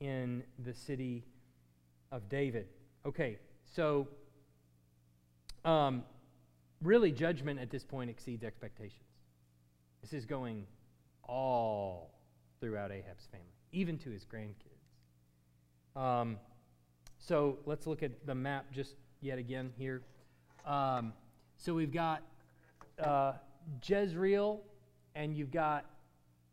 in 0.00 0.42
the 0.64 0.74
city 0.74 1.24
of 2.10 2.28
David. 2.28 2.66
Okay, 3.06 3.38
so 3.64 4.08
um, 5.64 6.02
really, 6.82 7.12
judgment 7.12 7.60
at 7.60 7.70
this 7.70 7.84
point 7.84 8.10
exceeds 8.10 8.44
expectations. 8.44 9.04
This 10.02 10.12
is 10.12 10.24
going 10.24 10.66
all 11.24 12.10
throughout 12.60 12.90
Ahab's 12.90 13.26
family, 13.30 13.46
even 13.72 13.98
to 13.98 14.10
his 14.10 14.24
grandkids. 14.24 16.00
Um, 16.00 16.38
so 17.18 17.58
let's 17.66 17.86
look 17.86 18.02
at 18.02 18.26
the 18.26 18.34
map 18.34 18.66
just 18.72 18.94
yet 19.20 19.38
again 19.38 19.72
here. 19.76 20.02
Um, 20.66 21.12
so 21.58 21.74
we've 21.74 21.92
got 21.92 22.22
uh, 22.98 23.34
Jezreel, 23.86 24.60
and 25.14 25.36
you've 25.36 25.52
got 25.52 25.84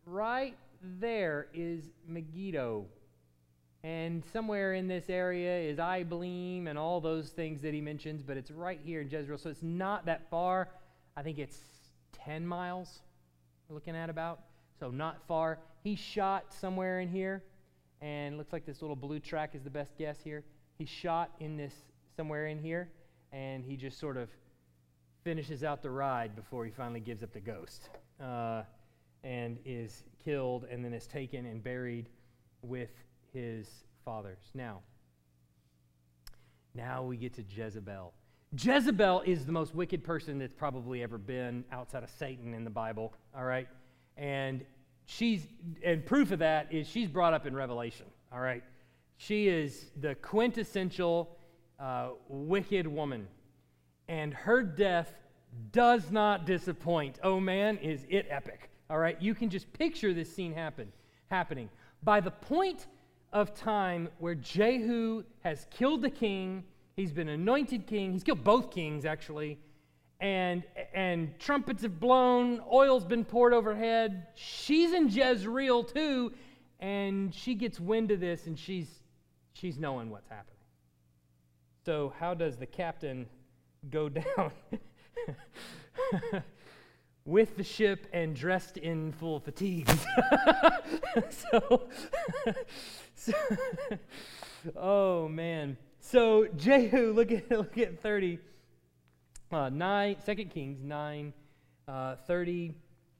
right 0.05 0.55
there 0.99 1.47
is 1.53 1.89
Megiddo. 2.07 2.85
And 3.83 4.23
somewhere 4.33 4.73
in 4.73 4.87
this 4.87 5.09
area 5.09 5.59
is 5.59 5.77
Ibleam 5.77 6.67
and 6.67 6.77
all 6.77 6.99
those 6.99 7.29
things 7.29 7.61
that 7.61 7.73
he 7.73 7.81
mentions, 7.81 8.21
but 8.21 8.35
it's 8.35 8.51
right 8.51 8.79
here 8.83 9.01
in 9.01 9.09
Jezreel. 9.09 9.37
So 9.37 9.49
it's 9.49 9.63
not 9.63 10.05
that 10.05 10.29
far. 10.29 10.69
I 11.15 11.21
think 11.21 11.39
it's 11.39 11.57
10 12.25 12.45
miles 12.45 12.99
we're 13.69 13.75
looking 13.75 13.95
at 13.95 14.09
about. 14.09 14.41
So 14.79 14.89
not 14.89 15.21
far. 15.27 15.59
He 15.83 15.95
shot 15.95 16.53
somewhere 16.53 16.99
in 16.99 17.07
here, 17.07 17.43
and 18.01 18.37
looks 18.37 18.53
like 18.53 18.65
this 18.65 18.81
little 18.81 18.95
blue 18.95 19.19
track 19.19 19.55
is 19.55 19.63
the 19.63 19.69
best 19.69 19.97
guess 19.97 20.17
here. 20.23 20.43
He 20.77 20.85
shot 20.85 21.31
in 21.39 21.57
this 21.57 21.73
somewhere 22.15 22.47
in 22.47 22.59
here, 22.59 22.89
and 23.31 23.63
he 23.63 23.75
just 23.75 23.99
sort 23.99 24.17
of 24.17 24.29
finishes 25.23 25.63
out 25.63 25.81
the 25.81 25.89
ride 25.89 26.35
before 26.35 26.65
he 26.65 26.71
finally 26.71 26.99
gives 26.99 27.23
up 27.23 27.33
the 27.33 27.39
ghost 27.39 27.89
uh, 28.23 28.63
and 29.23 29.57
is 29.65 30.03
killed 30.23 30.65
and 30.71 30.85
then 30.85 30.93
is 30.93 31.07
taken 31.07 31.45
and 31.45 31.63
buried 31.63 32.07
with 32.61 32.91
his 33.37 33.67
fathers. 34.03 34.49
Now, 34.53 34.79
now 36.73 37.03
we 37.03 37.17
get 37.17 37.33
to 37.35 37.43
Jezebel. 37.43 38.13
Jezebel 38.57 39.21
is 39.25 39.45
the 39.45 39.51
most 39.51 39.75
wicked 39.75 40.03
person 40.03 40.39
that's 40.39 40.53
probably 40.53 41.03
ever 41.03 41.17
been 41.17 41.63
outside 41.71 42.03
of 42.03 42.09
Satan 42.09 42.53
in 42.53 42.63
the 42.63 42.69
Bible, 42.69 43.13
all 43.35 43.43
right? 43.43 43.67
And 44.15 44.65
she's 45.05 45.47
and 45.83 46.05
proof 46.05 46.31
of 46.31 46.39
that 46.39 46.73
is 46.73 46.87
she's 46.87 47.09
brought 47.09 47.33
up 47.33 47.45
in 47.45 47.55
Revelation, 47.55 48.07
all 48.31 48.39
right? 48.39 48.63
She 49.17 49.47
is 49.47 49.91
the 49.99 50.15
quintessential 50.15 51.37
uh, 51.79 52.09
wicked 52.29 52.87
woman. 52.87 53.27
And 54.07 54.33
her 54.33 54.63
death 54.63 55.13
does 55.71 56.09
not 56.11 56.45
disappoint. 56.45 57.19
Oh 57.23 57.39
man, 57.39 57.77
is 57.77 58.05
it 58.09 58.25
epic. 58.29 58.69
All 58.89 58.97
right, 58.97 59.21
you 59.21 59.35
can 59.35 59.49
just 59.49 59.71
picture 59.73 60.13
this 60.13 60.33
scene 60.33 60.53
happen, 60.53 60.91
happening. 61.29 61.69
By 62.03 62.21
the 62.21 62.31
point 62.31 62.87
of 63.33 63.53
time 63.53 64.09
where 64.19 64.35
Jehu 64.35 65.23
has 65.43 65.67
killed 65.69 66.01
the 66.01 66.09
king, 66.09 66.63
he's 66.95 67.11
been 67.11 67.29
anointed 67.29 67.87
king, 67.87 68.13
he's 68.13 68.23
killed 68.23 68.43
both 68.43 68.71
kings 68.71 69.05
actually, 69.05 69.59
and, 70.19 70.63
and 70.93 71.37
trumpets 71.39 71.83
have 71.83 71.99
blown, 71.99 72.61
oil's 72.71 73.05
been 73.05 73.23
poured 73.23 73.53
overhead. 73.53 74.27
She's 74.35 74.93
in 74.93 75.09
Jezreel 75.09 75.83
too, 75.83 76.33
and 76.79 77.33
she 77.33 77.53
gets 77.53 77.79
wind 77.79 78.11
of 78.11 78.19
this 78.19 78.47
and 78.47 78.57
she's, 78.57 78.87
she's 79.53 79.77
knowing 79.77 80.09
what's 80.09 80.27
happening. 80.27 80.57
So, 81.85 82.13
how 82.19 82.33
does 82.33 82.57
the 82.57 82.65
captain 82.65 83.27
go 83.89 84.09
down 84.09 84.51
with 87.25 87.55
the 87.55 87.63
ship 87.63 88.07
and 88.11 88.35
dressed 88.35 88.77
in 88.77 89.13
full 89.13 89.39
fatigues? 89.39 89.95
so, 91.29 91.87
so 93.17 93.33
oh 94.75 95.27
man. 95.27 95.77
So 95.99 96.47
Jehu, 96.55 97.11
look 97.15 97.31
at 97.31 97.49
look 97.51 97.77
at 97.77 97.99
30. 97.99 98.39
Uh, 99.49 99.69
9, 99.69 100.17
2 100.25 100.35
Kings 100.45 100.83
9, 100.83 101.33
uh, 101.87 102.15
30 102.27 102.75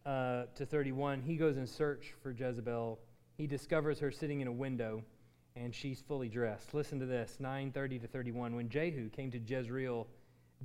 uh, 0.06 0.44
to 0.56 0.66
31. 0.66 1.22
He 1.22 1.38
goes 1.38 1.56
in 1.56 1.66
search 1.66 2.14
for 2.22 2.32
Jezebel. 2.32 3.00
He 3.38 3.48
discovers 3.48 3.98
her 4.00 4.12
sitting 4.12 4.42
in 4.42 4.48
a 4.48 4.52
window 4.52 5.04
and 5.56 5.74
she's 5.74 6.02
fully 6.02 6.30
dressed. 6.30 6.74
Listen 6.74 7.00
to 7.00 7.06
this 7.06 7.38
9:30 7.40 8.02
to 8.02 8.08
31. 8.08 8.56
When 8.56 8.70
Jehu 8.70 9.10
came 9.10 9.32
to 9.32 9.40
Jezreel, 9.40 10.08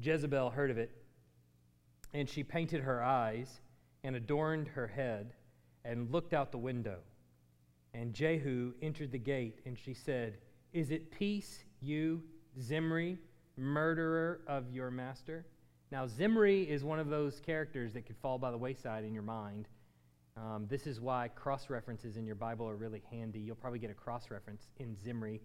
Jezebel 0.01 0.51
heard 0.51 0.71
of 0.71 0.79
it, 0.79 0.91
and 2.13 2.29
she 2.29 2.43
painted 2.43 2.83
her 2.83 3.03
eyes 3.03 3.61
and 4.05 4.17
adorned 4.17 4.69
her 4.69 4.87
head 4.87 5.33
and 5.85 6.11
looked 6.11 6.35
out 6.35 6.53
the 6.53 6.59
window. 6.59 6.99
And 7.95 8.15
Jehu 8.15 8.73
entered 8.81 9.13
the 9.13 9.19
gate, 9.19 9.61
and 9.67 9.79
she 9.79 9.95
said, 9.95 10.39
Is 10.73 10.91
it 10.91 11.11
peace, 11.11 11.65
you, 11.81 12.23
Zimri, 12.61 13.19
murderer 13.57 14.41
of 14.47 14.71
your 14.71 14.91
master? 14.91 15.45
Now, 15.91 16.07
Zimri 16.07 16.63
is 16.63 16.85
one 16.85 16.99
of 16.99 17.09
those 17.09 17.41
characters 17.41 17.93
that 17.93 18.07
could 18.07 18.17
fall 18.17 18.39
by 18.39 18.51
the 18.51 18.57
wayside 18.57 19.05
in 19.05 19.13
your 19.13 19.23
mind. 19.23 19.69
Um, 20.39 20.67
this 20.71 20.87
is 20.87 21.01
why 21.01 21.29
cross 21.29 21.69
references 21.69 22.17
in 22.17 22.25
your 22.25 22.35
Bible 22.35 22.67
are 22.67 22.77
really 22.77 23.03
handy. 23.11 23.41
You'll 23.41 23.57
probably 23.57 23.79
get 23.79 23.91
a 23.91 23.95
cross 23.95 24.31
reference 24.31 24.69
in 24.79 24.97
Zimri 24.97 25.43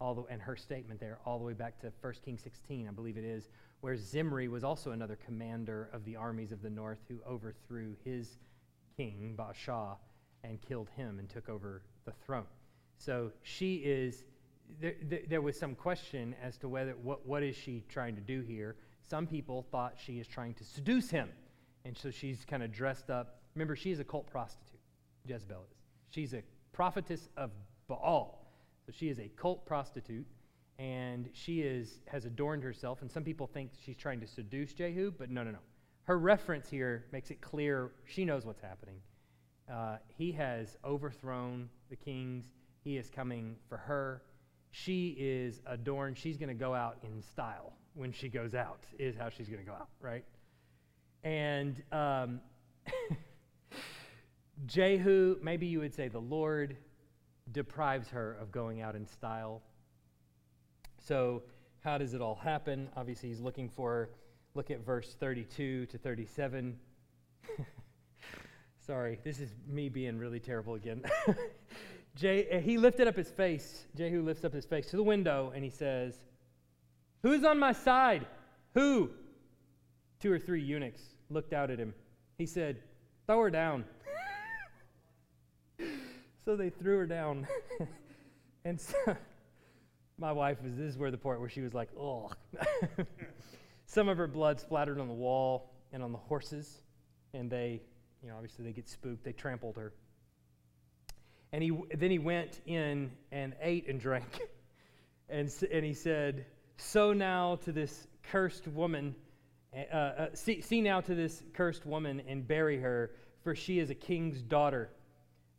all 0.00 0.14
the, 0.14 0.22
and 0.30 0.40
her 0.40 0.56
statement 0.56 0.98
there 0.98 1.18
all 1.26 1.38
the 1.38 1.44
way 1.44 1.52
back 1.52 1.78
to 1.80 1.92
1 2.00 2.14
Kings 2.24 2.42
16, 2.42 2.88
I 2.88 2.90
believe 2.90 3.18
it 3.18 3.24
is, 3.24 3.50
where 3.82 3.96
Zimri 3.96 4.48
was 4.48 4.64
also 4.64 4.92
another 4.92 5.18
commander 5.24 5.90
of 5.92 6.04
the 6.04 6.16
armies 6.16 6.52
of 6.52 6.62
the 6.62 6.70
north 6.70 7.00
who 7.08 7.20
overthrew 7.28 7.94
his 8.04 8.38
king, 8.96 9.34
Baasha, 9.38 9.96
and 10.44 10.60
killed 10.60 10.88
him 10.96 11.18
and 11.18 11.28
took 11.28 11.48
over 11.48 11.82
the 12.04 12.12
throne. 12.24 12.46
So 12.98 13.32
she 13.42 13.76
is, 13.76 14.24
there, 14.80 14.94
there, 15.28 15.40
was 15.40 15.58
some 15.58 15.74
question 15.74 16.34
as 16.42 16.56
to 16.58 16.68
whether, 16.68 16.92
what, 17.02 17.26
what 17.26 17.42
is 17.42 17.56
she 17.56 17.84
trying 17.88 18.14
to 18.14 18.20
do 18.20 18.40
here? 18.42 18.76
Some 19.08 19.26
people 19.26 19.66
thought 19.70 19.94
she 19.96 20.18
is 20.20 20.26
trying 20.26 20.54
to 20.54 20.64
seduce 20.64 21.10
him. 21.10 21.28
And 21.84 21.96
so 21.96 22.10
she's 22.10 22.44
kind 22.44 22.62
of 22.62 22.72
dressed 22.72 23.10
up 23.10 23.40
Remember, 23.54 23.74
she's 23.74 24.00
a 24.00 24.04
cult 24.04 24.26
prostitute, 24.26 24.80
Jezebel 25.26 25.64
is. 25.70 25.76
She's 26.10 26.34
a 26.34 26.42
prophetess 26.72 27.28
of 27.36 27.50
Baal. 27.88 28.46
So 28.86 28.92
she 28.92 29.08
is 29.08 29.18
a 29.18 29.28
cult 29.36 29.66
prostitute, 29.66 30.26
and 30.78 31.28
she 31.32 31.60
is, 31.60 32.00
has 32.06 32.24
adorned 32.24 32.62
herself. 32.62 33.02
And 33.02 33.10
some 33.10 33.24
people 33.24 33.46
think 33.46 33.72
she's 33.84 33.96
trying 33.96 34.20
to 34.20 34.26
seduce 34.26 34.72
Jehu, 34.72 35.12
but 35.16 35.30
no, 35.30 35.42
no, 35.42 35.50
no. 35.50 35.58
Her 36.04 36.18
reference 36.18 36.68
here 36.68 37.06
makes 37.12 37.30
it 37.30 37.40
clear 37.40 37.92
she 38.04 38.24
knows 38.24 38.46
what's 38.46 38.60
happening. 38.60 38.96
Uh, 39.70 39.96
he 40.08 40.32
has 40.32 40.76
overthrown 40.84 41.68
the 41.90 41.96
kings, 41.96 42.46
he 42.82 42.96
is 42.96 43.10
coming 43.10 43.56
for 43.68 43.76
her. 43.76 44.22
She 44.72 45.16
is 45.18 45.60
adorned. 45.66 46.16
She's 46.16 46.36
going 46.36 46.48
to 46.48 46.54
go 46.54 46.74
out 46.74 46.98
in 47.02 47.22
style 47.22 47.72
when 47.94 48.12
she 48.12 48.28
goes 48.28 48.54
out, 48.54 48.84
is 48.98 49.16
how 49.16 49.28
she's 49.28 49.48
going 49.48 49.60
to 49.60 49.66
go 49.66 49.72
out, 49.72 49.88
right? 50.00 50.24
And 51.24 51.82
um, 51.92 52.40
Jehu, 54.66 55.36
maybe 55.42 55.66
you 55.66 55.80
would 55.80 55.94
say 55.94 56.08
the 56.08 56.20
Lord 56.20 56.76
deprives 57.52 58.08
her 58.08 58.36
of 58.40 58.52
going 58.52 58.80
out 58.80 58.94
in 58.94 59.06
style. 59.06 59.62
So, 60.98 61.42
how 61.80 61.98
does 61.98 62.14
it 62.14 62.20
all 62.20 62.36
happen? 62.36 62.88
Obviously, 62.96 63.30
he's 63.30 63.40
looking 63.40 63.68
for, 63.68 64.10
look 64.54 64.70
at 64.70 64.84
verse 64.84 65.16
32 65.18 65.86
to 65.86 65.98
37. 65.98 66.76
Sorry, 68.90 69.20
this 69.22 69.38
is 69.38 69.50
me 69.68 69.88
being 69.88 70.18
really 70.18 70.40
terrible 70.40 70.74
again. 70.74 71.04
Je- 72.16 72.48
eh, 72.50 72.58
he 72.58 72.76
lifted 72.76 73.06
up 73.06 73.14
his 73.14 73.30
face. 73.30 73.84
Jehu 73.96 74.20
lifts 74.20 74.44
up 74.44 74.52
his 74.52 74.64
face 74.64 74.90
to 74.90 74.96
the 74.96 75.02
window 75.04 75.52
and 75.54 75.62
he 75.62 75.70
says, 75.70 76.16
Who's 77.22 77.44
on 77.44 77.56
my 77.56 77.70
side? 77.70 78.26
Who? 78.74 79.10
Two 80.18 80.32
or 80.32 80.40
three 80.40 80.60
eunuchs 80.60 81.02
looked 81.28 81.52
out 81.52 81.70
at 81.70 81.78
him. 81.78 81.94
He 82.36 82.46
said, 82.46 82.78
Throw 83.28 83.42
her 83.42 83.50
down. 83.50 83.84
So 86.44 86.56
they 86.56 86.70
threw 86.70 86.96
her 86.96 87.06
down. 87.06 87.46
and 88.64 88.80
so, 88.80 88.96
my 90.18 90.32
wife 90.32 90.60
was, 90.64 90.74
this 90.74 90.86
is 90.86 90.98
where 90.98 91.12
the 91.12 91.18
part 91.18 91.38
where 91.38 91.50
she 91.50 91.60
was 91.60 91.74
like, 91.74 91.90
oh. 91.96 92.32
Some 93.86 94.08
of 94.08 94.16
her 94.16 94.26
blood 94.26 94.58
splattered 94.58 94.98
on 94.98 95.06
the 95.06 95.14
wall 95.14 95.70
and 95.92 96.02
on 96.02 96.12
the 96.12 96.18
horses, 96.18 96.80
and 97.34 97.50
they, 97.50 97.82
you 98.22 98.28
know, 98.28 98.34
obviously 98.34 98.64
they 98.64 98.72
get 98.72 98.88
spooked. 98.88 99.24
They 99.24 99.32
trampled 99.32 99.76
her. 99.76 99.92
And 101.52 101.62
he, 101.62 101.72
then 101.96 102.10
he 102.10 102.18
went 102.18 102.60
in 102.66 103.10
and 103.32 103.54
ate 103.60 103.88
and 103.88 104.00
drank. 104.00 104.40
and, 105.28 105.52
and 105.72 105.84
he 105.84 105.94
said, 105.94 106.46
So 106.76 107.12
now 107.12 107.56
to 107.64 107.72
this 107.72 108.06
cursed 108.30 108.68
woman, 108.68 109.14
uh, 109.74 109.94
uh, 109.94 110.26
see, 110.34 110.60
see 110.60 110.80
now 110.80 111.00
to 111.00 111.14
this 111.14 111.42
cursed 111.54 111.86
woman 111.86 112.22
and 112.28 112.46
bury 112.46 112.78
her, 112.78 113.10
for 113.42 113.54
she 113.54 113.78
is 113.78 113.90
a 113.90 113.94
king's 113.94 114.42
daughter. 114.42 114.90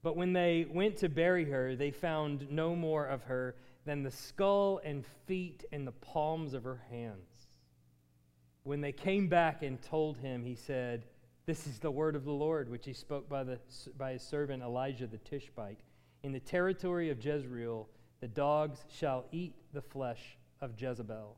But 0.03 0.15
when 0.15 0.33
they 0.33 0.65
went 0.69 0.97
to 0.97 1.09
bury 1.09 1.45
her, 1.45 1.75
they 1.75 1.91
found 1.91 2.49
no 2.49 2.75
more 2.75 3.05
of 3.05 3.23
her 3.23 3.55
than 3.85 4.03
the 4.03 4.11
skull 4.11 4.79
and 4.83 5.05
feet 5.27 5.65
and 5.71 5.85
the 5.85 5.91
palms 5.91 6.53
of 6.53 6.63
her 6.63 6.81
hands. 6.89 7.27
When 8.63 8.81
they 8.81 8.91
came 8.91 9.27
back 9.27 9.63
and 9.63 9.81
told 9.81 10.17
him, 10.17 10.45
he 10.45 10.55
said, 10.55 11.05
This 11.51 11.67
is 11.67 11.79
the 11.79 11.91
word 11.91 12.15
of 12.15 12.23
the 12.23 12.31
Lord, 12.31 12.69
which 12.69 12.85
he 12.85 12.93
spoke 12.93 13.27
by, 13.27 13.43
the, 13.43 13.59
by 13.97 14.13
his 14.13 14.21
servant 14.21 14.63
Elijah 14.63 15.05
the 15.05 15.17
Tishbite. 15.17 15.81
In 16.23 16.31
the 16.31 16.39
territory 16.39 17.09
of 17.09 17.21
Jezreel, 17.21 17.89
the 18.21 18.29
dogs 18.29 18.85
shall 18.89 19.25
eat 19.33 19.53
the 19.73 19.81
flesh 19.81 20.37
of 20.61 20.81
Jezebel, 20.81 21.35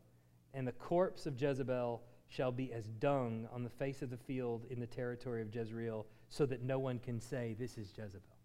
and 0.54 0.68
the 0.68 0.72
corpse 0.74 1.26
of 1.26 1.42
Jezebel 1.42 2.04
shall 2.28 2.52
be 2.52 2.72
as 2.72 2.90
dung 3.00 3.48
on 3.52 3.64
the 3.64 3.72
face 3.72 4.04
of 4.04 4.12
the 4.12 4.18
field 4.18 4.68
in 4.70 4.80
the 4.80 4.86
territory 4.86 5.42
of 5.42 5.52
Jezreel. 5.52 6.06
so 6.30 6.46
that 6.46 6.62
no 6.62 6.78
one 6.78 7.00
can 7.00 7.20
say, 7.20 7.56
This 7.58 7.80
is 7.80 7.92
Jezebel. 7.98 8.38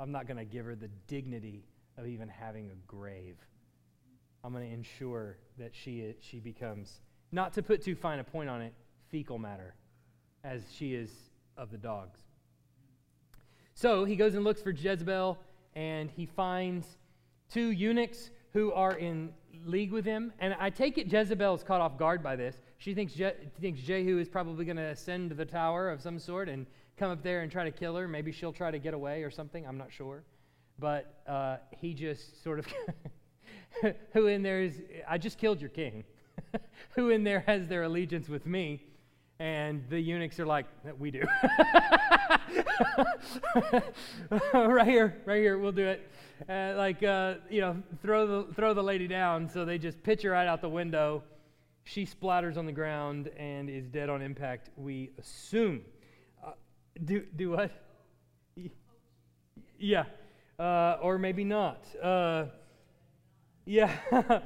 I'm 0.00 0.10
not 0.10 0.26
going 0.26 0.38
to 0.38 0.44
give 0.44 0.66
her 0.66 0.74
the 0.74 0.90
dignity 1.06 1.62
of 1.96 2.08
even 2.08 2.28
having 2.28 2.72
a 2.72 2.86
grave. 2.88 3.36
I'm 4.42 4.52
going 4.52 4.66
to 4.66 4.74
ensure 4.74 5.38
that 5.58 5.76
she, 5.76 6.12
she 6.18 6.40
becomes, 6.40 7.02
not 7.30 7.52
to 7.52 7.62
put 7.62 7.82
too 7.82 7.94
fine 7.94 8.18
a 8.18 8.24
point 8.24 8.50
on 8.50 8.62
it, 8.62 8.74
fecal 9.10 9.38
matter, 9.38 9.74
as 10.44 10.62
she 10.74 10.94
is 10.94 11.10
of 11.56 11.70
the 11.70 11.78
dogs. 11.78 12.18
So 13.74 14.04
he 14.04 14.16
goes 14.16 14.34
and 14.34 14.44
looks 14.44 14.62
for 14.62 14.70
Jezebel, 14.70 15.38
and 15.74 16.10
he 16.10 16.26
finds 16.26 16.96
two 17.50 17.70
eunuchs 17.70 18.30
who 18.52 18.72
are 18.72 18.94
in 18.94 19.30
league 19.64 19.92
with 19.92 20.04
him. 20.04 20.32
And 20.38 20.56
I 20.58 20.70
take 20.70 20.98
it 20.98 21.12
Jezebel 21.12 21.54
is 21.54 21.62
caught 21.62 21.80
off 21.80 21.98
guard 21.98 22.22
by 22.22 22.36
this. 22.36 22.56
She 22.78 22.94
thinks, 22.94 23.14
Je- 23.14 23.34
thinks 23.60 23.80
Jehu 23.80 24.18
is 24.18 24.28
probably 24.28 24.64
going 24.64 24.76
to 24.76 24.84
ascend 24.84 25.32
the 25.32 25.44
tower 25.44 25.90
of 25.90 26.00
some 26.00 26.18
sort 26.18 26.48
and 26.48 26.66
come 26.96 27.10
up 27.10 27.22
there 27.22 27.42
and 27.42 27.52
try 27.52 27.64
to 27.64 27.70
kill 27.70 27.96
her. 27.96 28.08
Maybe 28.08 28.32
she'll 28.32 28.52
try 28.52 28.70
to 28.70 28.78
get 28.78 28.94
away 28.94 29.22
or 29.22 29.30
something. 29.30 29.66
I'm 29.66 29.78
not 29.78 29.92
sure. 29.92 30.24
But 30.78 31.22
uh, 31.26 31.56
he 31.70 31.94
just 31.94 32.42
sort 32.42 32.58
of, 32.58 32.66
who 34.12 34.26
in 34.26 34.42
there 34.42 34.62
is, 34.62 34.82
I 35.08 35.18
just 35.18 35.38
killed 35.38 35.60
your 35.60 35.70
king. 35.70 36.04
who 36.94 37.10
in 37.10 37.24
there 37.24 37.40
has 37.40 37.68
their 37.68 37.82
allegiance 37.84 38.28
with 38.28 38.46
me? 38.46 38.82
And 39.38 39.84
the 39.90 40.00
eunuchs 40.00 40.40
are 40.40 40.46
like, 40.46 40.66
we 40.98 41.10
do. 41.10 41.22
right 44.54 44.86
here, 44.86 45.20
right 45.26 45.40
here, 45.40 45.58
we'll 45.58 45.72
do 45.72 45.86
it. 45.86 46.10
Uh, 46.48 46.74
like, 46.76 47.02
uh, 47.02 47.34
you 47.50 47.60
know, 47.60 47.76
throw 48.02 48.26
the, 48.26 48.54
throw 48.54 48.72
the 48.72 48.82
lady 48.82 49.06
down. 49.06 49.48
So 49.48 49.66
they 49.66 49.76
just 49.78 50.02
pitch 50.02 50.22
her 50.22 50.30
right 50.30 50.46
out 50.46 50.62
the 50.62 50.68
window. 50.68 51.22
She 51.84 52.06
splatters 52.06 52.56
on 52.56 52.66
the 52.66 52.72
ground 52.72 53.30
and 53.36 53.68
is 53.68 53.86
dead 53.88 54.08
on 54.08 54.22
impact, 54.22 54.70
we 54.76 55.10
assume. 55.18 55.82
Uh, 56.44 56.52
do, 57.04 57.24
do 57.36 57.50
what? 57.50 57.70
Yeah. 59.78 60.04
Uh, 60.58 60.96
or 61.02 61.18
maybe 61.18 61.44
not. 61.44 61.84
Uh, 62.02 62.46
yeah. 63.66 63.92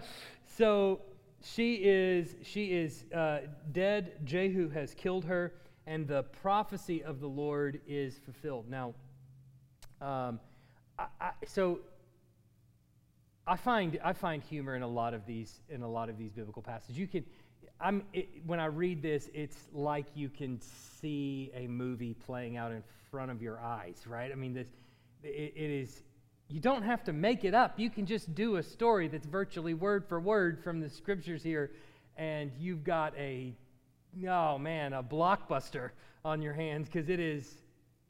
so 0.59 1.01
she 1.43 1.75
is, 1.77 2.35
she 2.43 2.73
is 2.73 3.05
uh, 3.15 3.41
dead. 3.73 4.13
Jehu 4.25 4.69
has 4.71 4.95
killed 4.95 5.25
her, 5.25 5.55
and 5.87 6.07
the 6.07 6.25
prophecy 6.25 7.03
of 7.03 7.21
the 7.21 7.27
Lord 7.27 7.81
is 7.87 8.19
fulfilled. 8.19 8.69
Now, 8.69 8.95
um, 10.01 10.41
I, 10.99 11.07
I, 11.21 11.31
so 11.47 11.81
I 13.47 13.57
find 13.57 13.99
I 14.05 14.13
find 14.13 14.43
humor 14.43 14.77
in 14.77 14.83
a 14.83 14.89
lot 14.89 15.15
of 15.15 15.27
these 15.27 15.61
in 15.69 15.83
a 15.83 15.89
lot 15.89 16.09
of 16.09 16.19
these 16.19 16.31
biblical 16.31 16.63
passages. 16.63 16.99
You 16.99 17.07
can, 17.07 17.25
I'm 17.81 18.05
it, 18.13 18.29
when 18.47 18.61
I 18.61 18.67
read 18.67 19.03
this, 19.03 19.29
it's 19.35 19.69
like 19.73 20.07
you 20.15 20.29
can 20.29 20.61
see 20.61 21.51
a 21.55 21.67
movie 21.67 22.15
playing 22.15 22.57
out 22.57 22.71
in 22.71 22.83
front 23.11 23.31
of 23.31 23.43
your 23.43 23.59
eyes, 23.59 24.05
right? 24.07 24.31
I 24.31 24.35
mean, 24.35 24.55
this 24.55 24.69
it, 25.25 25.53
it 25.57 25.71
is 25.71 26.03
you 26.51 26.59
don't 26.59 26.83
have 26.83 27.05
to 27.05 27.13
make 27.13 27.45
it 27.45 27.55
up. 27.55 27.79
You 27.79 27.91
can 27.91 28.07
just 28.07 28.35
do 28.35 28.57
a 28.57 28.63
story 28.63 29.07
that's 29.07 29.27
virtually 29.27 29.73
word 29.73 30.05
for 30.09 30.19
word 30.19 30.63
from 30.63 30.81
the 30.81 30.91
scriptures 30.91 31.45
here, 31.45 31.71
and 32.17 32.51
you've 32.59 32.83
got 32.83 33.17
a, 33.17 33.55
oh 34.29 34.59
man, 34.59 34.93
a 34.93 35.03
blockbuster 35.03 35.91
on 36.25 36.43
your 36.43 36.53
hands 36.53 36.89
because 36.89 37.09
it 37.09 37.21
is, 37.21 37.55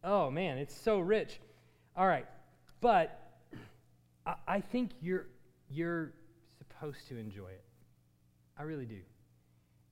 oh 0.03 0.31
man, 0.31 0.57
it's 0.57 0.75
so 0.75 0.99
rich. 1.01 1.39
All 1.95 2.07
right, 2.07 2.27
but 2.81 3.31
I, 4.25 4.35
I 4.49 4.61
think 4.61 4.93
you're, 5.03 5.27
you're 5.69 6.15
supposed 6.57 7.09
to 7.09 7.19
enjoy 7.19 7.49
it. 7.49 7.65
I 8.59 8.63
really 8.63 8.87
do. 8.87 9.01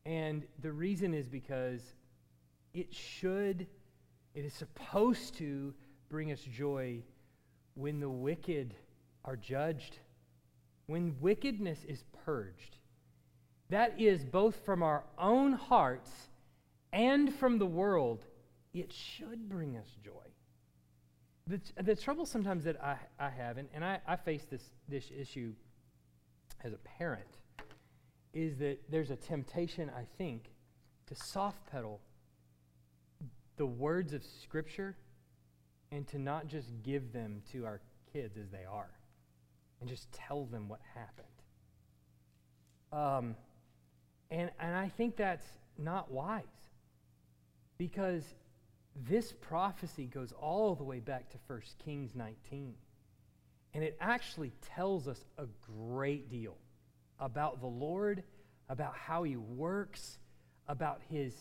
And 0.06 0.44
the 0.62 0.72
reason 0.72 1.12
is 1.12 1.28
because 1.28 1.82
it 2.72 2.94
should, 2.94 3.66
it 4.34 4.44
is 4.46 4.54
supposed 4.54 5.36
to 5.36 5.74
bring 6.08 6.32
us 6.32 6.40
joy 6.40 7.02
when 7.78 8.00
the 8.00 8.10
wicked 8.10 8.74
are 9.24 9.36
judged, 9.36 9.98
when 10.86 11.14
wickedness 11.20 11.78
is 11.86 12.02
purged, 12.24 12.76
that 13.70 14.00
is 14.00 14.24
both 14.24 14.56
from 14.64 14.82
our 14.82 15.04
own 15.16 15.52
hearts 15.52 16.10
and 16.92 17.32
from 17.34 17.58
the 17.58 17.66
world, 17.66 18.24
it 18.74 18.92
should 18.92 19.48
bring 19.48 19.76
us 19.76 19.86
joy. 20.02 20.12
The, 21.46 21.60
the 21.82 21.94
trouble 21.94 22.26
sometimes 22.26 22.64
that 22.64 22.82
I, 22.82 22.96
I 23.18 23.30
have, 23.30 23.58
and, 23.58 23.68
and 23.72 23.84
I, 23.84 24.00
I 24.06 24.16
face 24.16 24.46
this, 24.50 24.62
this 24.88 25.10
issue 25.16 25.52
as 26.64 26.72
a 26.72 26.78
parent, 26.78 27.38
is 28.34 28.58
that 28.58 28.78
there's 28.90 29.10
a 29.10 29.16
temptation, 29.16 29.90
I 29.96 30.04
think, 30.18 30.50
to 31.06 31.14
soft 31.14 31.64
pedal 31.70 32.00
the 33.56 33.66
words 33.66 34.12
of 34.12 34.22
Scripture 34.42 34.96
and 35.90 36.06
to 36.08 36.18
not 36.18 36.46
just 36.46 36.68
give 36.82 37.12
them 37.12 37.42
to 37.52 37.64
our 37.64 37.80
kids 38.12 38.36
as 38.36 38.50
they 38.50 38.64
are 38.64 38.90
and 39.80 39.88
just 39.88 40.10
tell 40.12 40.44
them 40.46 40.68
what 40.68 40.80
happened. 40.94 41.26
Um, 42.92 43.36
and, 44.30 44.50
and 44.58 44.74
I 44.74 44.88
think 44.88 45.16
that's 45.16 45.46
not 45.78 46.10
wise 46.10 46.44
because 47.76 48.24
this 49.08 49.32
prophecy 49.32 50.06
goes 50.06 50.32
all 50.32 50.74
the 50.74 50.84
way 50.84 51.00
back 51.00 51.30
to 51.30 51.38
1 51.46 51.60
Kings 51.84 52.14
19. 52.14 52.74
And 53.74 53.84
it 53.84 53.96
actually 54.00 54.52
tells 54.74 55.06
us 55.06 55.24
a 55.36 55.44
great 55.86 56.30
deal 56.30 56.56
about 57.20 57.60
the 57.60 57.66
Lord, 57.66 58.24
about 58.68 58.96
how 58.96 59.22
he 59.22 59.36
works, 59.36 60.18
about 60.66 61.00
his 61.08 61.34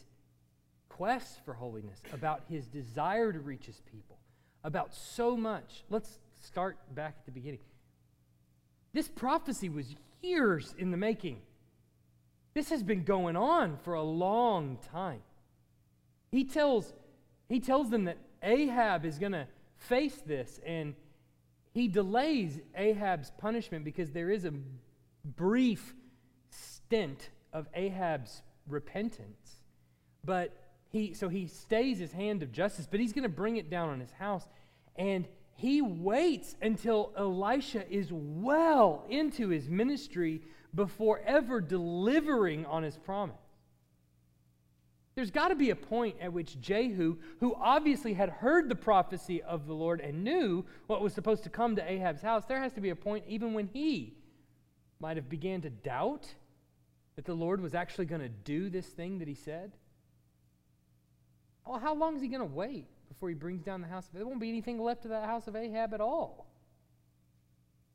quest 0.90 1.44
for 1.46 1.54
holiness, 1.54 2.02
about 2.14 2.44
his 2.50 2.68
desire 2.68 3.32
to 3.32 3.40
reach 3.40 3.66
his 3.66 3.82
people 3.92 4.17
about 4.64 4.94
so 4.94 5.38
much. 5.38 5.84
Let's 5.90 6.20
start 6.42 6.78
back 6.94 7.16
at 7.20 7.26
the 7.26 7.32
beginning. 7.32 7.60
This 8.94 9.08
prophecy 9.08 9.70
was 9.70 9.96
years 10.22 10.74
in 10.78 10.92
the 10.92 10.98
making. 10.98 11.42
This 12.54 12.70
has 12.70 12.84
been 12.84 13.04
going 13.04 13.36
on 13.36 13.78
for 13.84 13.94
a 13.94 14.02
long 14.02 14.80
time. 14.92 15.22
He 16.32 16.44
tells, 16.44 16.94
he 17.48 17.60
tells 17.60 17.90
them 17.90 18.06
that 18.06 18.18
Ahab 18.42 19.06
is 19.06 19.20
going 19.20 19.34
to 19.34 19.48
face 19.78 20.22
this, 20.26 20.60
and 20.66 20.96
he 21.74 21.88
delays 21.88 22.60
Ahab's 22.76 23.32
punishment 23.38 23.86
because 23.86 24.12
there 24.12 24.32
is 24.32 24.46
a 24.46 24.54
brief 25.24 25.94
stint 26.50 27.30
of 27.54 27.68
Ahab's 27.76 28.42
repentance. 28.68 29.64
But 30.24 30.54
he, 30.90 31.14
so 31.14 31.30
he 31.30 31.48
stays 31.48 32.00
his 32.00 32.12
hand 32.12 32.44
of 32.44 32.52
justice, 32.52 32.88
but 32.90 33.00
he's 33.00 33.14
going 33.14 33.24
to 33.24 33.30
bring 33.30 33.58
it 33.58 33.70
down 33.70 33.90
on 33.90 34.00
his 34.00 34.12
house. 34.12 34.48
And 34.96 35.28
he 35.56 35.82
waits 35.82 36.56
until 36.62 37.12
Elisha 37.18 37.90
is 37.92 38.10
well 38.12 39.06
into 39.10 39.50
his 39.50 39.68
ministry 39.70 40.42
before 40.74 41.22
ever 41.26 41.60
delivering 41.60 42.66
on 42.66 42.84
his 42.84 42.98
promise. 42.98 43.36
There's 45.16 45.32
got 45.32 45.48
to 45.48 45.56
be 45.56 45.72
a 45.72 45.76
point 45.76 46.18
at 46.22 46.32
which 46.32 46.62
Jehu, 46.62 47.18
who 47.40 47.56
obviously 47.56 48.14
had 48.14 48.30
heard 48.30 48.70
the 48.70 48.76
prophecy 48.76 49.42
of 49.42 49.66
the 49.66 49.74
Lord 49.74 50.00
and 50.00 50.24
knew 50.24 50.64
what 50.86 51.02
was 51.02 51.12
supposed 51.12 51.44
to 51.46 51.50
come 51.50 51.76
to 51.76 51.92
Ahab's 51.92 52.22
house, 52.22 52.44
there 52.46 52.62
has 52.62 52.74
to 52.74 52.82
be 52.82 52.92
a 52.92 52.96
point 52.96 53.26
even 53.28 53.56
when 53.56 53.68
he 53.74 54.14
might 55.00 55.18
have 55.18 55.28
began 55.28 55.62
to 55.62 55.72
doubt 55.72 56.28
that 57.16 57.26
the 57.26 57.34
Lord 57.34 57.62
was 57.62 57.74
actually 57.74 58.06
going 58.06 58.22
to 58.22 58.30
do 58.30 58.70
this 58.70 58.86
thing 58.86 59.18
that 59.18 59.28
he 59.28 59.34
said. 59.34 59.72
Well, 61.68 61.80
how 61.80 61.94
long 61.94 62.16
is 62.16 62.22
he 62.22 62.28
going 62.28 62.42
to 62.42 62.46
wait 62.46 62.86
before 63.10 63.30
he 63.30 63.36
brings 63.36 63.62
down 63.64 63.82
the 63.82 63.88
house? 63.88 64.08
There 64.14 64.26
won't 64.26 64.40
be 64.40 64.50
anything 64.50 64.80
left 64.80 65.06
of 65.06 65.12
that 65.12 65.26
house 65.26 65.48
of 65.48 65.56
Ahab 65.56 65.94
at 65.94 66.02
all. 66.02 66.48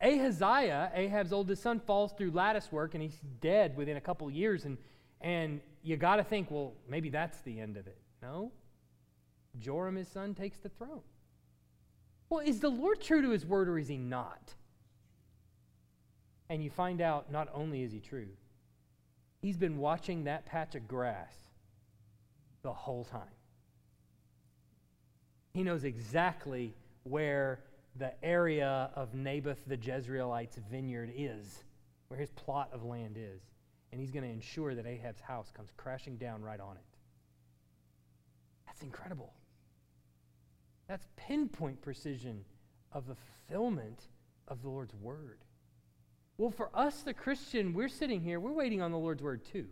Ahaziah, 0.03 0.91
Ahab's 0.95 1.33
oldest 1.33 1.63
son, 1.63 1.81
falls 1.81 2.13
through 2.13 2.33
lattice 2.33 2.73
work 2.73 2.95
and 2.95 3.03
he's 3.03 3.21
dead 3.41 3.77
within 3.77 3.97
a 3.97 4.01
couple 4.01 4.29
years. 4.31 4.65
And, 4.65 4.77
and 5.21 5.61
you 5.83 5.97
got 5.97 6.17
to 6.17 6.25
think, 6.25 6.51
well, 6.51 6.75
maybe 6.89 7.09
that's 7.09 7.41
the 7.43 7.61
end 7.61 7.77
of 7.77 7.87
it. 7.87 7.99
No. 8.21 8.53
Joram, 9.59 9.97
his 9.97 10.09
son, 10.09 10.35
takes 10.35 10.59
the 10.59 10.69
throne. 10.71 11.03
Well, 12.29 12.41
is 12.41 12.61
the 12.61 12.69
Lord 12.69 13.01
true 13.01 13.23
to 13.23 13.31
his 13.31 13.47
word 13.47 13.69
or 13.69 13.79
is 13.79 13.89
he 13.89 13.97
not? 13.97 14.55
And 16.49 16.65
you 16.65 16.71
find 16.71 17.01
out 17.01 17.31
not 17.31 17.49
only 17.55 17.83
is 17.83 17.93
he 17.93 18.01
true, 18.01 18.29
he's 19.41 19.57
been 19.57 19.79
watching 19.79 20.25
that 20.25 20.47
patch 20.47 20.75
of 20.75 20.89
grass 20.89 21.35
the 22.63 22.73
whole 22.73 23.05
time. 23.05 23.23
He 25.55 25.63
knows 25.63 25.85
exactly 25.85 26.75
where 27.05 27.61
the 27.97 28.13
area 28.25 28.91
of 28.95 29.15
Naboth 29.15 29.61
the 29.67 29.77
Jezreelite's 29.77 30.59
vineyard 30.71 31.13
is, 31.15 31.65
where 32.09 32.19
his 32.19 32.31
plot 32.31 32.71
of 32.73 32.85
land 32.85 33.17
is. 33.19 33.43
And 33.91 34.01
he's 34.01 34.11
going 34.11 34.25
to 34.25 34.31
ensure 34.31 34.75
that 34.75 34.87
Ahab's 34.87 35.21
house 35.21 35.51
comes 35.55 35.71
crashing 35.77 36.17
down 36.17 36.43
right 36.43 36.61
on 36.61 36.77
it. 36.77 36.83
That's 38.67 38.83
incredible. 38.83 39.35
That's 40.89 41.07
pinpoint 41.17 41.83
precision 41.83 42.45
of 42.93 43.07
the 43.07 43.15
fulfillment 43.15 44.09
of 44.49 44.63
the 44.63 44.71
Lord's 44.71 44.95
word. 44.95 45.41
Well, 46.39 46.51
for 46.51 46.71
us, 46.75 47.03
the 47.03 47.13
Christian, 47.13 47.75
we're 47.75 47.89
sitting 47.89 48.23
here, 48.23 48.41
we're 48.41 48.53
waiting 48.53 48.81
on 48.81 48.91
the 48.91 48.99
Lord's 48.99 49.23
word 49.23 49.45
too. 49.45 49.67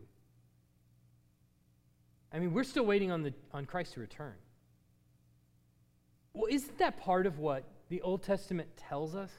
I 2.32 2.38
mean, 2.38 2.52
we're 2.52 2.64
still 2.64 2.84
waiting 2.84 3.10
on, 3.10 3.22
the, 3.22 3.32
on 3.52 3.64
Christ 3.64 3.94
to 3.94 4.00
return. 4.00 4.34
Well, 6.32 6.46
isn't 6.50 6.78
that 6.78 6.98
part 6.98 7.26
of 7.26 7.38
what 7.38 7.64
the 7.88 8.02
Old 8.02 8.22
Testament 8.22 8.68
tells 8.76 9.14
us? 9.14 9.30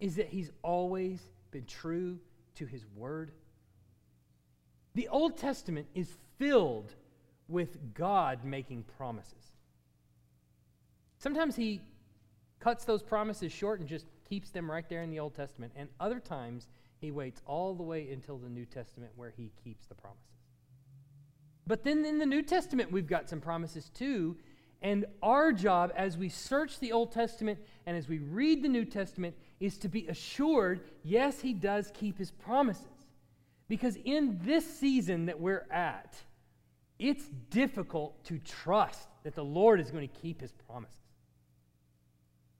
Is 0.00 0.16
that 0.16 0.28
he's 0.28 0.50
always 0.62 1.20
been 1.50 1.64
true 1.64 2.18
to 2.56 2.66
his 2.66 2.84
word? 2.96 3.32
The 4.94 5.08
Old 5.08 5.36
Testament 5.36 5.86
is 5.94 6.16
filled 6.38 6.94
with 7.48 7.94
God 7.94 8.44
making 8.44 8.84
promises. 8.96 9.52
Sometimes 11.18 11.54
he 11.54 11.80
cuts 12.60 12.84
those 12.84 13.02
promises 13.02 13.52
short 13.52 13.80
and 13.80 13.88
just 13.88 14.06
keeps 14.28 14.50
them 14.50 14.70
right 14.70 14.88
there 14.88 15.02
in 15.02 15.10
the 15.10 15.20
Old 15.20 15.34
Testament, 15.34 15.72
and 15.76 15.88
other 15.98 16.20
times 16.20 16.68
he 16.98 17.10
waits 17.10 17.42
all 17.46 17.74
the 17.74 17.82
way 17.82 18.10
until 18.10 18.38
the 18.38 18.48
New 18.48 18.64
Testament 18.64 19.12
where 19.16 19.30
he 19.30 19.52
keeps 19.62 19.86
the 19.86 19.94
promises. 19.94 20.24
But 21.66 21.84
then 21.84 22.04
in 22.04 22.18
the 22.18 22.26
New 22.26 22.42
Testament, 22.42 22.90
we've 22.90 23.06
got 23.06 23.28
some 23.28 23.40
promises 23.40 23.90
too. 23.90 24.36
And 24.82 25.04
our 25.22 25.52
job 25.52 25.92
as 25.94 26.16
we 26.16 26.28
search 26.28 26.78
the 26.78 26.92
Old 26.92 27.12
Testament 27.12 27.58
and 27.86 27.96
as 27.96 28.08
we 28.08 28.18
read 28.18 28.62
the 28.62 28.68
New 28.68 28.84
Testament 28.84 29.34
is 29.58 29.76
to 29.78 29.88
be 29.88 30.06
assured 30.08 30.80
yes, 31.04 31.40
he 31.40 31.52
does 31.52 31.92
keep 31.92 32.18
his 32.18 32.30
promises. 32.30 32.86
Because 33.68 33.96
in 34.04 34.40
this 34.42 34.64
season 34.78 35.26
that 35.26 35.38
we're 35.38 35.66
at, 35.70 36.16
it's 36.98 37.24
difficult 37.50 38.24
to 38.24 38.38
trust 38.38 39.08
that 39.22 39.34
the 39.34 39.44
Lord 39.44 39.80
is 39.80 39.90
going 39.90 40.08
to 40.08 40.20
keep 40.20 40.40
his 40.40 40.52
promises. 40.52 40.96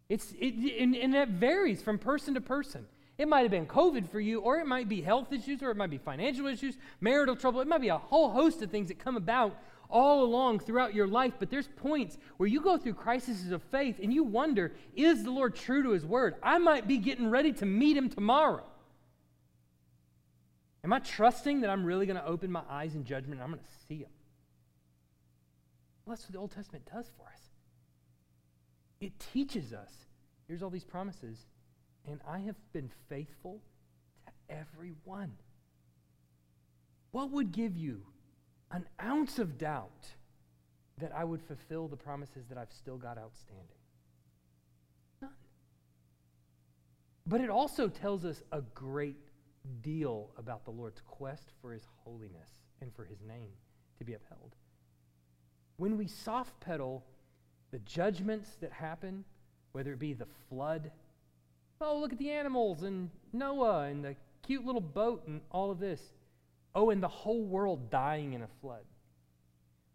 It's, 0.09 0.33
it, 0.39 0.55
and, 0.81 0.95
and 0.95 1.14
that 1.14 1.29
varies 1.29 1.83
from 1.83 1.99
person 1.99 2.35
to 2.35 2.41
person. 2.41 2.87
It 3.16 3.29
might 3.29 3.43
have 3.43 3.51
been 3.51 3.66
COVID 3.66 4.09
for 4.09 4.18
you, 4.18 4.41
or 4.41 4.59
it 4.59 4.66
might 4.66 4.89
be 4.89 5.03
health 5.03 5.33
issues, 5.33 5.62
or 5.62 5.71
it 5.71 5.77
might 5.77 5.91
be 5.91 5.99
financial 5.99 6.47
issues, 6.47 6.77
marital 7.01 7.37
trouble. 7.37 7.61
It 7.61 7.68
might 7.68 7.81
be 7.81 7.89
a 7.89 7.99
whole 7.99 8.31
host 8.31 8.62
of 8.62 8.71
things 8.71 8.89
that 8.89 8.99
come 8.99 9.16
about 9.16 9.57
all 9.91 10.24
along 10.24 10.61
throughout 10.61 10.95
your 10.95 11.07
life. 11.07 11.34
But 11.38 11.51
there's 11.51 11.68
points 11.68 12.18
where 12.36 12.49
you 12.49 12.61
go 12.61 12.76
through 12.76 12.95
crises 12.95 13.51
of 13.51 13.62
faith 13.64 13.99
and 14.03 14.12
you 14.12 14.24
wonder, 14.24 14.72
is 14.95 15.24
the 15.24 15.30
Lord 15.30 15.55
true 15.55 15.82
to 15.82 15.91
his 15.91 16.07
word? 16.07 16.36
I 16.43 16.59
might 16.59 16.86
be 16.86 16.99
getting 16.99 17.30
ready 17.30 17.53
to 17.55 17.66
meet 17.66 17.97
him 17.97 18.09
tomorrow. 18.09 18.64
Am 20.82 20.93
I 20.93 20.99
trusting 20.99 21.61
that 21.61 21.70
I'm 21.70 21.84
really 21.84 22.07
going 22.07 22.18
to 22.18 22.26
open 22.26 22.51
my 22.51 22.62
eyes 22.68 22.95
in 22.95 23.05
judgment 23.05 23.34
and 23.34 23.43
I'm 23.43 23.51
going 23.51 23.62
to 23.62 23.86
see 23.86 23.99
him? 23.99 24.11
Well, 26.05 26.16
that's 26.16 26.24
what 26.24 26.32
the 26.32 26.38
Old 26.38 26.53
Testament 26.53 26.88
does 26.93 27.11
for 27.16 27.26
us. 27.26 27.41
It 29.01 29.12
teaches 29.32 29.72
us. 29.72 29.93
Here's 30.49 30.62
all 30.62 30.70
these 30.70 30.84
promises 30.84 31.47
and 32.09 32.20
I 32.26 32.38
have 32.41 32.57
been 32.72 32.91
faithful 33.09 33.61
to 34.26 34.55
every 34.55 34.95
one. 35.05 35.32
What 37.11 37.30
would 37.30 37.53
give 37.53 37.76
you 37.76 38.03
an 38.71 38.87
ounce 39.03 39.39
of 39.39 39.59
doubt 39.59 40.07
that 40.99 41.12
I 41.14 41.25
would 41.25 41.43
fulfill 41.43 41.89
the 41.89 41.97
promises 41.97 42.47
that 42.49 42.59
I've 42.59 42.73
still 42.73 42.97
got 42.97 43.18
outstanding? 43.18 43.66
None. 45.21 45.31
But 47.27 47.41
it 47.41 47.51
also 47.51 47.89
tells 47.89 48.25
us 48.25 48.43
a 48.53 48.62
great 48.75 49.16
deal 49.83 50.31
about 50.37 50.64
the 50.64 50.71
Lord's 50.71 51.01
quest 51.07 51.53
for 51.61 51.73
his 51.73 51.87
holiness 52.05 52.51
and 52.81 52.95
for 52.95 53.05
his 53.05 53.21
name 53.27 53.51
to 53.99 54.05
be 54.05 54.14
upheld. 54.14 54.55
When 55.77 55.97
we 55.97 56.07
soft 56.07 56.59
pedal 56.61 57.05
the 57.71 57.79
judgments 57.81 58.57
that 58.61 58.73
happen, 58.73 59.25
whether 59.73 59.93
it 59.93 59.99
be 59.99 60.12
the 60.12 60.27
flood 60.49 60.91
Oh, 61.83 61.99
look 61.99 62.12
at 62.12 62.18
the 62.18 62.31
animals 62.31 62.83
and 62.83 63.09
Noah 63.33 63.85
and 63.85 64.05
the 64.05 64.14
cute 64.43 64.66
little 64.66 64.83
boat 64.83 65.27
and 65.27 65.41
all 65.51 65.71
of 65.71 65.79
this. 65.79 66.01
Oh, 66.75 66.91
and 66.91 67.03
the 67.03 67.09
whole 67.09 67.43
world 67.43 67.91
dying 67.91 68.33
in 68.33 68.43
a 68.43 68.49
flood. 68.61 68.85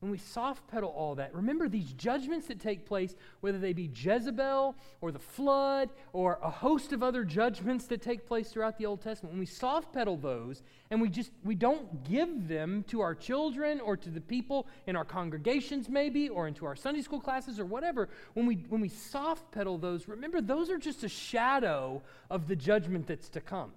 When 0.06 0.12
we 0.12 0.18
soft 0.20 0.68
pedal 0.68 0.90
all 0.90 1.16
that, 1.16 1.34
remember 1.34 1.68
these 1.68 1.92
judgments 1.94 2.48
that 2.48 2.60
take 2.60 2.86
place, 2.86 3.16
whether 3.40 3.58
they 3.58 3.74
be 3.74 3.90
Jezebel 3.92 4.76
or 5.02 5.12
the 5.12 5.18
flood 5.18 5.90
or 6.14 6.38
a 6.44 6.50
host 6.50 6.94
of 6.94 7.02
other 7.02 7.24
judgments 7.24 7.88
that 7.88 8.04
take 8.04 8.28
place 8.28 8.50
throughout 8.50 8.78
the 8.78 8.86
Old 8.86 9.02
Testament. 9.02 9.34
When 9.34 9.40
we 9.40 9.48
soft 9.48 9.94
pedal 9.94 10.16
those 10.18 10.62
and 10.92 11.02
we 11.02 11.10
just 11.10 11.32
we 11.44 11.56
don't 11.56 12.04
give 12.04 12.48
them 12.48 12.84
to 12.90 13.02
our 13.02 13.16
children 13.16 13.80
or 13.80 13.98
to 13.98 14.10
the 14.12 14.22
people 14.22 14.68
in 14.86 14.96
our 14.96 15.06
congregations 15.06 15.90
maybe 15.90 16.30
or 16.30 16.48
into 16.48 16.68
our 16.68 16.76
Sunday 16.76 17.02
school 17.02 17.22
classes 17.22 17.60
or 17.60 17.66
whatever, 17.66 18.10
when 18.34 18.46
we 18.46 18.58
when 18.70 18.82
we 18.82 18.90
soft 18.90 19.50
pedal 19.52 19.80
those, 19.80 20.08
remember 20.08 20.40
those 20.40 20.70
are 20.70 20.78
just 20.78 21.04
a 21.04 21.10
shadow 21.10 22.04
of 22.30 22.48
the 22.48 22.56
judgment 22.56 23.08
that's 23.08 23.30
to 23.30 23.42
come. 23.42 23.72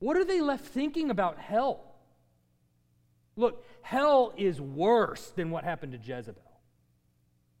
What 0.00 0.16
are 0.16 0.24
they 0.24 0.40
left 0.40 0.64
thinking 0.64 1.10
about 1.10 1.38
hell? 1.38 1.94
Look, 3.36 3.64
hell 3.82 4.32
is 4.36 4.60
worse 4.60 5.30
than 5.30 5.50
what 5.50 5.62
happened 5.62 5.92
to 5.92 5.98
Jezebel. 5.98 6.42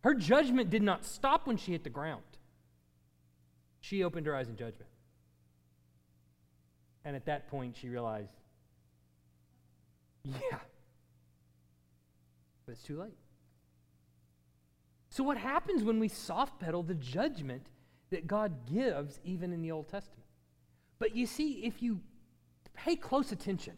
Her 0.02 0.14
judgment 0.14 0.70
did 0.70 0.82
not 0.82 1.04
stop 1.04 1.46
when 1.46 1.58
she 1.58 1.72
hit 1.72 1.84
the 1.84 1.90
ground. 1.90 2.22
She 3.80 4.02
opened 4.02 4.26
her 4.26 4.34
eyes 4.34 4.48
in 4.48 4.56
judgment. 4.56 4.90
And 7.04 7.14
at 7.14 7.26
that 7.26 7.48
point, 7.48 7.76
she 7.76 7.88
realized, 7.88 8.32
yeah, 10.24 10.58
but 12.66 12.72
it's 12.72 12.82
too 12.82 13.00
late. 13.00 13.16
So, 15.08 15.24
what 15.24 15.38
happens 15.38 15.82
when 15.82 15.98
we 15.98 16.08
soft 16.08 16.60
pedal 16.60 16.82
the 16.82 16.94
judgment 16.94 17.66
that 18.10 18.26
God 18.26 18.70
gives 18.70 19.18
even 19.24 19.52
in 19.52 19.62
the 19.62 19.72
Old 19.72 19.88
Testament? 19.88 20.26
But 20.98 21.16
you 21.16 21.26
see, 21.26 21.64
if 21.64 21.82
you 21.82 22.00
pay 22.84 22.96
close 22.96 23.32
attention, 23.32 23.74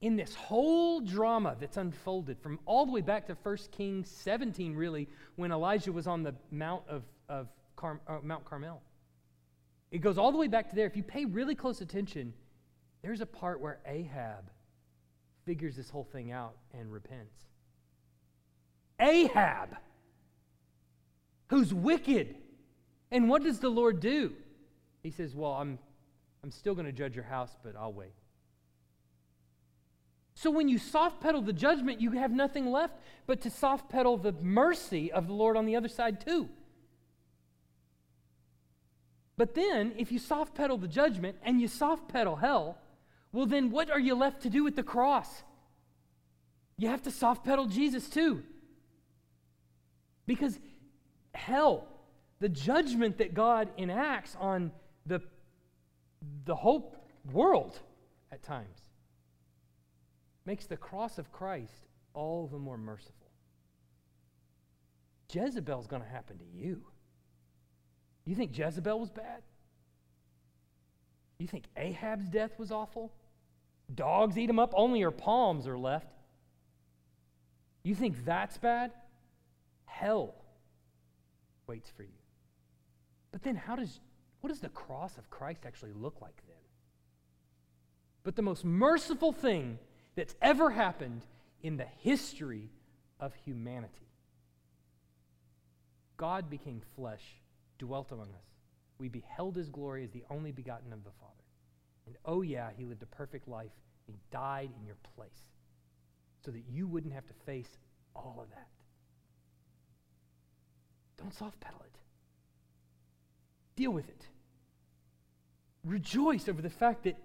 in 0.00 0.16
this 0.16 0.34
whole 0.34 1.00
drama 1.00 1.56
that's 1.60 1.76
unfolded 1.76 2.38
from 2.40 2.58
all 2.64 2.86
the 2.86 2.92
way 2.92 3.02
back 3.02 3.26
to 3.26 3.36
1 3.42 3.56
Kings 3.70 4.10
17, 4.10 4.74
really, 4.74 5.08
when 5.36 5.52
Elijah 5.52 5.92
was 5.92 6.06
on 6.06 6.22
the 6.22 6.34
Mount 6.50 6.82
of, 6.88 7.02
of 7.28 7.48
Car- 7.76 8.00
uh, 8.08 8.18
Mount 8.22 8.44
Carmel. 8.44 8.80
It 9.90 9.98
goes 9.98 10.16
all 10.16 10.32
the 10.32 10.38
way 10.38 10.48
back 10.48 10.70
to 10.70 10.76
there. 10.76 10.86
If 10.86 10.96
you 10.96 11.02
pay 11.02 11.24
really 11.24 11.54
close 11.54 11.80
attention, 11.80 12.32
there's 13.02 13.20
a 13.20 13.26
part 13.26 13.60
where 13.60 13.78
Ahab 13.86 14.50
figures 15.44 15.76
this 15.76 15.90
whole 15.90 16.04
thing 16.04 16.32
out 16.32 16.56
and 16.72 16.92
repents. 16.92 17.36
Ahab, 19.00 19.76
who's 21.48 21.74
wicked. 21.74 22.36
And 23.10 23.28
what 23.28 23.42
does 23.42 23.58
the 23.58 23.68
Lord 23.68 24.00
do? 24.00 24.32
He 25.02 25.10
says, 25.10 25.34
Well, 25.34 25.52
I'm, 25.52 25.78
I'm 26.42 26.50
still 26.50 26.74
going 26.74 26.86
to 26.86 26.92
judge 26.92 27.14
your 27.14 27.24
house, 27.24 27.56
but 27.62 27.76
I'll 27.76 27.92
wait. 27.92 28.14
So 30.34 30.50
when 30.50 30.68
you 30.68 30.78
soft 30.78 31.20
pedal 31.20 31.42
the 31.42 31.52
judgment, 31.52 32.00
you 32.00 32.12
have 32.12 32.30
nothing 32.30 32.70
left 32.70 32.94
but 33.26 33.42
to 33.42 33.50
soft 33.50 33.90
pedal 33.90 34.16
the 34.16 34.32
mercy 34.32 35.12
of 35.12 35.26
the 35.26 35.34
Lord 35.34 35.56
on 35.56 35.66
the 35.66 35.76
other 35.76 35.88
side, 35.88 36.20
too. 36.24 36.48
But 39.36 39.54
then, 39.54 39.92
if 39.96 40.10
you 40.12 40.18
soft 40.18 40.54
pedal 40.54 40.78
the 40.78 40.88
judgment 40.88 41.36
and 41.42 41.60
you 41.60 41.68
soft 41.68 42.08
pedal 42.08 42.36
hell, 42.36 42.78
well, 43.32 43.46
then 43.46 43.70
what 43.70 43.90
are 43.90 44.00
you 44.00 44.14
left 44.14 44.42
to 44.42 44.50
do 44.50 44.64
with 44.64 44.76
the 44.76 44.82
cross? 44.82 45.42
You 46.78 46.88
have 46.88 47.02
to 47.02 47.10
soft 47.10 47.44
pedal 47.44 47.66
Jesus, 47.66 48.08
too. 48.08 48.42
Because 50.26 50.58
hell, 51.34 51.86
the 52.38 52.48
judgment 52.48 53.18
that 53.18 53.34
God 53.34 53.68
enacts 53.76 54.36
on 54.40 54.72
the, 55.06 55.20
the 56.44 56.54
whole 56.54 56.96
world 57.32 57.78
at 58.32 58.42
times, 58.42 58.90
makes 60.44 60.66
the 60.66 60.76
cross 60.76 61.18
of 61.18 61.32
Christ 61.32 61.86
all 62.14 62.46
the 62.46 62.58
more 62.58 62.78
merciful. 62.78 63.30
Jezebel's 65.32 65.86
going 65.86 66.02
to 66.02 66.08
happen 66.08 66.38
to 66.38 66.44
you. 66.44 66.82
You 68.24 68.34
think 68.34 68.56
Jezebel 68.56 68.98
was 68.98 69.10
bad? 69.10 69.42
You 71.38 71.46
think 71.46 71.64
Ahab's 71.76 72.28
death 72.28 72.58
was 72.58 72.70
awful? 72.70 73.12
Dogs 73.94 74.36
eat 74.36 74.50
him 74.50 74.58
up, 74.58 74.72
only 74.76 75.00
her 75.00 75.10
palms 75.10 75.66
are 75.66 75.78
left. 75.78 76.12
You 77.82 77.94
think 77.94 78.24
that's 78.24 78.58
bad? 78.58 78.92
Hell 79.86 80.34
waits 81.66 81.90
for 81.96 82.02
you. 82.02 82.08
But 83.32 83.42
then 83.42 83.56
how 83.56 83.76
does 83.76 84.00
what 84.40 84.48
does 84.48 84.60
the 84.60 84.68
cross 84.68 85.18
of 85.18 85.30
Christ 85.30 85.60
actually 85.66 85.92
look 85.92 86.20
like 86.20 86.36
then? 86.46 86.56
But 88.22 88.36
the 88.36 88.42
most 88.42 88.64
merciful 88.64 89.32
thing 89.32 89.78
that's 90.14 90.34
ever 90.42 90.70
happened 90.70 91.22
in 91.62 91.76
the 91.76 91.86
history 91.98 92.70
of 93.18 93.34
humanity. 93.44 94.08
God 96.16 96.50
became 96.50 96.82
flesh, 96.96 97.22
dwelt 97.78 98.12
among 98.12 98.28
us. 98.28 98.44
We 98.98 99.08
beheld 99.08 99.56
his 99.56 99.70
glory 99.70 100.04
as 100.04 100.10
the 100.10 100.24
only 100.30 100.52
begotten 100.52 100.92
of 100.92 101.04
the 101.04 101.10
Father. 101.18 101.32
And 102.06 102.16
oh, 102.24 102.42
yeah, 102.42 102.70
he 102.76 102.84
lived 102.84 103.02
a 103.02 103.06
perfect 103.06 103.48
life. 103.48 103.70
He 104.06 104.14
died 104.30 104.70
in 104.78 104.84
your 104.84 104.96
place 105.16 105.48
so 106.44 106.50
that 106.50 106.64
you 106.68 106.86
wouldn't 106.86 107.14
have 107.14 107.26
to 107.26 107.34
face 107.46 107.78
all 108.14 108.38
of 108.42 108.50
that. 108.50 108.68
Don't 111.16 111.34
soft 111.34 111.60
pedal 111.60 111.80
it, 111.84 111.98
deal 113.80 113.90
with 113.90 114.08
it. 114.08 114.26
Rejoice 115.84 116.48
over 116.48 116.60
the 116.60 116.68
fact 116.68 117.04
that 117.04 117.16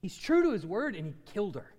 he's 0.00 0.16
true 0.16 0.42
to 0.44 0.50
his 0.52 0.64
word 0.64 0.94
and 0.94 1.06
he 1.06 1.14
killed 1.32 1.56
her. 1.56 1.72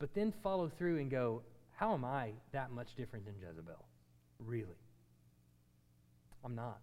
but 0.00 0.14
then 0.14 0.32
follow 0.42 0.68
through 0.68 0.98
and 0.98 1.10
go, 1.10 1.42
how 1.76 1.92
am 1.92 2.04
I 2.04 2.32
that 2.52 2.72
much 2.72 2.96
different 2.96 3.26
than 3.26 3.34
Jezebel? 3.38 3.84
Really? 4.38 4.80
I'm 6.42 6.54
not. 6.54 6.80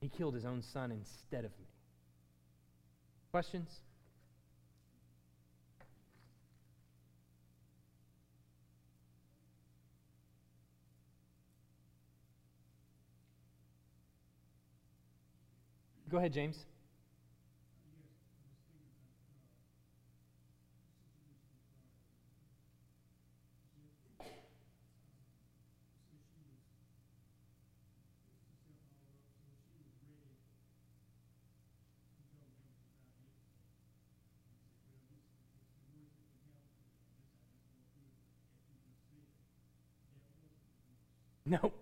He 0.00 0.08
killed 0.08 0.34
his 0.34 0.44
own 0.44 0.62
son 0.62 0.92
instead 0.92 1.44
of 1.44 1.50
me. 1.58 1.66
Questions? 3.32 3.70
Go 16.08 16.16
ahead, 16.16 16.32
James. 16.32 16.64
Nope. 41.44 41.74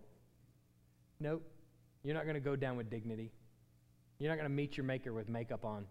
Nope. 1.19 1.43
You're 2.05 2.15
not 2.15 2.23
going 2.23 2.35
to 2.35 2.41
go 2.41 2.55
down 2.55 2.77
with 2.77 2.89
dignity. 2.89 3.33
You're 4.19 4.31
not 4.31 4.37
going 4.37 4.49
to 4.49 4.55
meet 4.55 4.77
your 4.77 4.85
maker 4.85 5.13
with 5.13 5.29
makeup 5.29 5.65
on. 5.65 5.87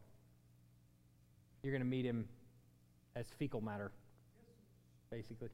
You're 1.62 1.72
going 1.72 1.82
to 1.82 1.88
meet 1.88 2.06
him 2.06 2.28
as 3.16 3.28
fecal 3.38 3.62
matter, 3.62 3.92
basically. 5.12 5.50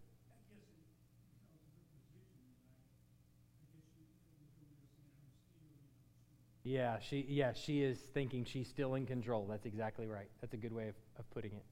Yeah, 6.64 7.00
she 7.00 7.26
yeah, 7.28 7.54
she 7.54 7.82
is 7.82 7.98
thinking 8.14 8.46
she's 8.46 8.68
still 8.68 8.94
in 8.96 9.06
control. 9.06 9.48
That's 9.50 9.66
exactly 9.66 10.06
right. 10.06 10.30
That's 10.42 10.54
a 10.54 10.58
good 10.58 10.74
way 10.74 10.90
of, 10.90 10.96
of 11.18 11.30
putting 11.32 11.52
it. 11.54 11.64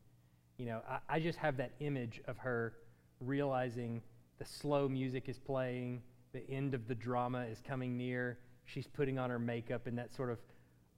You 0.57 0.65
know, 0.65 0.81
I, 0.89 0.99
I 1.07 1.19
just 1.19 1.37
have 1.37 1.57
that 1.57 1.71
image 1.79 2.21
of 2.27 2.37
her 2.39 2.73
realizing 3.21 4.01
the 4.39 4.45
slow 4.45 4.89
music 4.89 5.29
is 5.29 5.37
playing, 5.37 6.01
the 6.33 6.49
end 6.49 6.73
of 6.73 6.87
the 6.87 6.95
drama 6.95 7.43
is 7.43 7.61
coming 7.65 7.97
near. 7.97 8.39
She's 8.65 8.87
putting 8.87 9.19
on 9.19 9.29
her 9.29 9.39
makeup 9.39 9.85
and 9.87 9.97
that 9.97 10.13
sort 10.13 10.31
of 10.31 10.39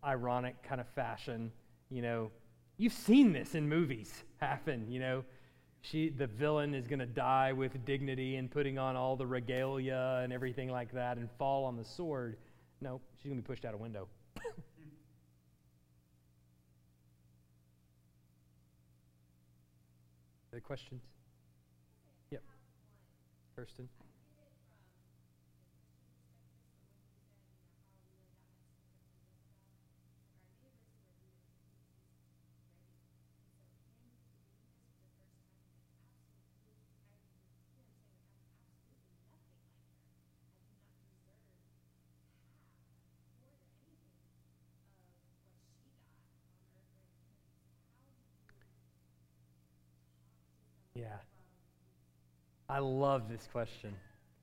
ironic 0.03 0.61
kind 0.63 0.81
of 0.81 0.87
fashion. 0.89 1.51
You 1.89 2.01
know, 2.01 2.31
you've 2.77 2.93
seen 2.93 3.33
this 3.33 3.55
in 3.55 3.67
movies 3.67 4.23
happen, 4.37 4.91
you 4.91 4.99
know. 4.99 5.23
She, 5.83 6.09
the 6.09 6.27
villain 6.27 6.75
is 6.75 6.87
going 6.87 6.99
to 6.99 7.07
die 7.07 7.53
with 7.53 7.83
dignity 7.85 8.35
and 8.35 8.51
putting 8.51 8.77
on 8.77 8.95
all 8.95 9.15
the 9.15 9.25
regalia 9.25 10.21
and 10.23 10.31
everything 10.31 10.69
like 10.69 10.91
that 10.93 11.17
and 11.17 11.27
fall 11.39 11.65
on 11.65 11.75
the 11.75 11.83
sword. 11.83 12.37
No, 12.81 13.01
she's 13.17 13.31
going 13.31 13.41
to 13.41 13.41
be 13.41 13.47
pushed 13.47 13.65
out 13.65 13.73
a 13.73 13.77
window. 13.77 14.07
Other 20.53 20.61
questions? 20.61 21.01
Yep. 22.29 22.43
Kirsten? 23.55 23.89
Yeah. 51.01 51.07
I 52.69 52.77
love 52.77 53.27
this 53.27 53.49
question. 53.51 53.95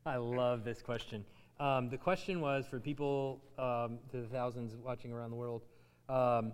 I 0.05 0.17
love 0.17 0.65
this 0.65 0.83
question. 0.83 1.25
Um, 1.61 1.89
the 1.89 1.97
question 1.97 2.41
was 2.41 2.67
for 2.67 2.81
people, 2.81 3.41
um, 3.61 4.01
to 4.11 4.23
the 4.23 4.27
thousands 4.27 4.75
watching 4.75 5.13
around 5.13 5.31
the 5.31 5.37
world, 5.37 5.63
um, 6.09 6.53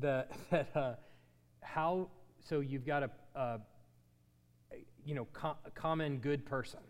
that, 0.00 0.32
that 0.50 0.76
uh, 0.76 0.94
how, 1.62 2.08
so 2.40 2.58
you've 2.58 2.84
got 2.84 3.04
a, 3.04 3.10
a 3.36 3.60
you 5.04 5.14
know, 5.14 5.28
com- 5.32 5.56
common 5.76 6.18
good 6.18 6.44
person 6.44 6.80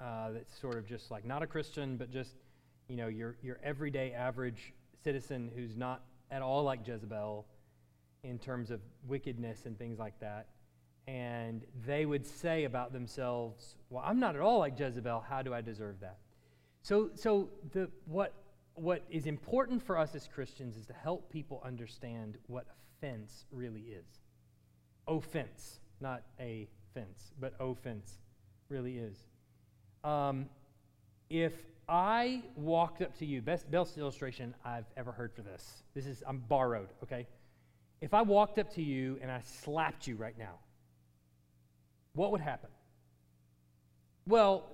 uh, 0.00 0.30
that's 0.30 0.58
sort 0.58 0.78
of 0.78 0.86
just 0.86 1.10
like 1.10 1.26
not 1.26 1.42
a 1.42 1.46
Christian, 1.46 1.98
but 1.98 2.10
just, 2.10 2.36
you 2.88 2.96
know, 2.96 3.08
your, 3.08 3.36
your 3.42 3.58
everyday 3.62 4.12
average 4.12 4.72
citizen 5.04 5.50
who's 5.54 5.76
not 5.76 6.04
at 6.30 6.40
all 6.40 6.62
like 6.62 6.86
Jezebel 6.88 7.44
in 8.24 8.38
terms 8.38 8.70
of 8.70 8.80
wickedness 9.06 9.66
and 9.66 9.78
things 9.78 9.98
like 9.98 10.18
that 10.20 10.46
and 11.08 11.64
they 11.86 12.04
would 12.04 12.26
say 12.26 12.64
about 12.64 12.92
themselves, 12.92 13.76
Well, 13.88 14.04
I'm 14.06 14.20
not 14.20 14.36
at 14.36 14.42
all 14.42 14.58
like 14.58 14.78
Jezebel. 14.78 15.24
How 15.26 15.40
do 15.40 15.54
I 15.54 15.62
deserve 15.62 16.00
that? 16.00 16.18
So, 16.82 17.10
so 17.14 17.48
the, 17.72 17.88
what, 18.04 18.34
what 18.74 19.02
is 19.08 19.24
important 19.26 19.82
for 19.82 19.96
us 19.96 20.14
as 20.14 20.28
Christians 20.28 20.76
is 20.76 20.86
to 20.86 20.92
help 20.92 21.32
people 21.32 21.62
understand 21.64 22.36
what 22.46 22.66
offense 22.98 23.46
really 23.50 23.80
is. 23.80 24.04
Offense, 25.06 25.80
not 25.98 26.24
a 26.38 26.68
fence, 26.92 27.32
but 27.40 27.54
offense 27.58 28.18
really 28.68 28.98
is. 28.98 29.24
Um, 30.04 30.44
if 31.30 31.54
I 31.88 32.42
walked 32.54 33.00
up 33.00 33.16
to 33.18 33.24
you, 33.24 33.40
best, 33.40 33.70
best 33.70 33.96
illustration 33.96 34.54
I've 34.62 34.84
ever 34.94 35.12
heard 35.12 35.32
for 35.32 35.40
this. 35.40 35.82
This 35.94 36.04
is, 36.04 36.22
I'm 36.26 36.40
borrowed, 36.40 36.90
okay? 37.02 37.26
If 38.02 38.12
I 38.12 38.20
walked 38.20 38.58
up 38.58 38.70
to 38.74 38.82
you 38.82 39.18
and 39.22 39.30
I 39.30 39.40
slapped 39.62 40.06
you 40.06 40.14
right 40.16 40.36
now, 40.38 40.56
what 42.18 42.32
would 42.32 42.40
happen? 42.40 42.68
Well, 44.26 44.64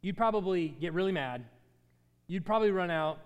you'd 0.00 0.16
probably 0.16 0.68
get 0.68 0.94
really 0.94 1.12
mad. 1.12 1.44
You'd 2.28 2.46
probably 2.46 2.70
run 2.70 2.90
out. 2.90 3.18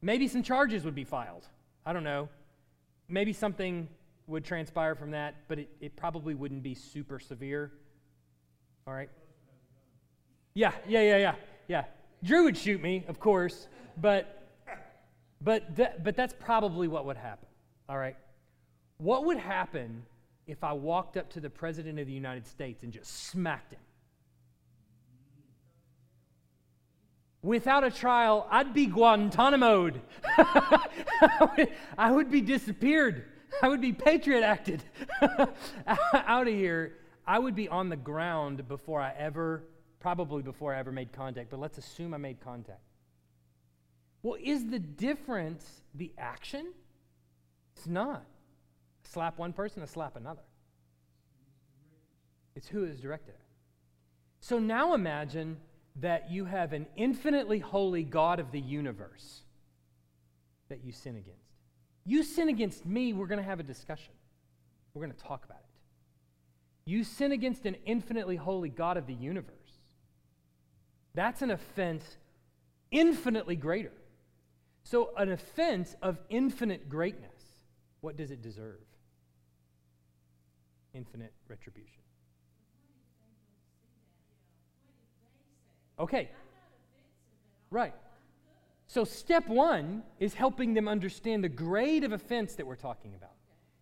Maybe 0.00 0.28
some 0.28 0.44
charges 0.44 0.84
would 0.84 0.94
be 0.94 1.02
filed. 1.02 1.44
I 1.84 1.92
don't 1.92 2.04
know. 2.04 2.28
Maybe 3.08 3.32
something 3.32 3.88
would 4.28 4.44
transpire 4.44 4.94
from 4.94 5.10
that, 5.10 5.34
but 5.48 5.58
it, 5.58 5.70
it 5.80 5.96
probably 5.96 6.34
wouldn't 6.34 6.62
be 6.62 6.74
super 6.74 7.18
severe. 7.18 7.72
All 8.86 8.94
right? 8.94 9.10
Yeah, 10.54 10.70
yeah, 10.86 11.02
yeah, 11.02 11.16
yeah, 11.16 11.34
yeah. 11.66 11.84
Drew 12.22 12.44
would 12.44 12.56
shoot 12.56 12.80
me, 12.80 13.04
of 13.08 13.18
course, 13.18 13.66
but 14.00 14.38
but 15.40 15.74
th- 15.74 15.96
but 16.04 16.14
that's 16.14 16.34
probably 16.38 16.86
what 16.86 17.06
would 17.06 17.16
happen. 17.16 17.48
All 17.88 17.98
right. 17.98 18.16
What 18.98 19.24
would 19.24 19.38
happen 19.38 20.04
if 20.46 20.64
I 20.64 20.72
walked 20.72 21.16
up 21.16 21.30
to 21.30 21.40
the 21.40 21.50
President 21.50 21.98
of 21.98 22.06
the 22.06 22.12
United 22.12 22.46
States 22.46 22.82
and 22.82 22.92
just 22.92 23.28
smacked 23.28 23.72
him? 23.72 23.80
Without 27.42 27.82
a 27.82 27.90
trial, 27.90 28.46
I'd 28.50 28.72
be 28.72 28.86
Guantanamoed. 28.86 30.00
I 31.98 32.10
would 32.10 32.30
be 32.30 32.40
disappeared. 32.40 33.24
I 33.60 33.68
would 33.68 33.80
be 33.80 33.92
patriot 33.92 34.42
acted 34.42 34.82
out 36.14 36.46
of 36.46 36.54
here. 36.54 36.94
I 37.26 37.38
would 37.38 37.54
be 37.54 37.68
on 37.68 37.88
the 37.88 37.96
ground 37.96 38.66
before 38.68 39.00
I 39.00 39.12
ever, 39.18 39.64
probably 39.98 40.42
before 40.42 40.72
I 40.74 40.78
ever 40.78 40.92
made 40.92 41.12
contact, 41.12 41.50
but 41.50 41.58
let's 41.60 41.78
assume 41.78 42.14
I 42.14 42.16
made 42.16 42.40
contact. 42.40 42.80
Well, 44.22 44.38
is 44.40 44.68
the 44.70 44.78
difference 44.78 45.82
the 45.94 46.12
action? 46.16 46.72
It's 47.76 47.88
not 47.88 48.24
slap 49.12 49.38
one 49.38 49.52
person, 49.52 49.82
I 49.82 49.86
slap 49.86 50.16
another. 50.16 50.42
It's 52.54 52.68
who 52.68 52.84
is 52.84 53.00
directed 53.00 53.34
So 54.40 54.58
now 54.58 54.94
imagine 54.94 55.58
that 56.00 56.30
you 56.30 56.46
have 56.46 56.72
an 56.72 56.86
infinitely 56.96 57.58
holy 57.58 58.02
God 58.02 58.40
of 58.40 58.50
the 58.50 58.60
universe 58.60 59.42
that 60.68 60.84
you 60.84 60.92
sin 60.92 61.16
against. 61.16 61.38
You 62.04 62.22
sin 62.22 62.48
against 62.48 62.86
me, 62.86 63.12
we're 63.12 63.26
going 63.26 63.38
to 63.38 63.44
have 63.44 63.60
a 63.60 63.64
discussion. 63.64 64.14
We're 64.94 65.04
going 65.04 65.16
to 65.16 65.22
talk 65.24 65.44
about 65.44 65.58
it. 65.58 66.90
You 66.90 67.04
sin 67.04 67.32
against 67.32 67.66
an 67.66 67.76
infinitely 67.84 68.36
holy 68.36 68.70
God 68.70 68.96
of 68.96 69.06
the 69.06 69.14
universe. 69.14 69.52
That's 71.14 71.42
an 71.42 71.50
offense 71.50 72.16
infinitely 72.90 73.56
greater. 73.56 73.92
So, 74.84 75.10
an 75.16 75.30
offense 75.30 75.94
of 76.02 76.18
infinite 76.28 76.88
greatness, 76.88 77.30
what 78.00 78.16
does 78.16 78.30
it 78.30 78.42
deserve? 78.42 78.80
Infinite 80.94 81.32
retribution. 81.48 82.02
Okay. 85.98 86.30
Right. 87.70 87.94
So, 88.86 89.04
step 89.04 89.48
one 89.48 90.02
is 90.18 90.34
helping 90.34 90.74
them 90.74 90.86
understand 90.88 91.42
the 91.42 91.48
grade 91.48 92.04
of 92.04 92.12
offense 92.12 92.54
that 92.56 92.66
we're 92.66 92.76
talking 92.76 93.14
about. 93.14 93.30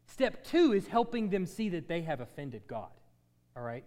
Step 0.07 0.45
two 0.45 0.73
is 0.73 0.87
helping 0.87 1.31
them 1.31 1.47
see 1.47 1.69
that 1.71 1.89
they 1.89 2.03
have 2.03 2.21
offended 2.21 2.63
God. 2.69 2.91
All 3.57 3.63
right? 3.63 3.85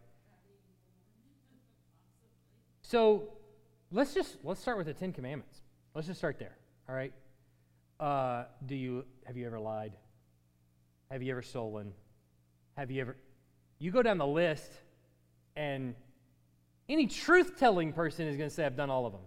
So 2.93 3.29
let's 3.91 4.13
just 4.13 4.37
let's 4.43 4.61
start 4.61 4.77
with 4.77 4.87
the 4.87 4.93
Ten 4.93 5.13
Commandments. 5.13 5.61
Let's 5.95 6.07
just 6.07 6.19
start 6.19 6.37
there. 6.37 6.55
All 6.87 6.93
right. 6.95 7.13
Uh, 7.99 8.45
do 8.65 8.75
you 8.75 9.05
have 9.25 9.35
you 9.35 9.47
ever 9.47 9.59
lied? 9.59 9.93
Have 11.09 11.23
you 11.23 11.31
ever 11.31 11.41
stolen? 11.41 11.93
Have 12.77 12.91
you 12.91 13.01
ever? 13.01 13.15
You 13.79 13.91
go 13.91 14.01
down 14.01 14.17
the 14.17 14.27
list, 14.27 14.71
and 15.55 15.95
any 16.89 17.07
truth-telling 17.07 17.93
person 17.93 18.27
is 18.27 18.35
going 18.37 18.49
to 18.49 18.55
say, 18.55 18.65
"I've 18.65 18.75
done 18.75 18.89
all 18.89 19.05
of 19.05 19.13
them." 19.13 19.21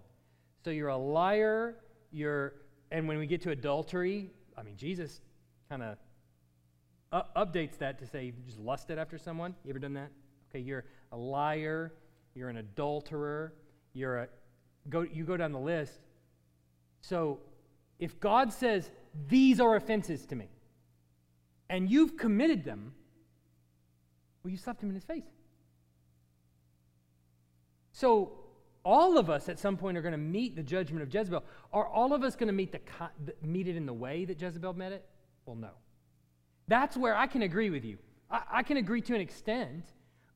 So 0.65 0.71
you're 0.71 0.89
a 0.89 0.97
liar. 0.97 1.77
You're, 2.11 2.55
and 2.91 3.07
when 3.07 3.19
we 3.19 3.27
get 3.27 3.43
to 3.43 3.51
adultery, 3.51 4.31
I 4.57 4.63
mean, 4.63 4.77
Jesus 4.77 5.21
kind 5.69 5.83
of 5.83 5.99
updates 7.37 7.79
that 7.79 7.99
to 7.99 8.07
say 8.07 8.27
you 8.27 8.33
just 8.45 8.59
lusted 8.59 8.99
after 8.99 9.19
someone. 9.19 9.55
You 9.65 9.71
ever 9.71 9.79
done 9.79 9.95
that? 9.95 10.11
Okay, 10.51 10.61
you're 10.61 10.85
a 11.13 11.17
liar. 11.17 11.93
You're 12.35 12.49
an 12.49 12.57
adulterer. 12.57 13.55
You're 13.93 14.19
a 14.19 14.29
go. 14.89 15.03
You 15.03 15.25
go 15.25 15.37
down 15.37 15.53
the 15.53 15.59
list. 15.59 16.01
So 17.01 17.41
if 17.99 18.19
God 18.19 18.53
says, 18.53 18.91
These 19.29 19.61
are 19.61 19.77
offenses 19.77 20.27
to 20.27 20.37
me, 20.37 20.49
and 21.69 21.91
you've 21.91 22.17
committed 22.17 22.65
them, 22.65 22.93
well, 24.47 24.53
you 24.53 24.59
slapped 24.59 24.81
him 24.81 24.91
in 24.91 24.95
his 24.95 25.03
face. 25.03 25.25
So, 27.91 28.31
all 28.85 29.19
of 29.19 29.29
us 29.29 29.49
at 29.49 29.59
some 29.59 29.77
point 29.77 29.99
are 29.99 30.03
going 30.03 30.13
to 30.13 30.19
meet 30.19 30.55
the 30.55 30.63
judgment 30.63 31.03
of 31.03 31.13
Jezebel. 31.13 31.43
Are 31.73 31.89
all 31.89 32.13
of 32.13 32.23
us 32.23 32.37
going 32.37 32.47
to 32.47 32.53
meet, 32.53 32.71
the, 32.71 32.79
meet 33.43 33.67
it 33.67 33.75
in 33.75 33.87
the 33.87 33.93
way 33.93 34.25
that 34.25 34.41
Jezebel 34.41 34.75
met 34.75 34.93
it? 34.93 35.05
Well, 35.47 35.57
no. 35.57 35.71
That's 36.69 36.97
where 36.97 37.17
I 37.17 37.27
can 37.27 37.43
agree 37.43 37.71
with 37.71 37.85
you. 37.85 37.99
I, 38.31 38.43
I 38.53 38.63
can 38.63 38.77
agree 38.77 39.01
to 39.01 39.17
an 39.17 39.21
extent. 39.21 39.85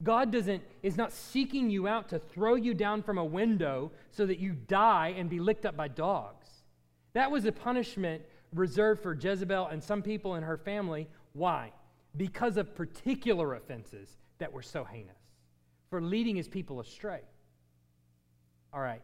God 0.02 0.32
doesn't 0.32 0.64
is 0.82 0.96
not 0.96 1.12
seeking 1.12 1.70
you 1.70 1.86
out 1.86 2.08
to 2.08 2.18
throw 2.18 2.56
you 2.56 2.74
down 2.74 3.04
from 3.04 3.16
a 3.16 3.24
window 3.24 3.92
so 4.11 4.26
that 4.26 4.40
you 4.40 4.54
die 4.54 5.14
and 5.16 5.30
be 5.30 5.38
licked 5.38 5.64
up 5.64 5.76
by 5.76 5.86
dogs. 5.86 6.48
That 7.12 7.30
was 7.30 7.44
a 7.44 7.52
punishment 7.52 8.22
reserved 8.52 9.04
for 9.04 9.14
Jezebel 9.14 9.68
and 9.68 9.80
some 9.80 10.02
people 10.02 10.34
in 10.34 10.42
her 10.42 10.56
family. 10.56 11.06
Why? 11.32 11.70
Because 12.16 12.56
of 12.56 12.74
particular 12.74 13.54
offenses 13.54 14.18
that 14.38 14.52
were 14.52 14.62
so 14.62 14.84
heinous, 14.84 15.18
for 15.90 16.00
leading 16.00 16.36
his 16.36 16.48
people 16.48 16.80
astray. 16.80 17.20
All 18.72 18.80
right. 18.80 19.02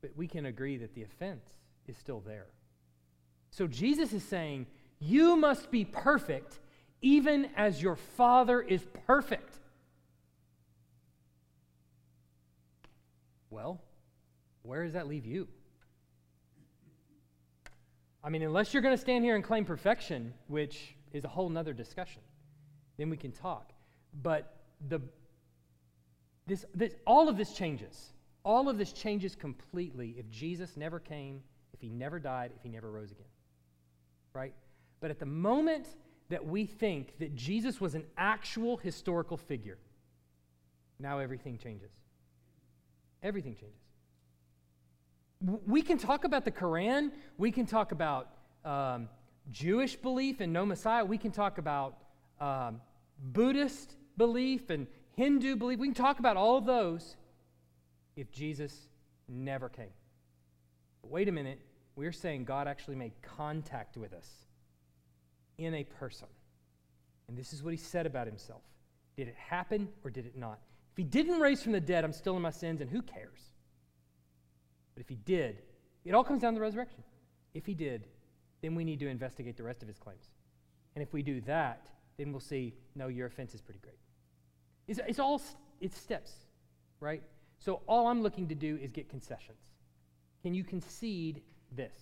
But 0.00 0.16
we 0.16 0.26
can 0.26 0.46
agree 0.46 0.76
that 0.78 0.94
the 0.94 1.02
offense 1.02 1.46
is 1.86 1.96
still 1.96 2.20
there. 2.20 2.46
So 3.50 3.66
Jesus 3.66 4.12
is 4.12 4.22
saying, 4.22 4.66
You 4.98 5.36
must 5.36 5.70
be 5.70 5.84
perfect 5.84 6.58
even 7.02 7.50
as 7.56 7.80
your 7.80 7.96
Father 7.96 8.60
is 8.60 8.86
perfect. 9.06 9.58
Well, 13.50 13.80
where 14.62 14.82
does 14.84 14.94
that 14.94 15.06
leave 15.06 15.24
you? 15.24 15.48
I 18.24 18.28
mean, 18.28 18.42
unless 18.42 18.74
you're 18.74 18.82
going 18.82 18.94
to 18.94 19.00
stand 19.00 19.24
here 19.24 19.36
and 19.36 19.44
claim 19.44 19.64
perfection, 19.64 20.34
which 20.48 20.95
is 21.16 21.24
a 21.24 21.28
whole 21.28 21.48
nother 21.48 21.72
discussion, 21.72 22.22
then 22.96 23.10
we 23.10 23.16
can 23.16 23.32
talk. 23.32 23.72
But 24.22 24.54
the, 24.88 25.00
this, 26.46 26.64
this, 26.74 26.94
all 27.06 27.28
of 27.28 27.36
this 27.36 27.52
changes. 27.52 28.12
All 28.44 28.68
of 28.68 28.78
this 28.78 28.92
changes 28.92 29.34
completely 29.34 30.14
if 30.18 30.30
Jesus 30.30 30.76
never 30.76 31.00
came, 31.00 31.42
if 31.72 31.80
he 31.80 31.88
never 31.88 32.18
died, 32.18 32.52
if 32.56 32.62
he 32.62 32.68
never 32.68 32.90
rose 32.90 33.10
again. 33.10 33.26
Right? 34.32 34.54
But 35.00 35.10
at 35.10 35.18
the 35.18 35.26
moment 35.26 35.88
that 36.28 36.44
we 36.44 36.66
think 36.66 37.18
that 37.18 37.34
Jesus 37.34 37.80
was 37.80 37.94
an 37.94 38.04
actual 38.16 38.76
historical 38.76 39.36
figure, 39.36 39.78
now 40.98 41.18
everything 41.18 41.58
changes. 41.58 41.90
Everything 43.22 43.54
changes 43.54 43.86
we 45.40 45.82
can 45.82 45.98
talk 45.98 46.24
about 46.24 46.44
the 46.44 46.50
Quran, 46.50 47.10
we 47.36 47.50
can 47.50 47.66
talk 47.66 47.92
about 47.92 48.28
um, 48.64 49.08
Jewish 49.50 49.96
belief 49.96 50.40
and 50.40 50.52
no 50.52 50.66
Messiah, 50.66 51.04
we 51.04 51.18
can 51.18 51.30
talk 51.30 51.58
about 51.58 51.96
um, 52.40 52.80
Buddhist 53.18 53.94
belief 54.16 54.70
and 54.70 54.86
Hindu 55.16 55.56
belief, 55.56 55.78
we 55.78 55.88
can 55.88 55.94
talk 55.94 56.18
about 56.18 56.36
all 56.36 56.60
those 56.60 57.16
if 58.16 58.30
Jesus 58.30 58.88
never 59.28 59.68
came. 59.68 59.92
But 61.00 61.10
wait 61.10 61.28
a 61.28 61.32
minute, 61.32 61.58
we're 61.94 62.12
saying 62.12 62.44
God 62.44 62.68
actually 62.68 62.96
made 62.96 63.12
contact 63.22 63.96
with 63.96 64.12
us 64.12 64.28
in 65.56 65.74
a 65.74 65.84
person. 65.84 66.28
And 67.28 67.36
this 67.36 67.52
is 67.52 67.62
what 67.62 67.72
he 67.72 67.78
said 67.78 68.06
about 68.06 68.26
himself. 68.26 68.60
Did 69.16 69.28
it 69.28 69.36
happen 69.36 69.88
or 70.04 70.10
did 70.10 70.26
it 70.26 70.36
not? 70.36 70.58
If 70.92 70.98
he 70.98 71.04
didn't 71.04 71.40
raise 71.40 71.62
from 71.62 71.72
the 71.72 71.80
dead, 71.80 72.04
I'm 72.04 72.12
still 72.12 72.36
in 72.36 72.42
my 72.42 72.50
sins, 72.50 72.80
and 72.80 72.90
who 72.90 73.02
cares? 73.02 73.40
But 74.94 75.00
if 75.02 75.08
he 75.08 75.16
did, 75.16 75.58
it 76.04 76.14
all 76.14 76.24
comes 76.24 76.42
down 76.42 76.52
to 76.52 76.58
the 76.58 76.62
resurrection. 76.62 77.02
If 77.54 77.66
he 77.66 77.74
did, 77.74 78.04
then 78.66 78.74
we 78.74 78.82
need 78.82 78.98
to 78.98 79.06
investigate 79.06 79.56
the 79.56 79.62
rest 79.62 79.80
of 79.80 79.86
his 79.86 79.96
claims. 79.96 80.32
And 80.96 81.02
if 81.02 81.12
we 81.12 81.22
do 81.22 81.40
that, 81.42 81.86
then 82.18 82.32
we'll 82.32 82.40
see, 82.40 82.74
no, 82.96 83.06
your 83.06 83.28
offense 83.28 83.54
is 83.54 83.60
pretty 83.60 83.78
great. 83.78 83.98
It's, 84.88 84.98
it's 85.06 85.20
all 85.20 85.40
it's 85.80 85.96
steps, 85.96 86.32
right? 86.98 87.22
So 87.60 87.82
all 87.86 88.08
I'm 88.08 88.22
looking 88.22 88.48
to 88.48 88.56
do 88.56 88.76
is 88.82 88.90
get 88.90 89.08
concessions. 89.08 89.60
Can 90.42 90.52
you 90.52 90.64
concede 90.64 91.42
this? 91.70 91.94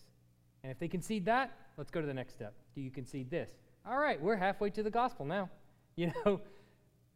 And 0.63 0.73
if 0.73 0.79
they 0.79 0.89
concede 0.89 1.27
that, 1.27 1.53
let's 1.77 1.91
go 1.91 2.01
to 2.01 2.07
the 2.07 2.15
next 2.15 2.33
step. 2.33 2.55
Do 2.75 2.81
you 2.81 2.91
concede 2.91 3.31
this? 3.31 3.51
All 3.87 3.99
right, 3.99 4.19
we're 4.19 4.37
halfway 4.37 4.71
to 4.71 4.83
the 4.83 4.91
gospel 4.91 5.27
now. 5.27 5.51
You 5.97 6.13
know, 6.27 6.41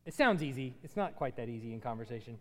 it 0.07 0.15
sounds 0.15 0.41
easy. 0.41 0.77
It's 0.85 0.95
not 0.95 1.17
quite 1.17 1.35
that 1.35 1.49
easy 1.49 1.73
in 1.73 1.81
conversation. 1.81 2.39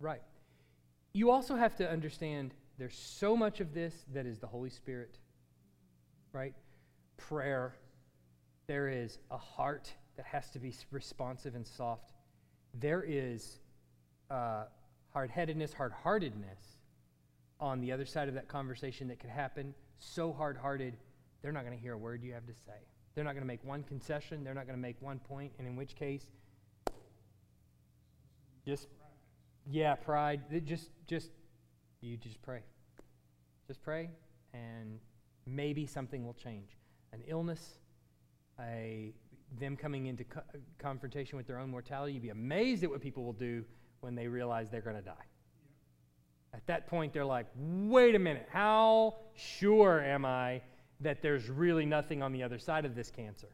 Right. 0.00 0.20
You 1.12 1.30
also 1.30 1.56
have 1.56 1.74
to 1.76 1.90
understand 1.90 2.54
there's 2.78 2.96
so 2.96 3.36
much 3.36 3.60
of 3.60 3.74
this 3.74 3.94
that 4.12 4.26
is 4.26 4.38
the 4.38 4.46
Holy 4.46 4.70
Spirit, 4.70 5.18
right? 6.32 6.54
Prayer. 7.16 7.74
There 8.66 8.88
is 8.88 9.18
a 9.30 9.38
heart 9.38 9.92
that 10.16 10.26
has 10.26 10.50
to 10.50 10.58
be 10.58 10.74
responsive 10.90 11.54
and 11.54 11.66
soft. 11.66 12.12
There 12.74 13.02
is 13.06 13.58
uh, 14.30 14.64
hard 15.12 15.30
headedness, 15.30 15.72
hard 15.72 15.92
heartedness 15.92 16.60
on 17.60 17.80
the 17.80 17.90
other 17.90 18.04
side 18.04 18.28
of 18.28 18.34
that 18.34 18.46
conversation 18.46 19.08
that 19.08 19.18
could 19.18 19.30
happen. 19.30 19.74
So 19.98 20.32
hard 20.32 20.56
hearted, 20.56 20.96
they're 21.42 21.52
not 21.52 21.64
going 21.64 21.76
to 21.76 21.82
hear 21.82 21.94
a 21.94 21.98
word 21.98 22.22
you 22.22 22.32
have 22.34 22.46
to 22.46 22.52
say. 22.52 22.78
They're 23.14 23.24
not 23.24 23.32
going 23.32 23.42
to 23.42 23.48
make 23.48 23.64
one 23.64 23.82
concession. 23.82 24.44
They're 24.44 24.54
not 24.54 24.66
going 24.66 24.78
to 24.78 24.82
make 24.82 25.00
one 25.00 25.18
point, 25.18 25.52
and 25.58 25.66
in 25.66 25.74
which 25.74 25.96
case, 25.96 26.26
just 28.64 28.86
yeah, 29.70 29.94
pride. 29.94 30.40
Just, 30.64 30.90
just, 31.06 31.30
you 32.00 32.16
just 32.16 32.40
pray. 32.42 32.60
Just 33.66 33.82
pray, 33.82 34.08
and 34.54 34.98
maybe 35.46 35.86
something 35.86 36.24
will 36.24 36.34
change. 36.34 36.70
An 37.12 37.22
illness, 37.26 37.78
a 38.60 39.12
them 39.58 39.76
coming 39.76 40.06
into 40.06 40.24
co- 40.24 40.42
confrontation 40.78 41.36
with 41.36 41.46
their 41.46 41.58
own 41.58 41.70
mortality. 41.70 42.14
You'd 42.14 42.22
be 42.22 42.28
amazed 42.30 42.84
at 42.84 42.90
what 42.90 43.00
people 43.00 43.24
will 43.24 43.32
do 43.32 43.64
when 44.00 44.14
they 44.14 44.26
realize 44.26 44.70
they're 44.70 44.80
going 44.80 44.96
to 44.96 45.02
die. 45.02 45.14
At 46.54 46.66
that 46.66 46.86
point, 46.86 47.12
they're 47.12 47.24
like, 47.24 47.46
wait 47.56 48.14
a 48.14 48.18
minute, 48.18 48.48
how 48.50 49.16
sure 49.34 50.00
am 50.02 50.24
I 50.24 50.62
that 51.00 51.22
there's 51.22 51.48
really 51.48 51.86
nothing 51.86 52.22
on 52.22 52.32
the 52.32 52.42
other 52.42 52.58
side 52.58 52.84
of 52.84 52.94
this 52.94 53.10
cancer? 53.10 53.48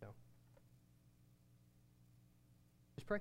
So, 0.00 0.08
just 2.96 3.06
pray 3.06 3.20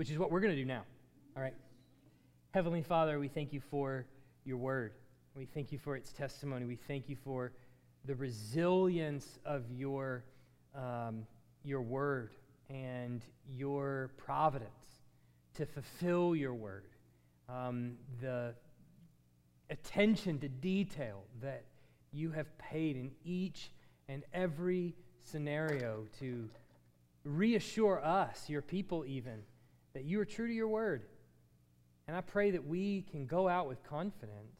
which 0.00 0.08
is 0.08 0.16
what 0.16 0.30
we're 0.30 0.40
going 0.40 0.50
to 0.50 0.58
do 0.58 0.64
now. 0.64 0.82
All 1.36 1.42
right. 1.42 1.52
Heavenly 2.52 2.80
Father, 2.80 3.18
we 3.18 3.28
thank 3.28 3.52
you 3.52 3.60
for 3.60 4.06
your 4.46 4.56
word. 4.56 4.94
We 5.34 5.44
thank 5.44 5.72
you 5.72 5.78
for 5.78 5.94
its 5.94 6.10
testimony. 6.10 6.64
We 6.64 6.76
thank 6.76 7.10
you 7.10 7.16
for 7.22 7.52
the 8.06 8.14
resilience 8.14 9.38
of 9.44 9.70
your, 9.70 10.24
um, 10.74 11.26
your 11.64 11.82
word 11.82 12.30
and 12.70 13.22
your 13.46 14.10
providence 14.16 15.02
to 15.56 15.66
fulfill 15.66 16.34
your 16.34 16.54
word. 16.54 16.86
Um, 17.50 17.96
the 18.22 18.54
attention 19.68 20.38
to 20.38 20.48
detail 20.48 21.24
that 21.42 21.66
you 22.10 22.30
have 22.30 22.56
paid 22.56 22.96
in 22.96 23.10
each 23.22 23.70
and 24.08 24.22
every 24.32 24.94
scenario 25.30 26.06
to 26.20 26.48
reassure 27.22 28.02
us, 28.02 28.48
your 28.48 28.62
people, 28.62 29.04
even 29.06 29.42
that 29.94 30.04
you 30.04 30.20
are 30.20 30.24
true 30.24 30.46
to 30.46 30.52
your 30.52 30.68
word. 30.68 31.02
And 32.06 32.16
I 32.16 32.20
pray 32.20 32.50
that 32.52 32.66
we 32.66 33.02
can 33.10 33.26
go 33.26 33.48
out 33.48 33.68
with 33.68 33.82
confidence. 33.84 34.56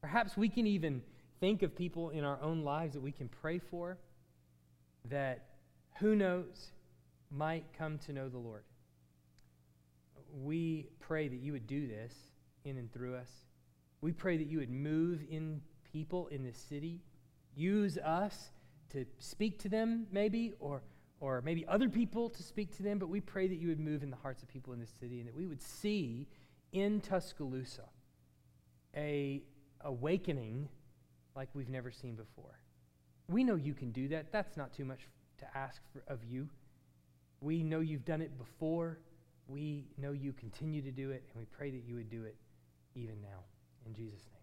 Perhaps 0.00 0.36
we 0.36 0.48
can 0.48 0.66
even 0.66 1.02
think 1.40 1.62
of 1.62 1.74
people 1.74 2.10
in 2.10 2.24
our 2.24 2.40
own 2.40 2.62
lives 2.62 2.94
that 2.94 3.02
we 3.02 3.12
can 3.12 3.28
pray 3.28 3.58
for 3.58 3.98
that, 5.10 5.46
who 5.98 6.16
knows, 6.16 6.70
might 7.30 7.64
come 7.76 7.98
to 7.98 8.12
know 8.12 8.28
the 8.28 8.38
Lord. 8.38 8.64
We 10.42 10.86
pray 11.00 11.28
that 11.28 11.36
you 11.36 11.52
would 11.52 11.66
do 11.66 11.86
this 11.86 12.12
in 12.64 12.76
and 12.78 12.92
through 12.92 13.16
us. 13.16 13.30
We 14.00 14.12
pray 14.12 14.36
that 14.36 14.46
you 14.46 14.58
would 14.58 14.70
move 14.70 15.22
in 15.28 15.60
people 15.92 16.28
in 16.28 16.44
this 16.44 16.58
city. 16.58 17.00
Use 17.54 17.98
us 17.98 18.50
to 18.90 19.04
speak 19.18 19.58
to 19.60 19.68
them, 19.68 20.06
maybe, 20.12 20.54
or, 20.60 20.82
or 21.20 21.40
maybe 21.42 21.64
other 21.66 21.88
people 21.88 22.28
to 22.30 22.42
speak 22.42 22.76
to 22.76 22.82
them, 22.82 22.98
but 22.98 23.08
we 23.08 23.20
pray 23.20 23.48
that 23.48 23.56
you 23.56 23.68
would 23.68 23.80
move 23.80 24.02
in 24.02 24.10
the 24.10 24.16
hearts 24.16 24.42
of 24.42 24.48
people 24.48 24.72
in 24.72 24.80
this 24.80 24.92
city 25.00 25.18
and 25.18 25.28
that 25.28 25.34
we 25.34 25.46
would 25.46 25.62
see 25.62 26.26
in 26.72 27.00
Tuscaloosa 27.00 27.88
a 28.94 29.42
awakening 29.82 30.68
like 31.34 31.48
we've 31.54 31.68
never 31.68 31.90
seen 31.90 32.14
before. 32.14 32.58
We 33.28 33.44
know 33.44 33.56
you 33.56 33.74
can 33.74 33.92
do 33.92 34.08
that. 34.08 34.32
That's 34.32 34.56
not 34.56 34.72
too 34.72 34.84
much 34.84 35.00
to 35.38 35.46
ask 35.56 35.80
for, 35.92 36.02
of 36.08 36.24
you. 36.24 36.48
We 37.40 37.62
know 37.62 37.80
you've 37.80 38.04
done 38.04 38.22
it 38.22 38.36
before. 38.38 38.98
We 39.48 39.84
know 39.98 40.12
you 40.12 40.32
continue 40.32 40.82
to 40.82 40.90
do 40.90 41.10
it, 41.10 41.24
and 41.32 41.38
we 41.38 41.46
pray 41.46 41.70
that 41.70 41.82
you 41.86 41.94
would 41.96 42.10
do 42.10 42.24
it 42.24 42.36
even 42.94 43.20
now. 43.20 43.44
In 43.84 43.94
Jesus' 43.94 44.26
name. 44.32 44.35